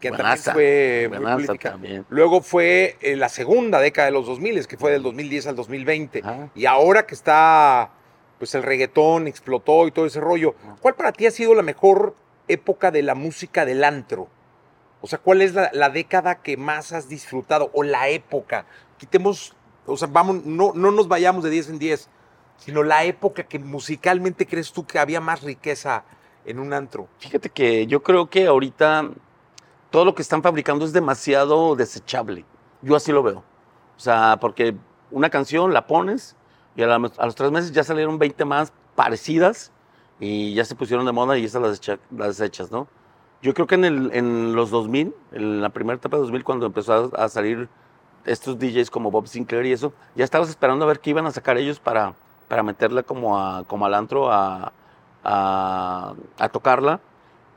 que 0.00 0.10
Buenaza, 0.10 0.52
también 0.52 1.10
fue 1.10 1.18
muy 1.18 1.58
también. 1.58 2.06
Luego 2.08 2.42
fue 2.42 2.96
eh, 3.00 3.16
la 3.16 3.28
segunda 3.28 3.80
década 3.80 4.06
de 4.06 4.12
los 4.12 4.26
2000 4.26 4.66
que 4.66 4.76
fue 4.76 4.92
del 4.92 5.02
2010 5.02 5.48
al 5.48 5.56
2020. 5.56 6.20
Ajá. 6.22 6.50
Y 6.54 6.66
ahora 6.66 7.06
que 7.06 7.14
está, 7.14 7.90
pues 8.38 8.54
el 8.54 8.62
reggaetón 8.62 9.26
explotó 9.26 9.86
y 9.86 9.90
todo 9.90 10.06
ese 10.06 10.20
rollo. 10.20 10.54
¿cuál 10.80 10.94
para 10.94 11.12
ti 11.12 11.26
ha 11.26 11.30
sido 11.30 11.54
la 11.54 11.62
mejor 11.62 12.14
época 12.46 12.90
de 12.90 13.02
la 13.02 13.14
música 13.14 13.64
del 13.64 13.82
antro? 13.82 14.28
O 15.00 15.06
sea, 15.06 15.18
¿cuál 15.18 15.42
es 15.42 15.54
la, 15.54 15.70
la 15.72 15.90
década 15.90 16.42
que 16.42 16.56
más 16.56 16.92
has 16.92 17.08
disfrutado? 17.08 17.70
O 17.72 17.82
la 17.82 18.08
época. 18.08 18.66
Quitemos, 18.98 19.54
o 19.86 19.96
sea, 19.96 20.08
vamos, 20.10 20.44
no, 20.44 20.72
no 20.74 20.90
nos 20.90 21.08
vayamos 21.08 21.42
de 21.44 21.50
10 21.50 21.70
en 21.70 21.78
10, 21.78 22.08
sino 22.58 22.82
la 22.82 23.04
época 23.04 23.44
que 23.44 23.58
musicalmente 23.58 24.46
crees 24.46 24.72
tú 24.72 24.86
que 24.86 24.98
había 24.98 25.20
más 25.20 25.42
riqueza 25.42 26.04
en 26.44 26.58
un 26.58 26.72
antro. 26.72 27.08
Fíjate 27.18 27.48
que 27.50 27.86
yo 27.86 28.02
creo 28.02 28.28
que 28.28 28.46
ahorita 28.46 29.08
todo 29.90 30.04
lo 30.04 30.14
que 30.14 30.22
están 30.22 30.42
fabricando 30.42 30.84
es 30.84 30.92
demasiado 30.92 31.74
desechable. 31.76 32.44
Yo 32.82 32.94
así 32.96 33.10
lo 33.12 33.22
veo. 33.22 33.38
O 33.96 34.00
sea, 34.00 34.38
porque 34.40 34.76
una 35.10 35.30
canción 35.30 35.72
la 35.72 35.86
pones 35.86 36.36
y 36.76 36.82
a, 36.82 36.86
la- 36.86 37.10
a 37.16 37.26
los 37.26 37.34
tres 37.34 37.50
meses 37.50 37.72
ya 37.72 37.82
salieron 37.84 38.18
20 38.18 38.44
más 38.44 38.72
parecidas 38.94 39.72
y 40.20 40.54
ya 40.54 40.64
se 40.64 40.74
pusieron 40.74 41.06
de 41.06 41.12
moda 41.12 41.38
y 41.38 41.44
esas 41.44 41.62
las, 41.62 41.80
decha- 41.80 41.98
las 42.16 42.38
desechas, 42.38 42.70
¿no? 42.70 42.86
Yo 43.40 43.54
creo 43.54 43.66
que 43.66 43.76
en, 43.76 43.84
el- 43.84 44.10
en 44.12 44.54
los 44.54 44.70
2000, 44.70 45.14
en 45.32 45.60
la 45.62 45.70
primera 45.70 45.96
etapa 45.96 46.16
de 46.16 46.22
2000, 46.22 46.44
cuando 46.44 46.66
empezó 46.66 47.12
a, 47.16 47.24
a 47.24 47.28
salir 47.28 47.68
estos 48.24 48.58
DJs 48.58 48.90
como 48.90 49.10
Bob 49.10 49.26
Sinclair 49.28 49.64
y 49.66 49.72
eso, 49.72 49.92
ya 50.14 50.24
estabas 50.24 50.48
esperando 50.48 50.84
a 50.84 50.88
ver 50.88 51.00
qué 51.00 51.10
iban 51.10 51.26
a 51.26 51.30
sacar 51.30 51.56
ellos 51.56 51.78
para, 51.80 52.14
para 52.48 52.62
meterla 52.62 53.02
como, 53.02 53.38
a, 53.38 53.64
como 53.64 53.86
al 53.86 53.94
antro 53.94 54.32
a, 54.32 54.72
a, 55.22 56.48
tocarla. 56.50 57.00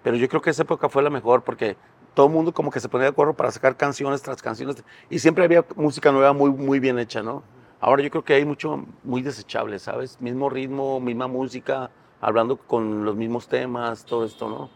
Pero 0.03 0.17
yo 0.17 0.27
creo 0.27 0.41
que 0.41 0.49
esa 0.49 0.63
época 0.63 0.89
fue 0.89 1.01
la 1.03 1.09
mejor 1.09 1.43
porque 1.43 1.77
todo 2.13 2.25
el 2.27 2.33
mundo 2.33 2.53
como 2.53 2.71
que 2.71 2.79
se 2.79 2.89
ponía 2.89 3.05
de 3.05 3.11
acuerdo 3.11 3.33
para 3.33 3.51
sacar 3.51 3.77
canciones 3.77 4.21
tras 4.21 4.41
canciones 4.41 4.83
y 5.09 5.19
siempre 5.19 5.45
había 5.45 5.65
música 5.75 6.11
nueva 6.11 6.33
muy, 6.33 6.51
muy 6.51 6.79
bien 6.79 6.99
hecha, 6.99 7.23
¿no? 7.23 7.43
Ahora 7.79 8.03
yo 8.03 8.11
creo 8.11 8.23
que 8.23 8.33
hay 8.33 8.45
mucho 8.45 8.85
muy 9.03 9.21
desechable, 9.21 9.79
¿sabes? 9.79 10.19
Mismo 10.19 10.49
ritmo, 10.49 10.99
misma 10.99 11.27
música, 11.27 11.89
hablando 12.19 12.57
con 12.57 13.05
los 13.05 13.15
mismos 13.15 13.47
temas, 13.47 14.05
todo 14.05 14.25
esto, 14.25 14.49
¿no? 14.49 14.69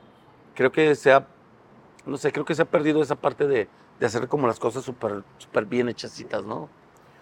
Creo 0.55 0.71
que 0.71 0.95
se 0.95 1.11
ha, 1.11 1.27
no 2.05 2.17
sé, 2.17 2.31
creo 2.31 2.45
que 2.45 2.55
se 2.55 2.61
ha 2.61 2.65
perdido 2.65 3.01
esa 3.01 3.15
parte 3.15 3.47
de, 3.47 3.67
de 3.99 4.05
hacer 4.05 4.27
como 4.27 4.47
las 4.47 4.59
cosas 4.59 4.83
súper 4.83 5.23
súper 5.37 5.65
bien 5.65 5.89
hechacitas, 5.89 6.45
¿no? 6.45 6.69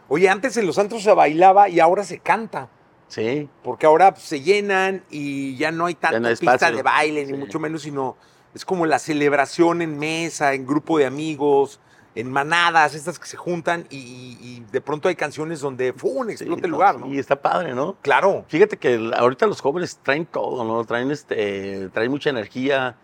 Oye, 0.09 0.29
antes 0.29 0.55
en 0.57 0.67
los 0.67 0.77
antros 0.77 1.03
se 1.03 1.13
bailaba 1.13 1.69
y 1.69 1.79
ahora 1.79 2.03
se 2.03 2.19
canta. 2.19 2.69
Sí. 3.07 3.49
Porque 3.63 3.85
ahora 3.85 4.15
se 4.15 4.41
llenan 4.41 5.03
y 5.09 5.55
ya 5.55 5.71
no 5.71 5.85
hay 5.85 5.95
tanta 5.95 6.19
no 6.19 6.27
hay 6.27 6.35
pista 6.35 6.71
de 6.71 6.81
baile, 6.81 7.25
ni 7.25 7.33
Sí. 7.33 7.37
mucho 7.37 7.59
menos, 7.59 7.83
sino 7.83 8.17
es 8.53 8.65
como 8.65 8.85
la 8.85 8.99
celebración 8.99 9.81
en 9.81 9.97
mesa, 9.97 10.53
en 10.53 10.65
grupo 10.65 10.97
de 10.97 11.05
amigos, 11.05 11.79
en 12.15 12.31
manadas, 12.31 12.93
estas 12.93 13.17
que 13.17 13.25
se 13.25 13.37
juntan 13.37 13.87
y, 13.89 14.63
de 14.71 14.81
pronto 14.81 15.09
hay 15.09 15.15
canciones 15.15 15.59
donde 15.59 15.93
¡fum! 15.93 16.29
explota 16.29 16.61
Sí, 16.61 16.65
el 16.65 16.71
lugar, 16.71 16.99
¿no? 16.99 17.07
Y 17.07 17.17
está 17.17 17.41
padre, 17.41 17.73
¿no? 17.73 17.95
Claro. 18.01 18.45
Fíjate 18.47 18.77
que 18.77 19.11
ahorita 19.15 19.47
los 19.47 19.61
jóvenes 19.61 19.99
traen 20.01 20.25
todo, 20.25 20.63
¿no? 20.63 20.83
Traen, 20.85 21.11
este, 21.11 21.89
traen 21.89 22.11
mucha 22.11 22.29
energía. 22.29 22.95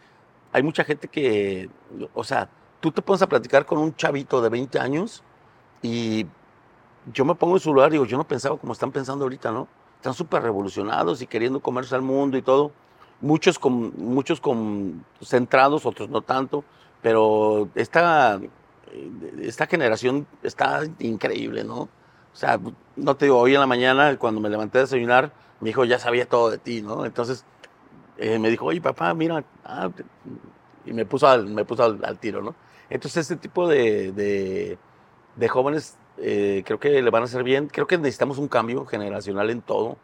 Hay 0.51 0.63
mucha 0.63 0.83
gente 0.83 1.07
que, 1.07 1.69
o 2.13 2.23
sea, 2.23 2.49
tú 2.79 2.91
te 2.91 3.01
pones 3.01 3.21
a 3.21 3.27
platicar 3.27 3.65
con 3.65 3.79
un 3.79 3.95
chavito 3.95 4.41
de 4.41 4.49
20 4.49 4.79
años 4.79 5.23
y 5.81 6.25
yo 7.11 7.25
me 7.25 7.35
pongo 7.35 7.55
en 7.55 7.59
su 7.59 7.73
lugar 7.73 7.89
y 7.89 7.93
digo, 7.93 8.05
yo 8.05 8.17
no 8.17 8.27
pensaba 8.27 8.57
como 8.57 8.73
están 8.73 8.91
pensando 8.91 9.25
ahorita, 9.25 9.51
¿no? 9.51 9.67
Están 9.99 10.13
súper 10.13 10.41
revolucionados 10.41 11.21
y 11.21 11.27
queriendo 11.27 11.59
comerse 11.59 11.93
al 11.93 12.01
mundo 12.01 12.37
y 12.37 12.41
todo. 12.41 12.71
Muchos, 13.21 13.59
con, 13.59 13.93
muchos 13.97 14.39
con, 14.39 15.05
centrados, 15.21 15.85
otros 15.85 16.09
no 16.09 16.21
tanto, 16.21 16.63
pero 17.01 17.67
esta, 17.75 18.39
esta 19.41 19.67
generación 19.67 20.25
está 20.41 20.83
increíble, 20.99 21.65
¿no? 21.65 21.81
O 21.81 22.35
sea, 22.35 22.59
no 22.95 23.15
te 23.15 23.25
digo, 23.25 23.37
hoy 23.37 23.55
en 23.55 23.59
la 23.59 23.67
mañana, 23.67 24.17
cuando 24.17 24.39
me 24.39 24.49
levanté 24.49 24.77
a 24.77 24.81
desayunar, 24.81 25.33
mi 25.59 25.71
hijo 25.71 25.83
ya 25.83 25.99
sabía 25.99 26.27
todo 26.27 26.49
de 26.49 26.57
ti, 26.59 26.81
¿no? 26.81 27.05
Entonces 27.05 27.43
eh, 28.17 28.39
me 28.39 28.49
dijo, 28.49 28.65
oye, 28.65 28.79
papá, 28.79 29.13
mira, 29.13 29.43
ah, 29.65 29.89
y 30.85 30.93
me 30.93 31.05
puso 31.05 31.27
al, 31.27 31.47
me 31.47 31.65
puso 31.65 31.83
al, 31.83 31.99
al 32.05 32.17
tiro, 32.19 32.41
¿no? 32.41 32.55
Entonces, 32.89 33.29
este 33.29 33.35
tipo 33.35 33.67
de, 33.67 34.11
de, 34.11 34.77
de 35.35 35.47
jóvenes 35.47 35.97
eh, 36.21 36.63
creo 36.65 36.79
que 36.79 37.01
le 37.01 37.09
van 37.09 37.21
a 37.23 37.25
hacer 37.25 37.43
bien. 37.43 37.67
Creo 37.67 37.87
que 37.87 37.97
necesitamos 37.97 38.37
un 38.37 38.47
cambio 38.47 38.85
generacional 38.85 39.49
en 39.49 39.61
todo. 39.61 39.97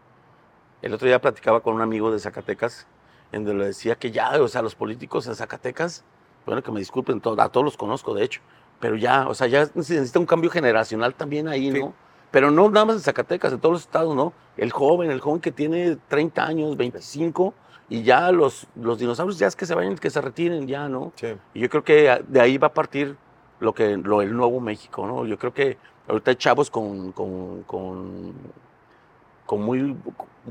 El 0.82 0.94
otro 0.94 1.08
día 1.08 1.20
platicaba 1.20 1.62
con 1.62 1.76
un 1.76 1.82
amigo 1.82 2.12
de 2.12 2.20
Zacatecas, 2.20 2.88
en 3.32 3.44
donde 3.44 3.60
le 3.60 3.66
decía 3.68 3.96
que 3.96 4.12
ya, 4.12 4.42
o 4.42 4.48
sea, 4.48 4.62
los 4.62 4.76
políticos 4.76 5.28
en 5.28 5.36
Zacatecas, 5.36 6.04
bueno, 6.46 6.62
que 6.62 6.72
me 6.72 6.80
disculpen, 6.80 7.22
a 7.38 7.50
todos 7.50 7.64
los 7.64 7.78
conozco, 7.78 8.14
de 8.14 8.24
hecho, 8.24 8.42
pero 8.80 8.96
ya, 8.96 9.28
o 9.28 9.34
sea, 9.34 9.48
ya 9.48 9.66
se 9.66 9.72
necesita 9.76 10.20
un 10.20 10.26
cambio 10.26 10.50
generacional 10.50 11.16
también 11.16 11.48
ahí, 11.48 11.72
Sí. 11.72 11.80
¿no? 11.80 11.94
Pero 12.32 12.52
no 12.52 12.70
nada 12.70 12.86
más 12.86 12.98
en 12.98 13.02
Zacatecas, 13.02 13.54
en 13.54 13.60
todos 13.60 13.74
los 13.74 13.82
estados, 13.84 14.16
¿no? 14.16 14.34
El 14.58 14.72
joven, 14.72 15.10
el 15.10 15.22
joven 15.22 15.40
que 15.40 15.52
tiene 15.52 15.98
30 16.08 16.46
años, 16.46 16.76
25, 16.78 17.54
y 17.90 18.04
ya 18.04 18.32
los, 18.32 18.68
los 18.76 19.00
dinosaurios 19.00 19.40
ya 19.40 19.48
es 19.48 19.56
que 19.56 19.66
se 19.66 19.74
vayan, 19.74 19.96
que 19.98 20.10
se 20.10 20.20
retiren 20.22 20.68
ya, 20.68 20.90
¿no? 20.90 21.14
Y 21.54 21.62
yo 21.62 21.70
creo 21.70 21.84
que 21.84 22.24
de 22.28 22.42
ahí 22.42 22.58
va 22.58 22.68
a 22.68 22.74
partir 22.74 23.16
lo 23.60 23.74
que 23.74 23.96
lo, 23.98 24.22
el 24.22 24.36
nuevo 24.36 24.60
México, 24.60 25.08
¿no? 25.08 25.26
Yo 25.26 25.38
creo 25.38 25.54
que 25.54 25.78
ahorita 26.08 26.32
hay 26.32 26.38
chavos 26.38 26.70
con, 26.70 27.12
con, 27.12 27.64
con, 27.64 29.62
muy, 29.62 29.96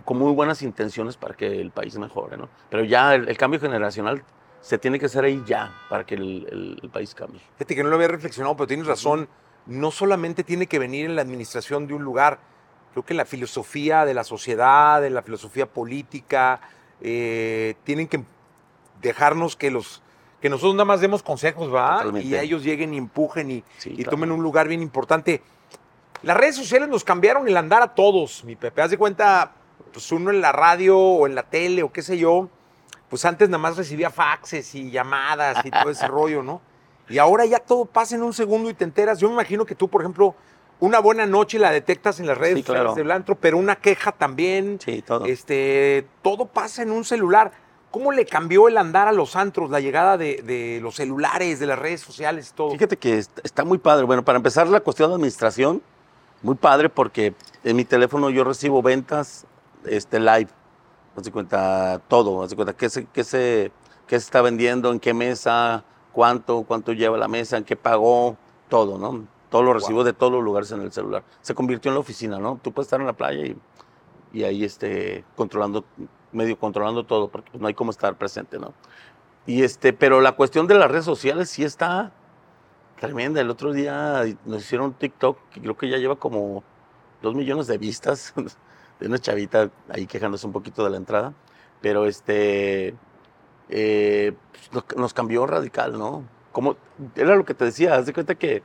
con 0.04 0.18
muy 0.18 0.32
buenas 0.32 0.62
intenciones 0.62 1.16
para 1.16 1.34
que 1.34 1.60
el 1.60 1.70
país 1.70 1.96
mejore, 1.98 2.36
¿no? 2.36 2.48
Pero 2.70 2.84
ya 2.84 3.14
el, 3.14 3.36
cambio 3.36 3.60
generacional 3.60 4.22
se 4.60 4.78
tiene 4.78 4.98
que 4.98 5.06
hacer 5.06 5.24
ahí 5.24 5.42
ya 5.46 5.74
para 5.88 6.04
que 6.04 6.14
el 6.14 6.90
país 6.92 7.14
cambie. 7.14 7.40
Fíjate 7.56 7.74
que 7.74 7.82
no 7.82 7.90
lo 7.90 7.96
había 7.96 8.08
reflexionado, 8.08 8.56
pero 8.56 8.66
tienes 8.66 8.86
razón. 8.86 9.28
No 9.66 9.90
solamente 9.90 10.44
tiene 10.44 10.66
que 10.66 10.78
venir 10.78 11.06
en 11.06 11.16
la 11.16 11.22
administración 11.22 11.86
de 11.86 11.94
un 11.94 12.02
lugar. 12.02 12.38
Creo 12.92 13.04
que 13.04 13.14
la 13.14 13.24
filosofía 13.24 14.04
de 14.04 14.14
la 14.14 14.24
sociedad, 14.24 15.00
de 15.00 15.10
la 15.10 15.22
filosofía 15.22 15.66
política, 15.66 16.60
eh, 17.00 17.74
tienen 17.84 18.08
que 18.08 18.24
dejarnos 19.02 19.56
que 19.56 19.70
los 19.70 20.02
que 20.44 20.50
nosotros 20.50 20.74
nada 20.74 20.84
más 20.84 21.00
demos 21.00 21.22
consejos, 21.22 21.72
¿va? 21.74 21.92
Totalmente. 22.00 22.28
Y 22.28 22.34
ellos 22.36 22.62
lleguen 22.62 22.92
y 22.92 22.98
empujen 22.98 23.50
y, 23.50 23.64
Sí, 23.78 23.92
y 23.92 23.96
claro. 24.02 24.10
tomen 24.10 24.30
un 24.30 24.42
lugar 24.42 24.68
bien 24.68 24.82
importante. 24.82 25.40
Las 26.22 26.36
redes 26.36 26.54
sociales 26.54 26.86
nos 26.86 27.02
cambiaron 27.02 27.48
el 27.48 27.56
andar 27.56 27.80
a 27.82 27.94
todos, 27.94 28.44
mi 28.44 28.54
Pepe. 28.54 28.82
Haz 28.82 28.90
de 28.90 28.98
cuenta, 28.98 29.52
pues 29.90 30.12
uno 30.12 30.28
en 30.30 30.42
la 30.42 30.52
radio 30.52 30.98
o 30.98 31.26
en 31.26 31.34
la 31.34 31.44
tele 31.44 31.82
o 31.82 31.90
qué 31.90 32.02
sé 32.02 32.18
yo, 32.18 32.50
pues 33.08 33.24
antes 33.24 33.48
nada 33.48 33.56
más 33.56 33.78
recibía 33.78 34.10
faxes 34.10 34.74
y 34.74 34.90
llamadas 34.90 35.64
y 35.64 35.70
todo 35.70 35.88
ese 35.88 36.06
rollo, 36.08 36.42
¿no? 36.42 36.60
Y 37.08 37.16
ahora 37.16 37.46
ya 37.46 37.58
todo 37.58 37.86
pasa 37.86 38.14
en 38.14 38.22
un 38.22 38.34
segundo 38.34 38.68
y 38.68 38.74
te 38.74 38.84
enteras. 38.84 39.18
Yo 39.20 39.28
me 39.28 39.32
imagino 39.32 39.64
que 39.64 39.74
tú, 39.74 39.88
por 39.88 40.02
ejemplo, 40.02 40.34
una 40.78 40.98
buena 40.98 41.24
noche 41.24 41.58
la 41.58 41.70
detectas 41.70 42.20
en 42.20 42.26
las 42.26 42.36
redes 42.36 42.56
Sí, 42.56 42.60
sociales 42.64 42.82
claro. 42.92 42.94
del 42.96 43.10
antro, 43.12 43.34
pero 43.36 43.56
una 43.56 43.76
queja 43.76 44.12
también. 44.12 44.78
Sí, 44.78 45.00
todo. 45.00 45.24
Este, 45.24 46.06
todo 46.20 46.44
pasa 46.44 46.82
en 46.82 46.90
un 46.90 47.02
celular. 47.06 47.63
¿Cómo 47.94 48.10
le 48.10 48.26
cambió 48.26 48.66
el 48.66 48.76
andar 48.76 49.06
a 49.06 49.12
los 49.12 49.36
antros, 49.36 49.70
la 49.70 49.78
llegada 49.78 50.16
de, 50.18 50.42
de 50.42 50.80
los 50.82 50.96
celulares, 50.96 51.60
de 51.60 51.66
las 51.66 51.78
redes 51.78 52.00
sociales, 52.00 52.52
todo? 52.52 52.72
Fíjate 52.72 52.96
que 52.96 53.18
est- 53.18 53.38
está 53.44 53.64
muy 53.64 53.78
padre. 53.78 54.04
Bueno, 54.04 54.24
para 54.24 54.36
empezar 54.36 54.66
la 54.66 54.80
cuestión 54.80 55.10
de 55.10 55.14
administración, 55.14 55.80
muy 56.42 56.56
padre 56.56 56.88
porque 56.88 57.34
en 57.62 57.76
mi 57.76 57.84
teléfono 57.84 58.30
yo 58.30 58.42
recibo 58.42 58.82
ventas 58.82 59.46
este, 59.86 60.18
live. 60.18 60.48
Haz 61.16 61.22
de 61.22 61.30
cuenta 61.30 62.00
todo, 62.08 62.42
haz 62.42 62.50
de 62.50 62.56
cuenta 62.56 62.72
qué 62.76 62.90
se, 62.90 63.06
qué, 63.06 63.22
se, 63.22 63.70
qué 64.08 64.18
se 64.18 64.24
está 64.24 64.42
vendiendo, 64.42 64.90
en 64.90 64.98
qué 64.98 65.14
mesa, 65.14 65.84
cuánto, 66.12 66.64
cuánto 66.64 66.92
lleva 66.92 67.16
la 67.16 67.28
mesa, 67.28 67.58
en 67.58 67.64
qué 67.64 67.76
pagó, 67.76 68.36
todo, 68.68 68.98
¿no? 68.98 69.24
Todo 69.50 69.62
lo 69.62 69.72
recibo 69.72 70.02
de 70.02 70.12
todos 70.12 70.32
los 70.32 70.42
lugares 70.42 70.72
en 70.72 70.80
el 70.80 70.90
celular. 70.90 71.22
Se 71.42 71.54
convirtió 71.54 71.90
en 71.92 71.94
la 71.94 72.00
oficina, 72.00 72.40
¿no? 72.40 72.58
Tú 72.60 72.72
puedes 72.72 72.86
estar 72.88 73.00
en 73.00 73.06
la 73.06 73.12
playa 73.12 73.46
y, 73.46 73.56
y 74.32 74.42
ahí 74.42 74.64
este, 74.64 75.24
controlando, 75.36 75.84
medio 76.34 76.58
controlando 76.58 77.04
todo, 77.04 77.28
porque 77.28 77.50
pues, 77.50 77.60
no 77.60 77.66
hay 77.68 77.74
cómo 77.74 77.90
estar 77.90 78.16
presente, 78.16 78.58
¿no? 78.58 78.72
Y 79.46 79.62
este, 79.62 79.92
pero 79.92 80.20
la 80.20 80.32
cuestión 80.32 80.66
de 80.66 80.74
las 80.74 80.90
redes 80.90 81.04
sociales 81.04 81.50
sí 81.50 81.64
está 81.64 82.12
tremenda. 82.98 83.40
El 83.40 83.50
otro 83.50 83.72
día 83.72 84.22
nos 84.44 84.62
hicieron 84.62 84.88
un 84.88 84.94
TikTok 84.94 85.38
que 85.50 85.60
creo 85.60 85.76
que 85.76 85.88
ya 85.88 85.98
lleva 85.98 86.16
como 86.16 86.62
dos 87.22 87.34
millones 87.34 87.66
de 87.66 87.78
vistas 87.78 88.32
de 89.00 89.06
una 89.06 89.18
chavita 89.18 89.70
ahí 89.90 90.06
quejándose 90.06 90.46
un 90.46 90.52
poquito 90.52 90.84
de 90.84 90.90
la 90.90 90.96
entrada. 90.96 91.34
Pero 91.80 92.06
este 92.06 92.94
eh, 93.68 94.32
pues, 94.72 94.96
nos, 94.96 95.12
cambió 95.12 95.46
radical, 95.46 95.98
¿no? 95.98 96.24
Como 96.52 96.76
era 97.16 97.36
lo 97.36 97.44
que 97.44 97.54
te 97.54 97.66
decía, 97.66 97.94
haz 97.96 98.06
de 98.06 98.12
cuenta 98.12 98.34
que 98.34 98.62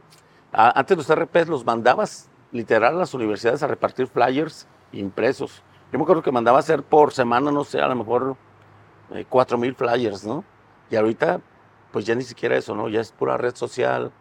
a- 0.53 0.77
antes 0.79 0.97
los 0.97 1.09
RPs 1.09 1.47
los 1.49 1.65
mandabas 1.65 2.29
literal 2.51 2.95
a 2.95 2.99
las 2.99 3.13
universidades 3.13 3.63
a 3.63 3.67
repartir 3.67 4.07
flyers 4.07 4.67
impresos. 4.91 5.61
Yo 5.91 5.97
me 5.97 6.03
acuerdo 6.03 6.21
que 6.21 6.31
mandaba 6.31 6.57
a 6.57 6.59
hacer 6.59 6.83
por 6.83 7.13
semana, 7.13 7.51
no 7.51 7.63
sé, 7.63 7.79
a 7.79 7.87
lo 7.87 7.95
mejor 7.95 8.35
eh, 9.13 9.25
cuatro 9.27 9.57
mil 9.57 9.73
flyers, 9.75 10.23
¿no? 10.23 10.43
Y 10.91 10.95
ahorita, 10.95 11.41
pues 11.91 12.05
ya 12.05 12.15
ni 12.15 12.23
siquiera 12.23 12.55
eso, 12.57 12.75
¿no? 12.75 12.89
Ya 12.89 13.01
es 13.01 13.11
pura 13.11 13.37
red 13.37 13.55
social, 13.55 14.11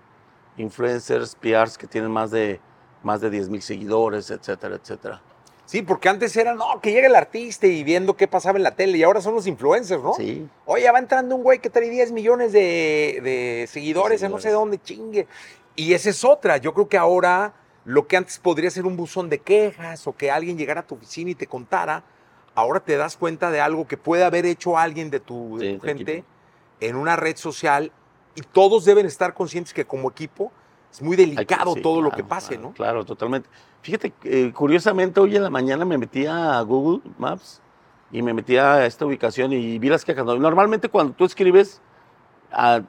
influencers, 0.56 1.34
PRs 1.36 1.76
que 1.78 1.86
tienen 1.86 2.10
más 2.10 2.30
de, 2.30 2.60
más 3.02 3.20
de 3.20 3.30
10 3.30 3.48
mil 3.50 3.62
seguidores, 3.62 4.30
etcétera, 4.30 4.76
etcétera. 4.76 5.20
Sí, 5.66 5.82
porque 5.82 6.08
antes 6.08 6.34
era, 6.34 6.54
no, 6.54 6.80
que 6.80 6.92
llegue 6.92 7.08
el 7.08 7.14
artista 7.14 7.66
y 7.66 7.84
viendo 7.84 8.16
qué 8.16 8.26
pasaba 8.26 8.56
en 8.56 8.62
la 8.62 8.70
tele, 8.70 8.96
y 8.96 9.02
ahora 9.02 9.20
son 9.20 9.34
los 9.34 9.46
influencers, 9.46 10.02
¿no? 10.02 10.14
Sí, 10.14 10.48
Oye, 10.64 10.90
va 10.90 10.98
entrando 10.98 11.36
un 11.36 11.42
güey 11.42 11.58
que 11.58 11.68
trae 11.68 11.90
10 11.90 12.12
millones 12.12 12.52
de, 12.52 13.20
de 13.22 13.66
seguidores 13.68 14.22
en 14.22 14.30
no 14.30 14.38
sé 14.38 14.44
seguidores. 14.44 14.60
dónde, 14.60 14.82
chingue. 14.82 15.26
Y 15.76 15.92
esa 15.92 16.08
es 16.08 16.24
otra. 16.24 16.56
Yo 16.56 16.72
creo 16.72 16.88
que 16.88 16.96
ahora 16.96 17.52
lo 17.88 18.06
que 18.06 18.18
antes 18.18 18.38
podría 18.38 18.70
ser 18.70 18.84
un 18.84 18.98
buzón 18.98 19.30
de 19.30 19.38
quejas 19.38 20.06
o 20.06 20.14
que 20.14 20.30
alguien 20.30 20.58
llegara 20.58 20.80
a 20.80 20.86
tu 20.86 20.94
oficina 20.94 21.30
y 21.30 21.34
te 21.34 21.46
contara, 21.46 22.04
ahora 22.54 22.80
te 22.80 22.98
das 22.98 23.16
cuenta 23.16 23.50
de 23.50 23.62
algo 23.62 23.86
que 23.86 23.96
puede 23.96 24.24
haber 24.24 24.44
hecho 24.44 24.76
alguien 24.76 25.08
de 25.08 25.20
tu, 25.20 25.56
Sí, 25.58 25.80
gente 25.82 26.12
equipo. 26.12 26.28
en 26.80 26.96
una 26.96 27.16
red 27.16 27.36
social 27.36 27.90
y 28.34 28.42
todos 28.42 28.84
deben 28.84 29.06
estar 29.06 29.32
conscientes 29.32 29.72
que 29.72 29.86
como 29.86 30.10
equipo 30.10 30.52
es 30.92 31.00
muy 31.00 31.16
delicado 31.16 31.72
sí, 31.72 31.80
todo 31.80 32.02
lo 32.02 32.10
que 32.10 32.22
pase, 32.22 32.56
claro, 32.56 32.68
¿no? 32.68 32.74
Claro, 32.74 33.04
totalmente. 33.06 33.48
Fíjate, 33.80 34.12
eh, 34.24 34.52
curiosamente, 34.54 35.18
hoy 35.18 35.36
en 35.36 35.44
la 35.44 35.50
mañana 35.50 35.86
me 35.86 35.96
metí 35.96 36.26
a 36.26 36.60
Google 36.60 37.00
Maps 37.16 37.62
y 38.12 38.20
me 38.20 38.34
metí 38.34 38.58
a 38.58 38.84
esta 38.84 39.06
ubicación 39.06 39.50
y 39.54 39.78
vi 39.78 39.88
las 39.88 40.04
quejas. 40.04 40.26
¿no? 40.26 40.36
Normalmente 40.36 40.90
cuando 40.90 41.14
tú 41.14 41.24
escribes, 41.24 41.80
ah, 42.52 42.82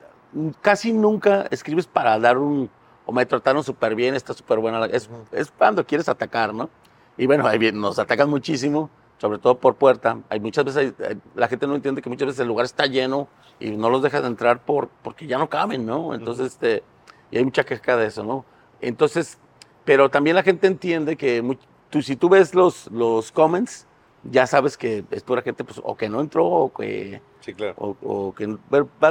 casi 0.59 0.91
nunca 0.91 1.47
escribes 1.51 1.87
para 1.87 2.19
dar 2.19 2.37
un, 2.37 2.69
o 3.09 3.11
me 3.11 3.25
trataron 3.25 3.63
súper 3.63 3.95
bien, 3.95 4.13
está 4.13 4.33
súper 4.35 4.59
buena. 4.59 4.85
Es, 4.85 5.09
cuando 5.57 5.83
quieres 5.83 6.07
atacar, 6.07 6.53
¿no? 6.53 6.69
Y 7.17 7.25
bueno, 7.25 7.47
ahí 7.47 7.57
bien, 7.57 7.81
nos 7.81 7.97
atacan 7.97 8.29
muchísimo, 8.29 8.91
sobre 9.17 9.39
todo 9.39 9.57
por 9.57 9.73
puerta. 9.77 10.19
Hay 10.29 10.39
muchas 10.39 10.63
veces, 10.63 10.93
hay- 11.03 11.19
la 11.33 11.47
gente 11.47 11.65
no 11.65 11.73
entiende 11.73 12.03
que 12.03 12.09
muchas 12.09 12.27
veces 12.27 12.39
el 12.41 12.47
lugar 12.47 12.65
está 12.65 12.85
lleno 12.85 13.27
y 13.59 13.71
no 13.71 13.89
los 13.89 14.03
dejas 14.03 14.23
entrar 14.25 14.63
por, 14.63 14.89
porque 15.01 15.25
ya 15.25 15.39
no 15.39 15.49
caben, 15.49 15.87
¿no? 15.87 16.13
Entonces, 16.13 16.53
este, 16.53 16.83
y 17.31 17.37
hay 17.39 17.43
mucha 17.45 17.63
queja 17.63 17.97
de 17.97 18.05
eso, 18.05 18.23
¿no? 18.23 18.45
Entonces, 18.79 19.39
pero 19.85 20.09
también 20.09 20.35
la 20.35 20.43
gente 20.43 20.67
entiende 20.67 21.17
que 21.17 21.43
tú, 21.89 22.03
si 22.03 22.15
tú 22.15 22.29
ves 22.29 22.53
los, 22.53 22.91
los 22.91 23.31
comments, 23.31 23.87
ya 24.23 24.45
sabes 24.45 24.77
que 24.77 25.03
es 25.09 25.23
pura 25.23 25.41
gente, 25.41 25.63
pues, 25.63 25.81
o 25.83 25.95
que 25.97 26.09
no 26.09 26.21
entró, 26.21 26.45
o 26.45 26.71
que, 26.71 27.23
Sí, 27.39 27.55
claro. 27.55 27.73
o, 27.77 27.95
o 28.03 28.35
que, 28.35 28.55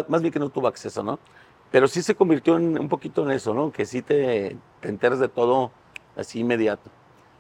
más 0.07 0.23
bien 0.23 0.33
que 0.33 0.39
no 0.39 0.51
tuvo 0.51 0.69
acceso, 0.69 1.03
¿no? 1.03 1.19
Pero 1.71 1.87
sí 1.89 2.03
se 2.03 2.15
convirtió 2.15 2.57
en, 2.57 2.79
un 2.79 2.89
poquito 2.89 3.23
en 3.25 3.31
eso, 3.33 3.53
¿no? 3.55 3.71
Que 3.73 3.85
sí 3.85 4.01
te, 4.03 4.57
te 4.81 4.89
enteras 4.89 5.19
de 5.19 5.29
todo 5.29 5.71
así 6.17 6.41
inmediato. 6.41 6.91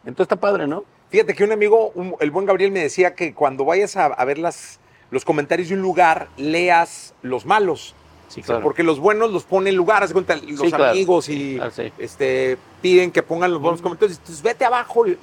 Entonces 0.04 0.24
está 0.32 0.36
padre, 0.36 0.66
¿no? 0.66 0.84
Fíjate 1.10 1.34
que 1.34 1.44
un 1.44 1.52
amigo, 1.52 1.90
un- 1.94 2.14
el 2.20 2.30
buen 2.30 2.44
Gabriel, 2.46 2.70
me 2.70 2.80
decía 2.80 3.14
que 3.14 3.32
cuando 3.34 3.64
vayas 3.64 3.96
a, 3.96 4.06
a 4.06 4.24
ver 4.26 4.36
las, 4.38 4.78
los 5.10 5.24
comentarios 5.24 5.68
de 5.68 5.74
un 5.76 5.80
lugar, 5.82 6.28
leas 6.36 7.14
los 7.22 7.46
malos. 7.46 7.94
Sí, 8.28 8.42
Porque 8.62 8.82
los 8.82 9.00
buenos 9.00 9.32
los 9.32 9.44
pone 9.44 9.70
en 9.70 9.76
lugar, 9.76 10.02
haz 10.02 10.10
de 10.10 10.12
cuenta, 10.12 10.36
los 10.36 10.60
Sí, 10.60 10.68
claro. 10.68 10.84
amigos 10.90 11.30
y 11.30 11.58
Ah, 11.58 11.70
sí. 11.70 11.90
este, 11.96 12.58
piden 12.82 13.10
que 13.10 13.22
pongan 13.22 13.50
los 13.50 13.58
buenos 13.62 13.80
comentarios. 13.80 14.18
Entonces 14.18 14.42
vete 14.42 14.66
abajo. 14.66 15.06
y- 15.06 15.16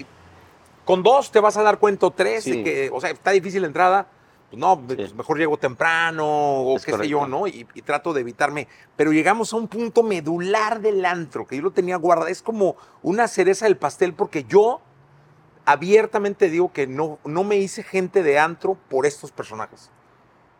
con 0.85 1.01
dos 1.03 1.31
te 1.31 1.39
vas 1.39 1.55
a 1.57 1.61
dar 1.63 1.77
cuenta, 1.79 2.09
tres, 2.11 2.45
de 2.45 2.63
que, 2.63 2.89
o 2.91 2.99
sea, 3.01 3.11
está 3.11 3.29
difícil 3.31 3.61
la 3.61 3.67
entrada. 3.67 4.07
Pues 4.49 4.59
no, 4.59 4.79
pues 4.79 5.13
mejor 5.13 5.37
llego 5.37 5.57
temprano 5.57 6.25
o 6.25 6.77
Es 6.77 6.85
qué 6.85 6.95
sé 6.95 7.07
yo, 7.07 7.27
¿no? 7.27 7.47
Y, 7.47 7.67
y 7.73 7.81
trato 7.81 8.13
de 8.13 8.21
evitarme. 8.21 8.67
Pero 8.95 9.11
llegamos 9.11 9.51
a 9.53 9.57
un 9.57 9.67
punto 9.67 10.03
medular 10.03 10.81
del 10.81 11.03
antro, 11.05 11.47
que 11.47 11.57
yo 11.57 11.63
lo 11.63 11.71
tenía 11.71 11.97
guardado. 11.97 12.27
Es 12.27 12.41
como 12.41 12.75
una 13.01 13.27
cereza 13.27 13.65
del 13.65 13.77
pastel, 13.77 14.13
porque 14.13 14.43
yo 14.43 14.81
abiertamente 15.65 16.49
digo 16.49 16.71
que 16.71 16.87
no, 16.87 17.19
no 17.25 17.43
me 17.43 17.57
hice 17.57 17.83
gente 17.83 18.23
de 18.23 18.39
antro 18.39 18.77
por 18.89 19.05
estos 19.05 19.31
personajes. 19.31 19.89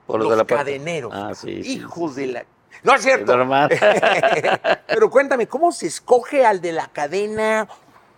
Por 0.08 0.20
los 0.20 0.30
de 0.30 0.36
la 0.38 0.46
cadeneros. 0.46 1.12
Ah, 1.16 1.34
sí. 1.34 1.62
Hijos 1.64 2.16
sí. 2.16 2.22
de 2.22 2.28
la... 2.28 2.46
No 2.84 2.94
es 2.94 3.02
cierto. 3.02 3.34
Pero 4.88 5.10
cuéntame, 5.10 5.48
¿cómo 5.48 5.72
se 5.72 5.88
escoge 5.88 6.46
al 6.46 6.62
de 6.62 6.74
la 6.74 6.88
cadena? 6.88 7.68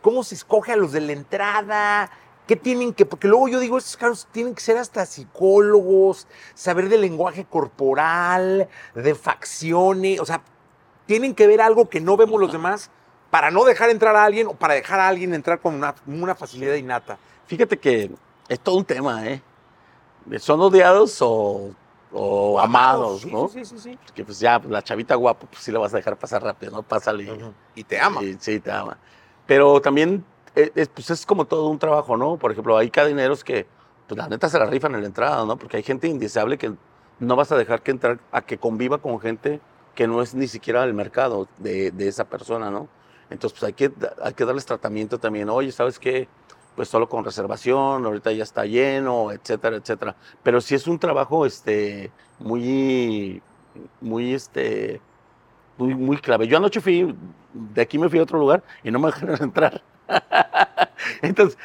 ¿Cómo 0.02 0.24
se 0.24 0.36
escoge 0.36 0.74
a 0.74 0.76
los 0.76 0.92
de 0.92 1.02
la 1.02 1.12
entrada? 1.12 2.10
¿Qué 2.48 2.56
tienen 2.56 2.94
que...? 2.94 3.06
Porque 3.06 3.28
luego 3.28 3.48
yo 3.48 3.60
digo, 3.60 3.78
estos 3.78 3.98
caros 3.98 4.28
tienen 4.32 4.56
que 4.56 4.62
ser 4.62 4.78
hasta 4.78 5.06
psicólogos, 5.06 6.28
saber 6.56 6.90
del 6.90 7.02
lenguaje 7.02 7.46
corporal, 7.46 8.70
de 8.96 9.16
facciones, 9.16 10.20
o 10.20 10.26
sea, 10.26 10.42
tienen 11.06 11.36
que 11.36 11.46
ver 11.48 11.62
algo 11.62 11.90
que 11.90 12.00
no 12.00 12.18
vemos 12.18 12.40
los 12.40 12.52
demás 12.52 12.90
para 13.30 13.52
no 13.52 13.66
dejar 13.66 13.90
entrar 13.90 14.16
a 14.16 14.24
alguien 14.24 14.48
o 14.48 14.54
para 14.54 14.74
dejar 14.74 15.00
a 15.00 15.08
alguien 15.08 15.34
entrar 15.34 15.60
con 15.60 15.76
una, 15.76 15.94
una 16.06 16.36
facilidad 16.36 16.76
innata. 16.76 17.18
Fíjate 17.46 17.78
que 17.78 18.12
es 18.48 18.60
todo 18.60 18.76
un 18.76 18.86
tema, 18.86 19.28
¿eh? 19.28 19.42
¿Son 20.40 20.60
odiados 20.60 21.22
o, 21.22 21.72
o 22.12 22.60
amados, 22.60 23.22
Sí, 23.22 23.32
no? 23.32 23.48
Sí, 23.48 23.64
sí, 23.66 23.80
sí. 23.80 24.00
Que 24.14 24.24
pues 24.26 24.40
ya, 24.40 24.60
pues, 24.60 24.72
la 24.72 24.82
chavita 24.82 25.16
guapa, 25.16 25.48
pues 25.48 25.64
sí 25.64 25.72
la 25.72 25.80
vas 25.80 25.94
a 25.94 25.98
dejar 25.98 26.18
pasar 26.18 26.44
rápido, 26.44 26.72
¿no? 26.72 26.84
Pásale. 26.84 27.30
Y 27.76 27.84
te 27.84 28.00
ama. 28.00 28.22
Sí, 28.22 28.38
sí, 28.40 28.60
te 28.60 28.72
ama. 28.72 28.98
Pero 29.46 29.82
también 29.82 30.26
es, 30.58 30.90
pues 30.90 31.10
es 31.10 31.26
como 31.26 31.46
todo 31.46 31.68
un 31.70 31.80
trabajo, 31.80 32.18
¿no? 32.18 32.38
Por 32.38 32.52
ejemplo, 32.52 32.78
hay 32.78 32.90
cadeneros 32.90 33.44
que, 33.44 33.68
pues 34.08 34.18
la 34.18 34.28
neta 34.28 34.50
se 34.50 34.60
la 34.60 34.66
rifan 34.66 34.96
en 34.96 35.02
la 35.02 35.08
entrada, 35.08 35.46
¿no? 35.46 35.58
Porque 35.58 35.78
hay 35.78 35.84
gente 35.84 36.08
indeseable 36.08 36.58
que 36.58 36.74
no 37.20 37.36
vas 37.36 37.52
a 37.52 37.58
dejar 37.58 37.82
que 37.82 37.92
entrar 37.92 38.20
a 38.32 38.42
que 38.42 38.58
conviva 38.58 39.00
con 39.00 39.20
gente 39.20 39.60
que 39.96 40.08
no 40.08 40.22
es 40.22 40.36
ni 40.36 40.48
siquiera 40.48 40.82
del 40.82 40.94
mercado 40.94 41.48
de, 41.58 41.92
de 41.92 42.08
esa 42.08 42.26
persona, 42.26 42.70
¿no? 42.70 42.88
Entonces, 43.30 43.60
pues 43.60 43.68
hay 43.68 43.74
que, 43.74 43.92
hay 44.22 44.34
que 44.34 44.46
darles 44.46 44.66
tratamiento 44.66 45.20
también. 45.20 45.50
Oye, 45.50 45.72
¿sabes 45.72 46.00
qué? 46.00 46.28
Pues 46.76 46.88
solo 46.90 47.10
con 47.10 47.26
reservación, 47.26 48.06
ahorita 48.06 48.32
ya 48.32 48.44
está 48.44 48.66
lleno, 48.66 49.32
etcétera, 49.32 49.78
etcétera. 49.78 50.16
Pero 50.44 50.62
sí 50.62 50.76
es 50.76 50.88
un 50.88 51.00
trabajo, 51.00 51.46
este, 51.46 52.12
muy, 52.40 53.42
muy, 54.00 54.34
este, 54.34 55.02
muy, 55.78 55.96
muy 55.96 56.18
clave. 56.18 56.48
Yo 56.48 56.58
anoche 56.58 56.82
fui, 56.82 57.16
de 57.54 57.82
aquí 57.82 57.98
me 57.98 58.10
fui 58.10 58.20
a 58.20 58.24
otro 58.24 58.40
lugar 58.40 58.64
y 58.84 58.92
no 58.92 59.00
me 59.00 59.08
dejaron 59.12 59.42
entrar. 59.42 59.82
Entonces, 61.22 61.58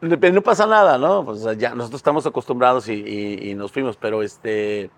no 0.00 0.16
no 0.16 0.42
pasa 0.42 0.66
nada, 0.66 0.98
¿no? 0.98 1.24
Pues 1.24 1.42
ya 1.58 1.74
nosotros 1.74 1.98
estamos 1.98 2.26
acostumbrados 2.26 2.88
y, 2.88 2.94
y- 2.94 3.50
y 3.50 3.54
nos 3.54 3.70
fuimos, 3.70 3.96
pero 3.96 4.22
este, 4.22 4.90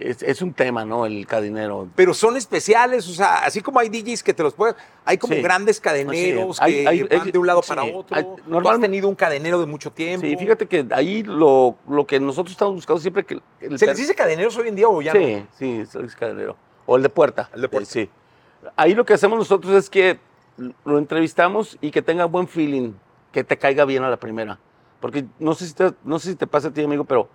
es, 0.00 0.22
es 0.22 0.42
un 0.42 0.52
tema, 0.52 0.84
¿no? 0.84 1.06
El 1.06 1.26
cadinero. 1.26 1.88
Pero 1.94 2.12
son 2.12 2.36
especiales, 2.36 3.08
o 3.08 3.12
sea, 3.12 3.44
así 3.44 3.60
como 3.60 3.78
hay 3.78 3.88
DJs 3.88 4.22
que 4.24 4.34
te 4.34 4.42
los 4.42 4.54
pueden. 4.54 4.74
Hay 5.04 5.16
como 5.18 5.34
Sí. 5.34 5.42
grandes 5.42 5.80
cadeneros 5.80 6.56
Sí, 6.56 6.62
hay- 6.64 6.72
que 6.82 6.88
hay- 6.88 7.18
van 7.18 7.30
de 7.30 7.38
un 7.38 7.46
lado 7.46 7.62
sí, 7.62 7.68
para 7.68 7.82
hay- 7.82 7.92
otro. 7.94 8.36
Tú 8.60 8.68
has 8.68 8.80
tenido 8.80 9.08
un 9.08 9.14
cadenero 9.14 9.60
de 9.60 9.66
mucho 9.66 9.92
tiempo. 9.92 10.26
Sí, 10.26 10.36
fíjate 10.36 10.66
que 10.66 10.86
ahí 10.90 11.22
lo, 11.22 11.76
lo 11.88 12.04
que 12.06 12.18
nosotros 12.18 12.52
estamos 12.52 12.74
buscando 12.74 13.00
siempre 13.00 13.24
que... 13.24 13.40
el 13.60 13.78
¿Se 13.78 13.86
les 13.86 13.96
dice 13.96 14.14
cadeneros 14.14 14.56
hoy 14.56 14.68
en 14.68 14.74
día 14.74 14.88
o 14.88 15.00
ya 15.02 15.14
no? 15.14 15.20
Sí, 15.20 15.44
sí, 15.56 15.86
soy 15.86 16.08
cadinero. 16.08 16.56
O 16.86 16.96
el 16.96 17.02
de 17.02 17.08
puerta. 17.08 17.50
El 17.54 17.62
de 17.62 17.68
puerta. 17.68 17.88
Eh, 17.88 17.92
sí. 17.92 18.10
Ahí 18.76 18.94
lo 18.94 19.04
que 19.04 19.14
hacemos 19.14 19.38
nosotros 19.38 19.72
es 19.74 19.90
que 19.90 20.18
lo 20.84 20.98
entrevistamos 20.98 21.78
y 21.80 21.90
que 21.90 22.02
tenga 22.02 22.24
buen 22.26 22.46
feeling, 22.46 22.92
que 23.32 23.44
te 23.44 23.56
caiga 23.56 23.84
bien 23.84 24.04
a 24.04 24.10
la 24.10 24.16
primera. 24.16 24.58
Porque 25.00 25.24
no 25.38 25.54
sé 25.54 25.66
si 25.66 25.74
te, 25.74 25.92
no 26.04 26.18
sé 26.18 26.30
si 26.30 26.36
te 26.36 26.46
pasa 26.46 26.68
a 26.68 26.72
ti, 26.72 26.82
amigo, 26.84 27.04
pero 27.04 27.28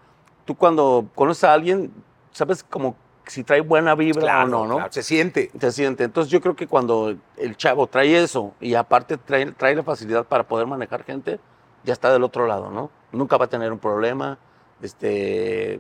tú 0.46 0.56
cuando 0.56 1.06
conoces 1.16 1.44
a 1.44 1.54
alguien, 1.54 1.92
sabes 2.32 2.64
como 2.64 2.96
si 3.26 3.44
trae 3.44 3.60
buena 3.60 3.94
vibra 3.94 4.22
Claro, 4.22 4.46
o 4.46 4.50
no, 4.50 4.68
¿no? 4.68 4.76
claro, 4.76 4.94
se 4.94 5.04
siente. 5.04 5.52
Se 5.60 5.72
siente. 5.72 6.06
Entonces 6.06 6.32
yo 6.32 6.40
creo 6.40 6.56
que 6.56 6.68
cuando 6.68 7.14
el 7.36 7.58
chavo 7.58 7.88
trae 7.88 8.24
eso 8.24 8.54
y 8.62 8.74
aparte 8.76 9.18
trae, 9.18 9.52
trae 9.52 9.76
la 9.76 9.84
facilidad 9.84 10.26
para 10.26 10.48
poder 10.48 10.66
manejar 10.66 11.04
gente, 11.04 11.40
ya 11.84 11.94
está 11.94 12.12
del 12.12 12.24
otro 12.24 12.48
lado, 12.48 12.72
¿no? 12.72 12.90
Nunca 13.12 13.38
va 13.38 13.46
a 13.46 13.50
tener 13.50 13.74
un 13.74 13.80
problema. 13.80 14.38
Este, 14.82 15.80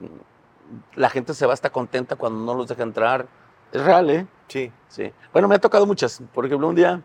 la 0.96 1.10
gente 1.10 1.34
se 1.34 1.46
va 1.46 1.54
hasta 1.54 1.70
contenta 1.70 2.16
cuando 2.16 2.40
no 2.44 2.58
los 2.58 2.68
deja 2.68 2.84
entrar. 2.84 3.28
Es 3.72 3.84
real, 3.84 4.10
¿eh? 4.10 4.28
Sí. 4.48 4.72
Sí. 4.88 5.12
Bueno, 5.34 5.48
me 5.48 5.56
ha 5.56 5.60
tocado 5.60 5.86
muchas. 5.86 6.22
Por 6.34 6.46
ejemplo, 6.46 6.68
un 6.68 6.76
día, 6.76 7.02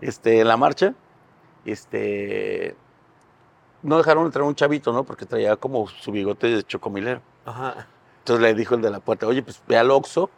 este, 0.00 0.40
en 0.40 0.48
la 0.48 0.56
marcha, 0.56 0.94
este, 1.64 2.76
no 3.82 3.98
dejaron 3.98 4.26
entrar 4.26 4.44
un 4.44 4.54
chavito, 4.54 4.92
¿no? 4.92 5.04
Porque 5.04 5.26
traía 5.26 5.56
como 5.56 5.86
su 5.88 6.12
bigote 6.12 6.46
de 6.48 6.62
chocomilero. 6.62 7.20
Ajá. 7.44 7.86
Entonces 8.20 8.42
le 8.42 8.54
dijo 8.54 8.74
el 8.74 8.82
de 8.82 8.90
la 8.90 9.00
puerta, 9.00 9.26
oye, 9.26 9.42
pues 9.42 9.60
ve 9.66 9.76
al 9.76 9.90
Oxxo, 9.90 10.30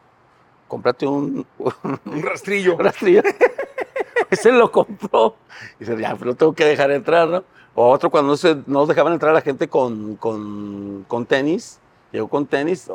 cómprate 0.68 1.06
un, 1.06 1.46
Un 1.58 2.22
rastrillo. 2.22 2.74
un 2.76 2.80
rastrillo. 2.84 3.22
Ese 4.30 4.52
lo 4.52 4.70
compró. 4.70 5.36
Y 5.78 5.84
dice, 5.84 6.00
ya, 6.00 6.14
pero 6.16 6.34
tengo 6.34 6.52
que 6.52 6.64
dejar 6.64 6.90
entrar, 6.92 7.28
¿no? 7.28 7.44
O 7.74 7.90
otro 7.90 8.10
cuando 8.10 8.32
no, 8.32 8.36
se, 8.36 8.56
no 8.66 8.86
dejaban 8.86 9.12
entrar 9.12 9.30
a 9.30 9.34
la 9.34 9.40
gente 9.40 9.68
con, 9.68 10.16
con, 10.16 11.04
con 11.06 11.26
tenis, 11.26 11.80
llegó 12.12 12.28
con 12.28 12.46
tenis, 12.46 12.90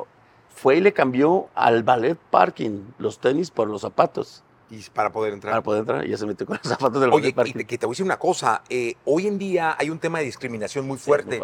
fue 0.55 0.77
y 0.77 0.81
le 0.81 0.93
cambió 0.93 1.49
al 1.53 1.83
ballet 1.83 2.17
parking 2.31 2.81
los 2.97 3.19
tenis 3.19 3.51
por 3.51 3.67
los 3.67 3.81
zapatos 3.81 4.43
Y 4.71 4.81
para 4.89 5.11
poder 5.11 5.33
entrar. 5.33 5.51
para 5.51 5.61
poder 5.63 5.81
entrar 5.81 6.05
y 6.07 6.09
ya 6.09 6.17
se 6.17 6.25
metió 6.25 6.45
con 6.47 6.57
los 6.63 6.67
zapatos 6.67 6.99
del 7.01 7.11
Oye, 7.13 7.31
ballet 7.33 7.53
te, 7.53 7.65
que 7.65 7.77
te 7.77 7.85
voy 7.85 7.93
a 7.93 7.95
decir 7.95 8.05
una 8.05 8.17
cosa. 8.17 8.63
eh, 8.69 8.95
hoy 9.05 9.27
en 9.27 9.37
día 9.37 9.75
hay 9.77 9.89
un 9.89 9.99
tema 9.99 10.19
de 10.19 10.25
discriminación 10.25 10.87
muy 10.87 10.97
Sí, 10.97 11.03
fuerte. 11.05 11.43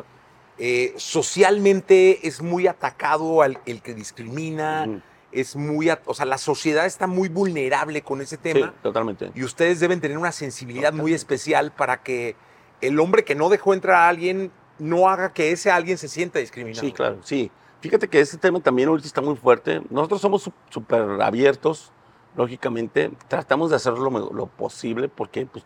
Eh, 0.57 0.93
socialmente 0.97 2.28
es 2.28 2.41
muy 2.41 2.68
atacado 2.68 3.41
al, 3.41 3.59
el 3.66 3.82
que 3.82 3.93
discrimina. 3.93 5.01
Es 5.32 5.55
muy. 5.55 5.89
O 6.05 6.14
sea, 6.14 6.26
la 6.26 6.38
sociedad 6.38 6.86
está 6.86 7.07
muy 7.07 7.30
vulnerable 7.30 8.01
con 8.01 8.22
ese 8.22 8.36
Sí, 8.36 8.41
tema. 8.41 8.74
totalmente. 8.84 9.32
Y 9.34 9.43
ustedes 9.43 9.80
deben 9.80 10.01
tener 10.01 10.18
una 10.18 10.32
sensibilidad 10.34 10.91
muy 10.93 11.14
especial 11.14 11.72
para 11.72 12.03
que 12.03 12.36
el 12.82 12.99
hombre 12.99 13.24
que 13.24 13.34
no 13.34 13.47
dejó 13.49 13.74
entrar 13.74 13.95
a 13.95 14.09
alguien 14.09 14.51
no 14.78 15.07
haga 15.09 15.32
que 15.32 15.51
ese 15.51 15.72
alguien 15.72 15.97
se 15.97 16.09
sienta 16.09 16.39
discriminado. 16.39 16.86
Sí, 16.86 16.91
claro, 16.91 17.20
sí. 17.24 17.49
Fíjate 17.82 18.08
que 18.08 18.20
ese 18.20 18.38
tema 18.38 18.60
también 18.60 18.90
ahorita 18.90 19.08
está 19.08 19.22
muy 19.22 19.36
fuerte. 19.36 19.82
Nosotros 19.90 20.22
somos 20.22 20.50
súper 20.70 21.02
abiertos, 21.20 21.92
lógicamente. 22.36 23.12
Tratamos 23.28 23.72
de 23.72 23.76
hacer 23.76 23.94
lo, 23.94 24.10
lo 24.32 24.46
posible 24.46 25.10
porque 25.10 25.48
pues, 25.48 25.66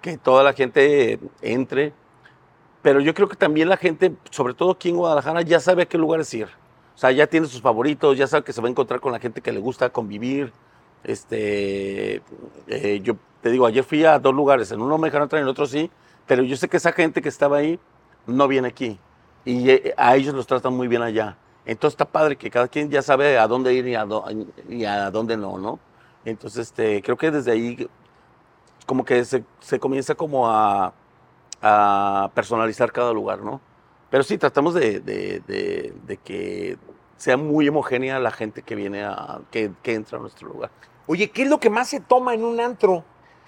que 0.00 0.16
toda 0.16 0.42
la 0.42 0.54
gente 0.54 1.20
entre. 1.42 1.92
Pero 2.80 3.00
yo 3.00 3.12
creo 3.12 3.28
que 3.28 3.36
también 3.36 3.68
la 3.68 3.76
gente, 3.76 4.14
sobre 4.30 4.54
todo 4.54 4.72
aquí 4.72 4.88
en 4.88 4.96
Guadalajara, 4.96 5.42
ya 5.42 5.60
sabe 5.60 5.82
a 5.82 5.86
qué 5.86 5.98
lugares 5.98 6.32
ir. 6.32 6.48
O 6.94 6.98
sea, 6.98 7.10
ya 7.10 7.26
tiene 7.26 7.46
sus 7.46 7.60
favoritos, 7.60 8.16
ya 8.16 8.26
sabe 8.26 8.44
que 8.44 8.52
se 8.54 8.62
va 8.62 8.68
a 8.68 8.70
encontrar 8.70 9.00
con 9.00 9.12
la 9.12 9.18
gente 9.18 9.42
que 9.42 9.52
le 9.52 9.60
gusta 9.60 9.90
convivir. 9.90 10.50
Este, 11.02 12.22
eh, 12.68 13.00
yo 13.02 13.16
te 13.42 13.50
digo, 13.50 13.66
ayer 13.66 13.84
fui 13.84 14.02
a 14.04 14.18
dos 14.18 14.34
lugares, 14.34 14.72
en 14.72 14.80
uno 14.80 14.96
me 14.96 15.08
dejaron 15.08 15.26
entrar, 15.26 15.40
en 15.40 15.44
el 15.44 15.50
otro 15.50 15.66
sí, 15.66 15.90
pero 16.26 16.42
yo 16.42 16.56
sé 16.56 16.68
que 16.68 16.78
esa 16.78 16.92
gente 16.92 17.20
que 17.20 17.28
estaba 17.28 17.58
ahí 17.58 17.78
no 18.26 18.48
viene 18.48 18.68
aquí 18.68 18.98
y 19.44 19.70
eh, 19.70 19.94
a 19.96 20.16
ellos 20.16 20.34
los 20.34 20.46
tratan 20.46 20.74
muy 20.74 20.88
bien 20.88 21.02
allá. 21.02 21.36
Entonces 21.66 21.94
está 21.94 22.04
padre 22.04 22.36
que 22.36 22.50
cada 22.50 22.68
quien 22.68 22.90
ya 22.90 23.02
sabe 23.02 23.38
a 23.38 23.46
dónde 23.48 23.72
ir 23.72 23.86
y 23.86 23.94
a, 23.94 24.04
dó- 24.04 24.24
y 24.68 24.84
a 24.84 25.10
dónde 25.10 25.36
no, 25.36 25.58
¿no? 25.58 25.78
Entonces 26.24 26.68
este, 26.68 27.02
creo 27.02 27.16
que 27.16 27.30
desde 27.30 27.52
ahí 27.52 27.88
como 28.86 29.04
que 29.04 29.24
se, 29.24 29.44
se 29.60 29.78
comienza 29.78 30.14
como 30.14 30.48
a, 30.50 30.92
a 31.62 32.30
personalizar 32.34 32.92
cada 32.92 33.12
lugar, 33.12 33.40
¿no? 33.40 33.60
Pero 34.10 34.22
sí, 34.22 34.36
tratamos 34.38 34.74
de, 34.74 35.00
de- 35.00 35.40
de- 35.46 35.94
de 36.06 36.16
que 36.18 36.76
sea 37.16 37.36
muy 37.36 37.68
homogénea 37.68 38.18
la 38.20 38.30
gente 38.30 38.62
que 38.62 38.74
viene 38.74 39.04
a, 39.04 39.40
que, 39.50 39.70
que 39.82 39.94
entra 39.94 40.18
a 40.18 40.20
nuestro 40.20 40.48
lugar. 40.48 40.70
Oye, 41.06 41.30
¿qué 41.30 41.42
es 41.42 41.48
lo 41.48 41.58
que 41.60 41.70
más 41.70 41.88
se 41.88 42.00
toma 42.00 42.34
en 42.34 42.44
un 42.44 42.60
antro? 42.60 43.04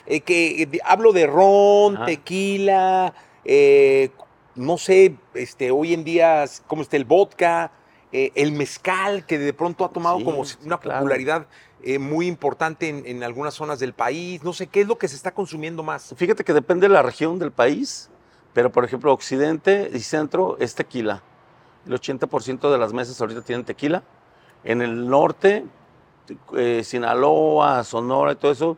Eh, 0.07 0.21
que 0.21 0.63
eh, 0.63 0.69
hablo 0.85 1.13
de 1.13 1.27
ron, 1.27 1.97
Ajá. 1.97 2.07
tequila, 2.07 3.13
eh, 3.45 4.11
no 4.57 4.79
sé, 4.79 5.17
este, 5.35 5.71
hoy 5.71 5.95
en 5.95 6.05
día 6.05 6.45
cómo 6.67 6.83
está 6.83 6.97
el 6.97 7.05
vodka, 7.05 7.71
eh, 8.13 8.33
el 8.35 8.53
mezcal 8.53 9.27
que 9.27 9.39
de 9.39 9.53
pronto 9.53 9.85
ha 9.85 9.91
tomado 9.91 10.19
Sí, 10.19 10.25
como 10.25 10.43
una 10.65 10.79
claro. 10.79 11.01
popularidad 11.01 11.47
eh, 11.83 11.99
muy 11.99 12.27
importante 12.27 12.89
en, 12.89 13.07
en 13.07 13.23
algunas 13.23 13.55
zonas 13.55 13.79
del 13.79 13.93
país. 13.93 14.43
No 14.43 14.53
sé 14.53 14.67
qué 14.67 14.81
es 14.83 14.89
lo 14.89 14.97
que 14.99 15.09
se 15.09 15.17
está 15.17 15.33
consumiendo 15.33 15.83
más. 15.83 16.15
Fíjate 16.17 16.43
que 16.45 16.53
depende 16.53 16.89
de 16.89 16.95
la 16.95 17.03
región 17.03 17.39
del 17.39 17.53
país, 17.53 18.11
pero 18.55 18.73
por 18.73 18.85
ejemplo, 18.85 19.13
occidente 19.13 19.91
y 19.93 20.01
centro 20.01 20.57
es 20.59 20.75
tequila. 20.75 21.23
El 21.87 21.93
80% 21.93 22.71
de 22.73 22.79
las 22.79 22.93
mesas 22.93 23.21
ahorita 23.21 23.43
tienen 23.43 23.65
tequila. 23.65 24.03
En 24.65 24.83
el 24.83 25.09
norte, 25.09 25.65
eh, 26.57 26.83
Sinaloa, 26.83 27.85
Sonora 27.85 28.33
y 28.33 28.37
todo 28.37 28.51
eso, 28.51 28.77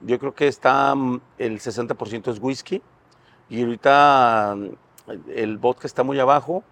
yo 0.00 0.18
creo 0.18 0.34
que 0.34 0.46
está 0.48 0.94
mm, 0.94 1.20
el 1.38 1.60
60% 1.60 2.30
es 2.32 2.38
whisky. 2.40 2.80
Y 3.48 3.62
ahorita 3.62 4.56
el 5.34 5.58
vodka 5.58 5.86
está 5.86 6.02
muy 6.02 6.18
abajo. 6.18 6.62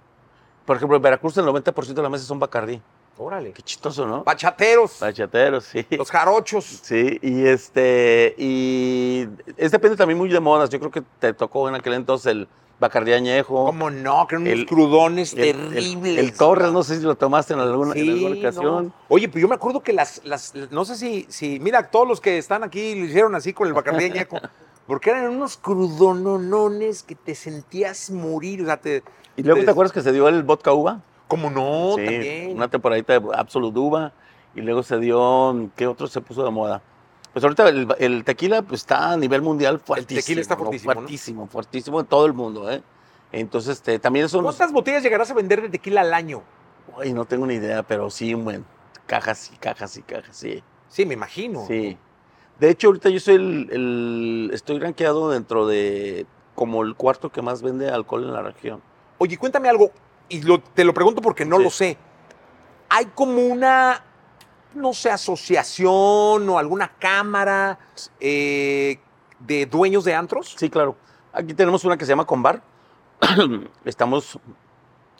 Por 0.64 0.76
ejemplo, 0.76 0.96
en 0.96 1.02
Veracruz 1.02 1.36
el 1.36 1.44
90% 1.44 1.94
de 1.94 2.02
la 2.02 2.08
mesa 2.08 2.24
son 2.24 2.38
Bacardí. 2.38 2.80
Órale. 3.16 3.52
Qué 3.52 3.62
chistoso, 3.62 4.06
¿no? 4.06 4.24
Bachateros. 4.24 4.98
Bachateros, 5.00 5.64
sí. 5.64 5.86
Los 5.90 6.10
jarochos. 6.10 6.64
Sí, 6.82 7.18
y 7.22 7.46
este, 7.46 8.34
y 8.38 9.28
es 9.56 9.70
depende 9.70 9.96
también 9.96 10.18
muy 10.18 10.28
de 10.28 10.40
modas. 10.40 10.68
Yo 10.70 10.78
creo 10.80 10.90
que 10.90 11.02
te 11.20 11.32
tocó 11.32 11.68
en 11.68 11.76
aquel 11.76 11.92
entonces 11.92 12.32
el 12.32 12.48
Bacardí 12.80 13.12
Añejo. 13.12 13.66
¿Cómo 13.66 13.88
no? 13.88 14.26
Que 14.26 14.34
eran 14.34 14.46
unos 14.48 14.58
El- 14.58 14.66
crudones 14.66 15.32
el- 15.34 15.40
el- 15.44 15.56
terribles. 15.74 16.18
El, 16.18 16.32
Torres, 16.36 16.72
no 16.72 16.82
sé 16.82 16.96
si 16.96 17.02
lo 17.02 17.14
tomaste 17.14 17.52
en 17.54 17.60
alguna, 17.60 17.92
en 17.94 18.02
Sí, 18.04 18.10
alguna 18.24 18.36
ocasión. 18.40 18.86
no. 18.86 18.92
Oye, 19.08 19.28
pues 19.28 19.40
yo 19.40 19.46
me 19.48 19.54
acuerdo 19.54 19.80
que 19.80 19.92
las, 19.92 20.20
las, 20.24 20.52
no 20.72 20.84
sé 20.84 20.96
si, 20.96 21.24
si, 21.28 21.60
mira, 21.60 21.88
todos 21.90 22.08
los 22.08 22.20
que 22.20 22.36
están 22.36 22.64
aquí 22.64 22.96
lo 22.96 23.04
hicieron 23.04 23.34
así 23.36 23.52
con 23.52 23.68
el 23.68 23.74
Bacardí 23.74 24.06
Añejo, 24.06 24.40
porque 24.86 25.10
eran 25.10 25.30
unos 25.30 25.56
crudononones 25.56 27.02
que 27.02 27.14
te 27.14 27.34
sentías 27.34 28.10
morir, 28.10 28.62
o 28.62 28.66
sea, 28.66 28.76
te... 28.76 29.02
Y 29.36 29.42
luego 29.42 29.64
te 29.64 29.70
acuerdas 29.70 29.92
que 29.92 30.02
se 30.02 30.12
dio 30.12 30.28
el 30.28 30.42
vodka 30.42 30.72
uva. 30.72 31.02
¿Cómo 31.26 31.50
no? 31.50 31.96
sí, 31.96 32.04
También. 32.04 32.56
una 32.56 32.68
temporadita 32.68 33.18
de 33.18 33.28
Absolute 33.34 33.78
Uva. 33.78 34.12
Y 34.54 34.60
luego 34.60 34.82
se 34.82 34.98
dio, 34.98 35.70
¿qué 35.74 35.86
otro 35.86 36.06
se 36.06 36.20
puso 36.20 36.44
de 36.44 36.50
moda? 36.50 36.80
Pues 37.32 37.42
ahorita 37.42 37.68
el, 37.68 37.88
el 37.98 38.22
tequila 38.22 38.62
pues, 38.62 38.82
está 38.82 39.12
a 39.12 39.16
nivel 39.16 39.42
mundial 39.42 39.80
fuertísimo. 39.80 40.20
tequila 40.20 40.40
está 40.40 40.54
¿no? 40.54 40.60
fuertísimo, 40.60 40.92
¿no? 40.92 41.00
Fuertísimo, 41.00 41.46
fuertísimo 41.48 42.00
en 42.00 42.06
todo 42.06 42.26
el 42.26 42.34
mundo, 42.34 42.70
¿eh? 42.70 42.82
Entonces, 43.32 43.78
este, 43.78 43.98
también 43.98 44.28
son... 44.28 44.44
¿Cuántas 44.44 44.70
botellas 44.70 45.02
llegarás 45.02 45.30
a 45.32 45.34
vender 45.34 45.60
de 45.60 45.70
tequila 45.70 46.02
al 46.02 46.14
año? 46.14 46.42
Ay, 46.96 47.12
no 47.12 47.24
tengo 47.24 47.46
ni 47.46 47.54
idea, 47.54 47.82
pero 47.82 48.08
sí, 48.10 48.32
un 48.32 48.44
buen. 48.44 48.64
Cajas 49.06 49.50
y 49.52 49.56
cajas 49.56 49.96
y 49.96 50.02
cajas, 50.02 50.36
sí. 50.36 50.62
Sí, 50.88 51.04
me 51.04 51.14
imagino. 51.14 51.66
Sí. 51.66 51.98
De 52.58 52.70
hecho, 52.70 52.88
ahorita 52.88 53.08
yo 53.10 53.20
soy 53.20 53.34
el, 53.34 53.68
el- 53.72 54.50
estoy 54.52 54.78
rankeado 54.78 55.30
dentro 55.30 55.66
de 55.66 56.26
como 56.54 56.82
el 56.82 56.94
cuarto 56.94 57.30
que 57.30 57.42
más 57.42 57.62
vende 57.62 57.90
alcohol 57.90 58.24
en 58.24 58.32
la 58.32 58.42
región. 58.42 58.80
Oye, 59.18 59.36
cuéntame 59.36 59.68
algo, 59.68 59.90
y 60.28 60.42
lo- 60.42 60.60
te 60.60 60.84
lo 60.84 60.94
pregunto 60.94 61.20
porque 61.20 61.44
no 61.44 61.58
Sí. 61.58 61.64
lo 61.64 61.70
sé. 61.70 61.98
¿Hay 62.88 63.06
como 63.06 63.38
una, 63.44 64.04
no 64.74 64.92
sé, 64.92 65.10
asociación 65.10 66.48
o 66.48 66.58
alguna 66.58 66.88
cámara 66.98 67.78
eh, 68.20 68.98
de 69.40 69.66
dueños 69.66 70.04
de 70.04 70.14
antros? 70.14 70.54
Sí, 70.56 70.70
claro. 70.70 70.96
Aquí 71.32 71.54
tenemos 71.54 71.84
una 71.84 71.96
que 71.96 72.04
se 72.04 72.10
llama 72.12 72.24
Combar. 72.24 72.62
Estamos, 73.84 74.38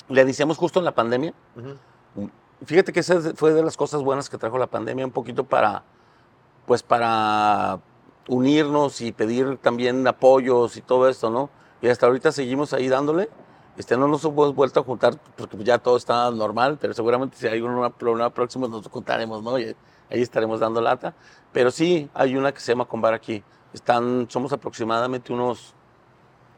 la 0.09 0.23
iniciamos 0.23 0.57
justo 0.57 0.79
en 0.79 0.85
la 0.85 0.95
pandemia. 0.95 1.35
Fíjate 2.65 2.93
que 2.93 3.01
esa 3.01 3.21
fue 3.35 3.53
de 3.53 3.63
las 3.63 3.77
cosas 3.77 4.03
buenas 4.03 4.31
que 4.31 4.39
trajo 4.39 4.57
la 4.57 4.69
pandemia, 4.69 5.05
un 5.05 5.11
poquito 5.13 5.45
para, 5.45 5.83
pues 6.67 6.83
para 6.83 7.81
unirnos 8.29 9.01
y 9.01 9.13
pedir 9.13 9.59
también 9.59 10.07
apoyos 10.07 10.77
y 10.77 10.81
todo 10.81 11.09
esto, 11.09 11.31
¿no? 11.31 11.51
Y 11.83 11.89
hasta 11.89 12.07
ahorita 12.07 12.33
seguimos 12.33 12.73
ahí 12.73 12.89
dándole. 12.89 13.29
Este, 13.77 13.97
no 13.97 14.07
nos 14.07 14.25
hemos 14.25 14.55
vuelto 14.55 14.81
a 14.81 14.85
juntar 14.85 15.19
porque 15.37 15.63
ya 15.65 15.79
todo 15.79 15.97
está 15.97 16.31
normal, 16.31 16.79
pero 16.81 16.95
seguramente 16.95 17.37
si 17.37 17.47
hay 17.47 17.61
una 17.61 17.91
problema 17.91 18.31
próximo 18.31 18.69
nos 18.69 18.87
juntaremos, 18.89 19.43
¿no? 19.43 19.59
Y 19.59 19.75
ahí 20.11 20.23
estaremos 20.23 20.61
dando 20.61 20.81
lata. 20.81 21.15
Pero 21.53 21.71
sí, 21.71 22.09
hay 22.15 22.37
una 22.37 22.53
que 22.53 22.61
se 22.61 22.73
llama 22.73 22.87
Combar 22.87 23.15
aquí. 23.15 23.43
Están, 23.73 24.27
somos 24.31 24.53
aproximadamente 24.53 25.33
unos 25.33 25.75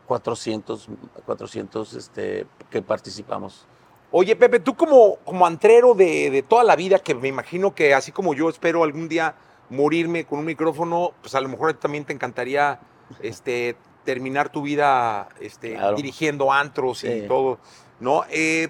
400, 0.07 0.89
400 1.25 1.95
este, 1.95 2.47
que 2.71 2.83
participamos. 2.83 3.67
Oye, 4.13 4.37
Pepe, 4.37 4.61
tú 4.61 4.77
como, 4.77 5.17
como 5.25 5.47
antrero 5.47 5.95
de, 5.95 6.31
de 6.31 6.43
toda 6.43 6.63
la 6.63 6.77
vida, 6.77 6.99
que 6.99 7.15
me 7.15 7.29
imagino 7.29 7.75
que 7.75 7.95
así 7.95 8.13
como 8.13 8.35
yo 8.35 8.49
espero 8.49 8.85
algún 8.85 9.09
día 9.09 9.35
morirme 9.71 10.25
con 10.25 10.39
un 10.41 10.45
micrófono, 10.45 11.13
pues 11.21 11.35
a 11.35 11.41
lo 11.41 11.49
mejor 11.49 11.75
también 11.75 12.05
te 12.05 12.13
encantaría 12.13 12.81
este, 13.21 13.77
terminar 14.05 14.49
tu 14.51 14.63
vida 14.63 15.29
este, 15.41 15.75
Claro. 15.75 15.97
dirigiendo 15.97 16.53
antros 16.53 17.03
y 17.05 17.23
todo, 17.27 17.59
¿no? 18.01 18.25
Eh, 18.31 18.69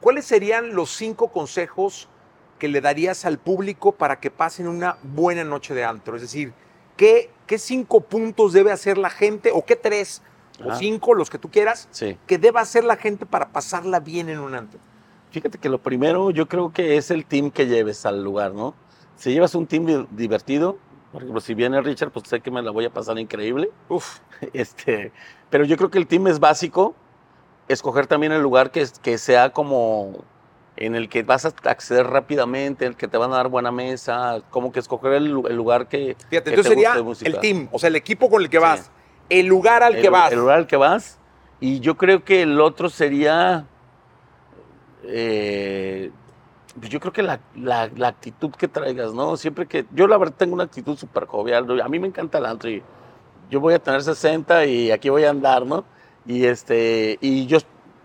¿Cuáles 0.00 0.24
serían 0.26 0.74
los 0.74 0.90
cinco 0.90 1.28
consejos 1.28 2.08
que 2.58 2.68
le 2.68 2.80
darías 2.80 3.24
al 3.24 3.38
público 3.38 3.92
para 3.92 4.20
que 4.20 4.30
pasen 4.30 4.68
una 4.68 4.96
buena 5.02 5.44
noche 5.44 5.74
de 5.74 5.84
antro? 5.84 6.16
Es 6.16 6.22
decir, 6.22 6.52
¿qué, 6.96 7.30
qué 7.46 7.58
cinco 7.58 8.00
puntos 8.00 8.52
debe 8.52 8.70
hacer 8.72 8.98
la 8.98 9.10
gente, 9.10 9.50
o 9.52 9.64
qué 9.64 9.76
tres, 9.76 10.22
o 10.64 10.74
cinco, 10.74 11.14
los 11.14 11.30
que 11.30 11.38
tú 11.38 11.50
quieras, 11.50 11.88
Sí. 11.90 12.16
que 12.26 12.38
deba 12.38 12.60
hacer 12.60 12.84
la 12.84 12.96
gente 12.96 13.26
para 13.26 13.48
pasarla 13.48 13.98
bien 14.00 14.28
en 14.28 14.38
un 14.38 14.54
antro? 14.54 14.78
Fíjate 15.30 15.58
que 15.58 15.68
lo 15.68 15.78
primero 15.78 16.30
yo 16.30 16.46
creo 16.48 16.72
que 16.72 16.96
es 16.96 17.10
el 17.10 17.26
team 17.26 17.50
que 17.50 17.66
lleves 17.66 18.06
al 18.06 18.22
lugar, 18.22 18.52
¿no? 18.52 18.74
Si 19.16 19.32
llevas 19.32 19.54
un 19.54 19.66
team 19.66 19.86
di- 19.86 20.06
divertido, 20.10 20.76
por 21.12 21.22
ejemplo, 21.22 21.40
si 21.40 21.54
viene 21.54 21.80
Richard, 21.80 22.10
pues 22.10 22.26
sé 22.28 22.40
que 22.40 22.50
me 22.50 22.60
la 22.62 22.70
voy 22.70 22.84
a 22.84 22.90
pasar 22.90 23.18
increíble. 23.18 23.70
Uf, 23.88 24.18
Este, 24.52 25.12
pero 25.50 25.64
yo 25.64 25.76
creo 25.76 25.90
que 25.90 25.98
el 25.98 26.06
team 26.06 26.26
es 26.26 26.40
básico. 26.40 26.94
Escoger 27.68 28.06
también 28.06 28.32
el 28.32 28.42
lugar 28.42 28.70
que, 28.70 28.84
sea 29.18 29.50
como 29.50 30.24
en 30.76 30.94
el 30.96 31.08
que 31.08 31.22
vas 31.22 31.44
a 31.46 31.52
acceder 31.64 32.06
rápidamente, 32.08 32.84
en 32.84 32.90
el 32.92 32.96
que 32.96 33.08
te 33.08 33.16
van 33.16 33.32
a 33.32 33.36
dar 33.36 33.48
buena 33.48 33.70
mesa, 33.70 34.42
como 34.50 34.70
que 34.72 34.80
escoger 34.80 35.12
el, 35.14 35.26
lu- 35.30 35.46
el 35.46 35.56
lugar 35.56 35.86
que, 35.88 36.16
fíjate, 36.28 36.50
que 36.50 36.56
entonces 36.56 36.62
te 36.70 36.74
guste 36.74 36.74
sería 36.74 36.94
de 36.96 37.02
música. 37.02 37.30
el 37.30 37.38
team, 37.38 37.68
o 37.72 37.78
sea, 37.78 37.88
el 37.88 37.96
equipo 37.96 38.28
con 38.28 38.42
el 38.42 38.50
que 38.50 38.58
Sí. 38.58 38.62
vas, 38.62 38.90
el 39.30 39.46
lugar 39.46 39.82
al 39.82 39.94
el, 39.94 40.02
que 40.02 40.08
vas. 40.10 40.32
el 40.32 40.40
lugar 40.40 40.58
al 40.58 40.66
que 40.66 40.76
vas. 40.76 41.18
Y 41.60 41.80
yo 41.80 41.96
creo 41.96 42.22
que 42.24 42.42
el 42.42 42.60
otro 42.60 42.90
sería, 42.90 43.64
eh, 45.04 46.10
pues 46.78 46.90
yo 46.90 47.00
creo 47.00 47.12
que 47.12 47.22
la, 47.22 47.40
la- 47.54 47.88
la 47.96 48.08
actitud 48.08 48.50
que 48.52 48.68
traigas, 48.68 49.12
¿no? 49.14 49.36
Siempre 49.36 49.66
que, 49.66 49.86
yo 49.92 50.06
la 50.08 50.16
verdad 50.18 50.34
tengo 50.36 50.54
una 50.54 50.64
actitud 50.64 50.96
súper 50.96 51.26
jovial, 51.26 51.80
a 51.80 51.88
mí 51.88 51.98
me 51.98 52.08
encanta 52.08 52.38
el 52.38 52.46
antro 52.46 52.70
y 52.70 52.82
yo 53.50 53.60
voy 53.60 53.74
a 53.74 53.78
tener 53.78 54.02
60 54.02 54.64
y 54.66 54.90
aquí 54.90 55.08
voy 55.10 55.24
a 55.24 55.30
andar, 55.30 55.66
¿no? 55.66 55.84
Y, 56.26 56.46
este, 56.46 57.18
y 57.20 57.46
yo, 57.46 57.58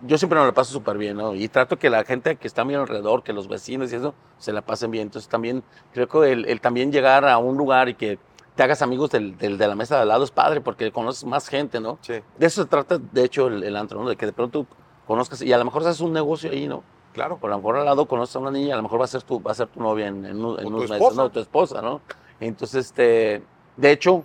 yo 0.06 0.18
siempre 0.18 0.40
me 0.40 0.46
la 0.46 0.54
paso 0.54 0.74
súper 0.74 0.98
bien, 0.98 1.18
¿no? 1.18 1.36
Y 1.36 1.48
trato 1.48 1.78
que 1.78 1.90
la 1.90 2.04
gente 2.04 2.36
que 2.38 2.48
está 2.48 2.62
a 2.64 2.66
mi 2.66 2.74
alrededor, 2.76 3.24
que 3.24 3.34
los 3.34 3.48
vecinos 3.48 3.92
y 3.92 3.96
eso, 3.96 4.14
se 4.38 4.54
la 4.54 4.62
pasen 4.62 4.92
bien. 4.92 5.04
Entonces 5.08 5.30
también 5.30 5.64
creo 5.94 6.08
que 6.08 6.32
el, 6.32 6.46
el 6.46 6.62
también 6.62 6.92
llegar 6.92 7.26
a 7.26 7.38
un 7.38 7.58
lugar 7.58 7.90
y 7.90 7.96
que 7.96 8.20
te 8.56 8.64
hagas 8.64 8.82
amigos 8.82 9.10
del, 9.12 9.38
del- 9.38 9.58
de 9.58 9.68
la 9.68 9.76
mesa 9.76 9.96
de 9.96 10.02
al 10.02 10.10
lado 10.10 10.24
es 10.24 10.32
padre 10.32 10.62
porque 10.62 10.92
conoces 10.92 11.24
más 11.26 11.48
gente, 11.48 11.80
¿no? 11.80 11.98
Sí, 12.02 12.14
De 12.38 12.48
eso 12.48 12.62
se 12.64 12.68
trata, 12.68 12.98
de 12.98 13.24
hecho, 13.24 13.48
el, 13.48 13.64
el 13.64 13.76
antro, 13.76 14.04
¿no? 14.04 14.10
De 14.10 14.16
que 14.18 14.26
de 14.26 14.34
pronto 14.34 14.66
conozcas 15.08 15.42
y 15.42 15.54
a 15.54 15.58
lo 15.58 15.66
mejor 15.66 15.82
haces 15.84 16.02
un 16.02 16.14
negocio 16.14 16.52
ahí, 16.52 16.68
¿no? 16.68 16.84
Claro. 17.14 17.38
Por 17.38 17.50
lo 17.50 17.58
mejor 17.58 17.78
al 17.78 17.86
lado 17.86 18.06
conoces 18.06 18.36
a 18.36 18.40
una 18.40 18.52
niña, 18.52 18.74
a 18.74 18.78
lo 18.78 18.84
mejor 18.84 19.00
va 19.02 19.06
a 19.06 19.08
ser 19.08 19.24
tu, 19.24 19.42
va 19.42 19.52
a 19.52 19.56
ser 19.56 19.68
tu 19.68 19.80
novia 19.82 20.08
en, 20.08 20.26
en, 20.26 20.44
un- 20.44 20.58
en 20.60 20.64
tu 20.64 20.68
unos 20.70 20.82
meses, 20.82 20.96
esposa. 20.98 21.22
¿no? 21.22 21.30
Tu 21.30 21.40
esposa, 21.40 21.82
¿no? 21.82 22.02
Entonces, 22.40 22.86
este, 22.88 23.44
de 23.78 23.92
hecho, 23.92 24.24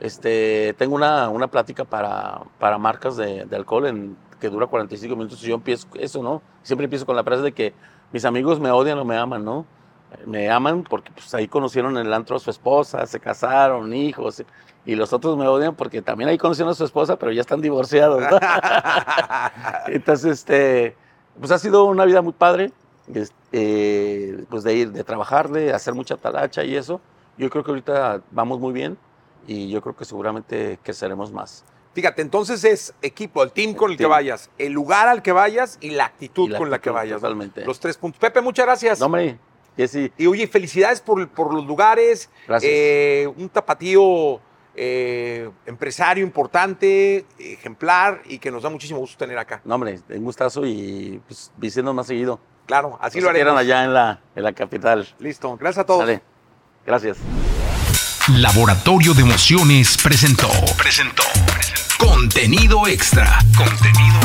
este, 0.00 0.74
tengo 0.78 0.94
una, 0.94 1.28
una 1.28 1.46
plática 1.48 1.84
para, 1.84 2.40
para 2.58 2.78
marcas 2.78 3.16
de, 3.16 3.44
de 3.46 3.56
alcohol 3.56 3.86
en, 3.86 4.16
que 4.40 4.48
dura 4.50 4.66
45 4.66 5.16
minutos 5.16 5.42
y 5.42 5.48
yo 5.48 5.54
empiezo 5.54 5.86
eso, 5.94 6.22
¿no? 6.22 6.42
Siempre 6.62 6.84
empiezo 6.84 7.06
con 7.06 7.16
la 7.16 7.24
frase 7.24 7.42
de 7.42 7.52
que 7.52 7.72
mis 8.12 8.24
amigos 8.24 8.60
me 8.60 8.70
odian 8.70 8.98
o 8.98 9.04
me 9.04 9.16
aman, 9.16 9.44
¿no? 9.44 9.64
Me 10.26 10.48
aman 10.50 10.84
porque 10.84 11.10
pues, 11.12 11.34
ahí 11.34 11.48
conocieron 11.48 11.96
en 11.98 12.06
el 12.06 12.12
antro 12.12 12.36
a 12.36 12.38
su 12.38 12.50
esposa, 12.50 13.04
se 13.06 13.18
casaron, 13.18 13.92
hijos, 13.94 14.42
y 14.84 14.94
los 14.94 15.12
otros 15.12 15.36
me 15.36 15.48
odian 15.48 15.74
porque 15.74 16.00
también 16.02 16.28
ahí 16.30 16.38
conocieron 16.38 16.70
a 16.70 16.74
su 16.74 16.84
esposa, 16.84 17.16
pero 17.18 17.32
ya 17.32 17.40
están 17.40 17.60
divorciados, 17.60 18.20
¿no? 18.22 18.38
Entonces, 19.88 20.32
este, 20.40 20.96
pues 21.38 21.50
ha 21.50 21.58
sido 21.58 21.84
una 21.84 22.04
vida 22.04 22.22
muy 22.22 22.32
padre, 22.32 22.72
eh, 23.52 24.44
pues 24.48 24.64
de 24.64 24.74
ir, 24.74 24.92
de 24.92 25.04
trabajar, 25.04 25.50
de 25.50 25.72
hacer 25.72 25.94
mucha 25.94 26.16
talacha 26.16 26.64
y 26.64 26.76
eso. 26.76 27.00
Yo 27.38 27.50
creo 27.50 27.64
que 27.64 27.70
ahorita 27.70 28.22
vamos 28.30 28.58
muy 28.60 28.72
bien 28.72 28.96
y 29.46 29.68
yo 29.68 29.80
creo 29.80 29.94
que 29.96 30.04
seguramente 30.04 30.78
creceremos 30.82 31.32
más. 31.32 31.64
Fíjate, 31.94 32.20
entonces 32.20 32.62
es 32.64 32.94
equipo, 33.00 33.42
el 33.42 33.52
team 33.52 33.74
con 33.74 33.90
el, 33.90 33.96
que 33.96 34.04
vayas, 34.04 34.50
el 34.58 34.72
lugar 34.72 35.08
al 35.08 35.22
que 35.22 35.32
vayas 35.32 35.78
y 35.80 35.90
la 35.90 36.04
actitud 36.04 36.46
Y 36.46 36.50
la 36.50 36.58
con 36.58 36.70
la 36.70 36.78
que 36.78 36.90
vayas. 36.90 37.20
totalmente. 37.20 37.64
Los 37.64 37.80
tres 37.80 37.96
puntos. 37.96 38.20
Pepe, 38.20 38.42
muchas 38.42 38.66
gracias. 38.66 39.00
No, 39.00 39.06
hombre, 39.06 39.38
Jessy, 39.76 40.12
Y 40.18 40.26
oye, 40.26 40.46
felicidades 40.46 41.00
por, 41.00 41.26
por 41.28 41.54
los 41.54 41.64
lugares. 41.66 42.28
Gracias. 42.46 42.70
Eh, 42.74 43.32
un 43.36 43.48
tapatío 43.48 44.40
eh, 44.76 45.50
empresario 45.66 46.22
importante, 46.24 47.24
ejemplar 47.38 48.22
y 48.26 48.38
que 48.38 48.50
nos 48.50 48.62
da 48.62 48.68
muchísimo 48.70 49.00
gusto 49.00 49.16
tener 49.16 49.38
acá. 49.38 49.60
no, 49.64 49.74
hombre, 49.74 50.00
un 50.10 50.24
gustazo 50.24 50.64
y 50.66 51.20
pues 51.26 51.50
más 51.94 52.06
seguido. 52.06 52.38
Claro, 52.66 52.98
así 53.00 53.18
Nos 53.18 53.24
lo 53.24 53.30
haremos. 53.30 53.56
allá 53.58 53.84
en 53.84 53.94
la, 53.94 54.20
en 54.34 54.42
la 54.42 54.52
capital. 54.52 55.06
Listo. 55.18 55.56
Gracias 55.56 55.84
a 55.84 55.86
todos. 55.86 56.00
Sale. 56.00 56.20
Gracias. 56.84 57.18
Laboratorio 58.28 59.14
de 59.14 59.22
Emociones 59.22 59.96
presentó. 60.02 60.48
Presentó. 60.76 61.22
Contenido 61.98 62.86
extra. 62.88 63.38
Contenido 63.56 64.15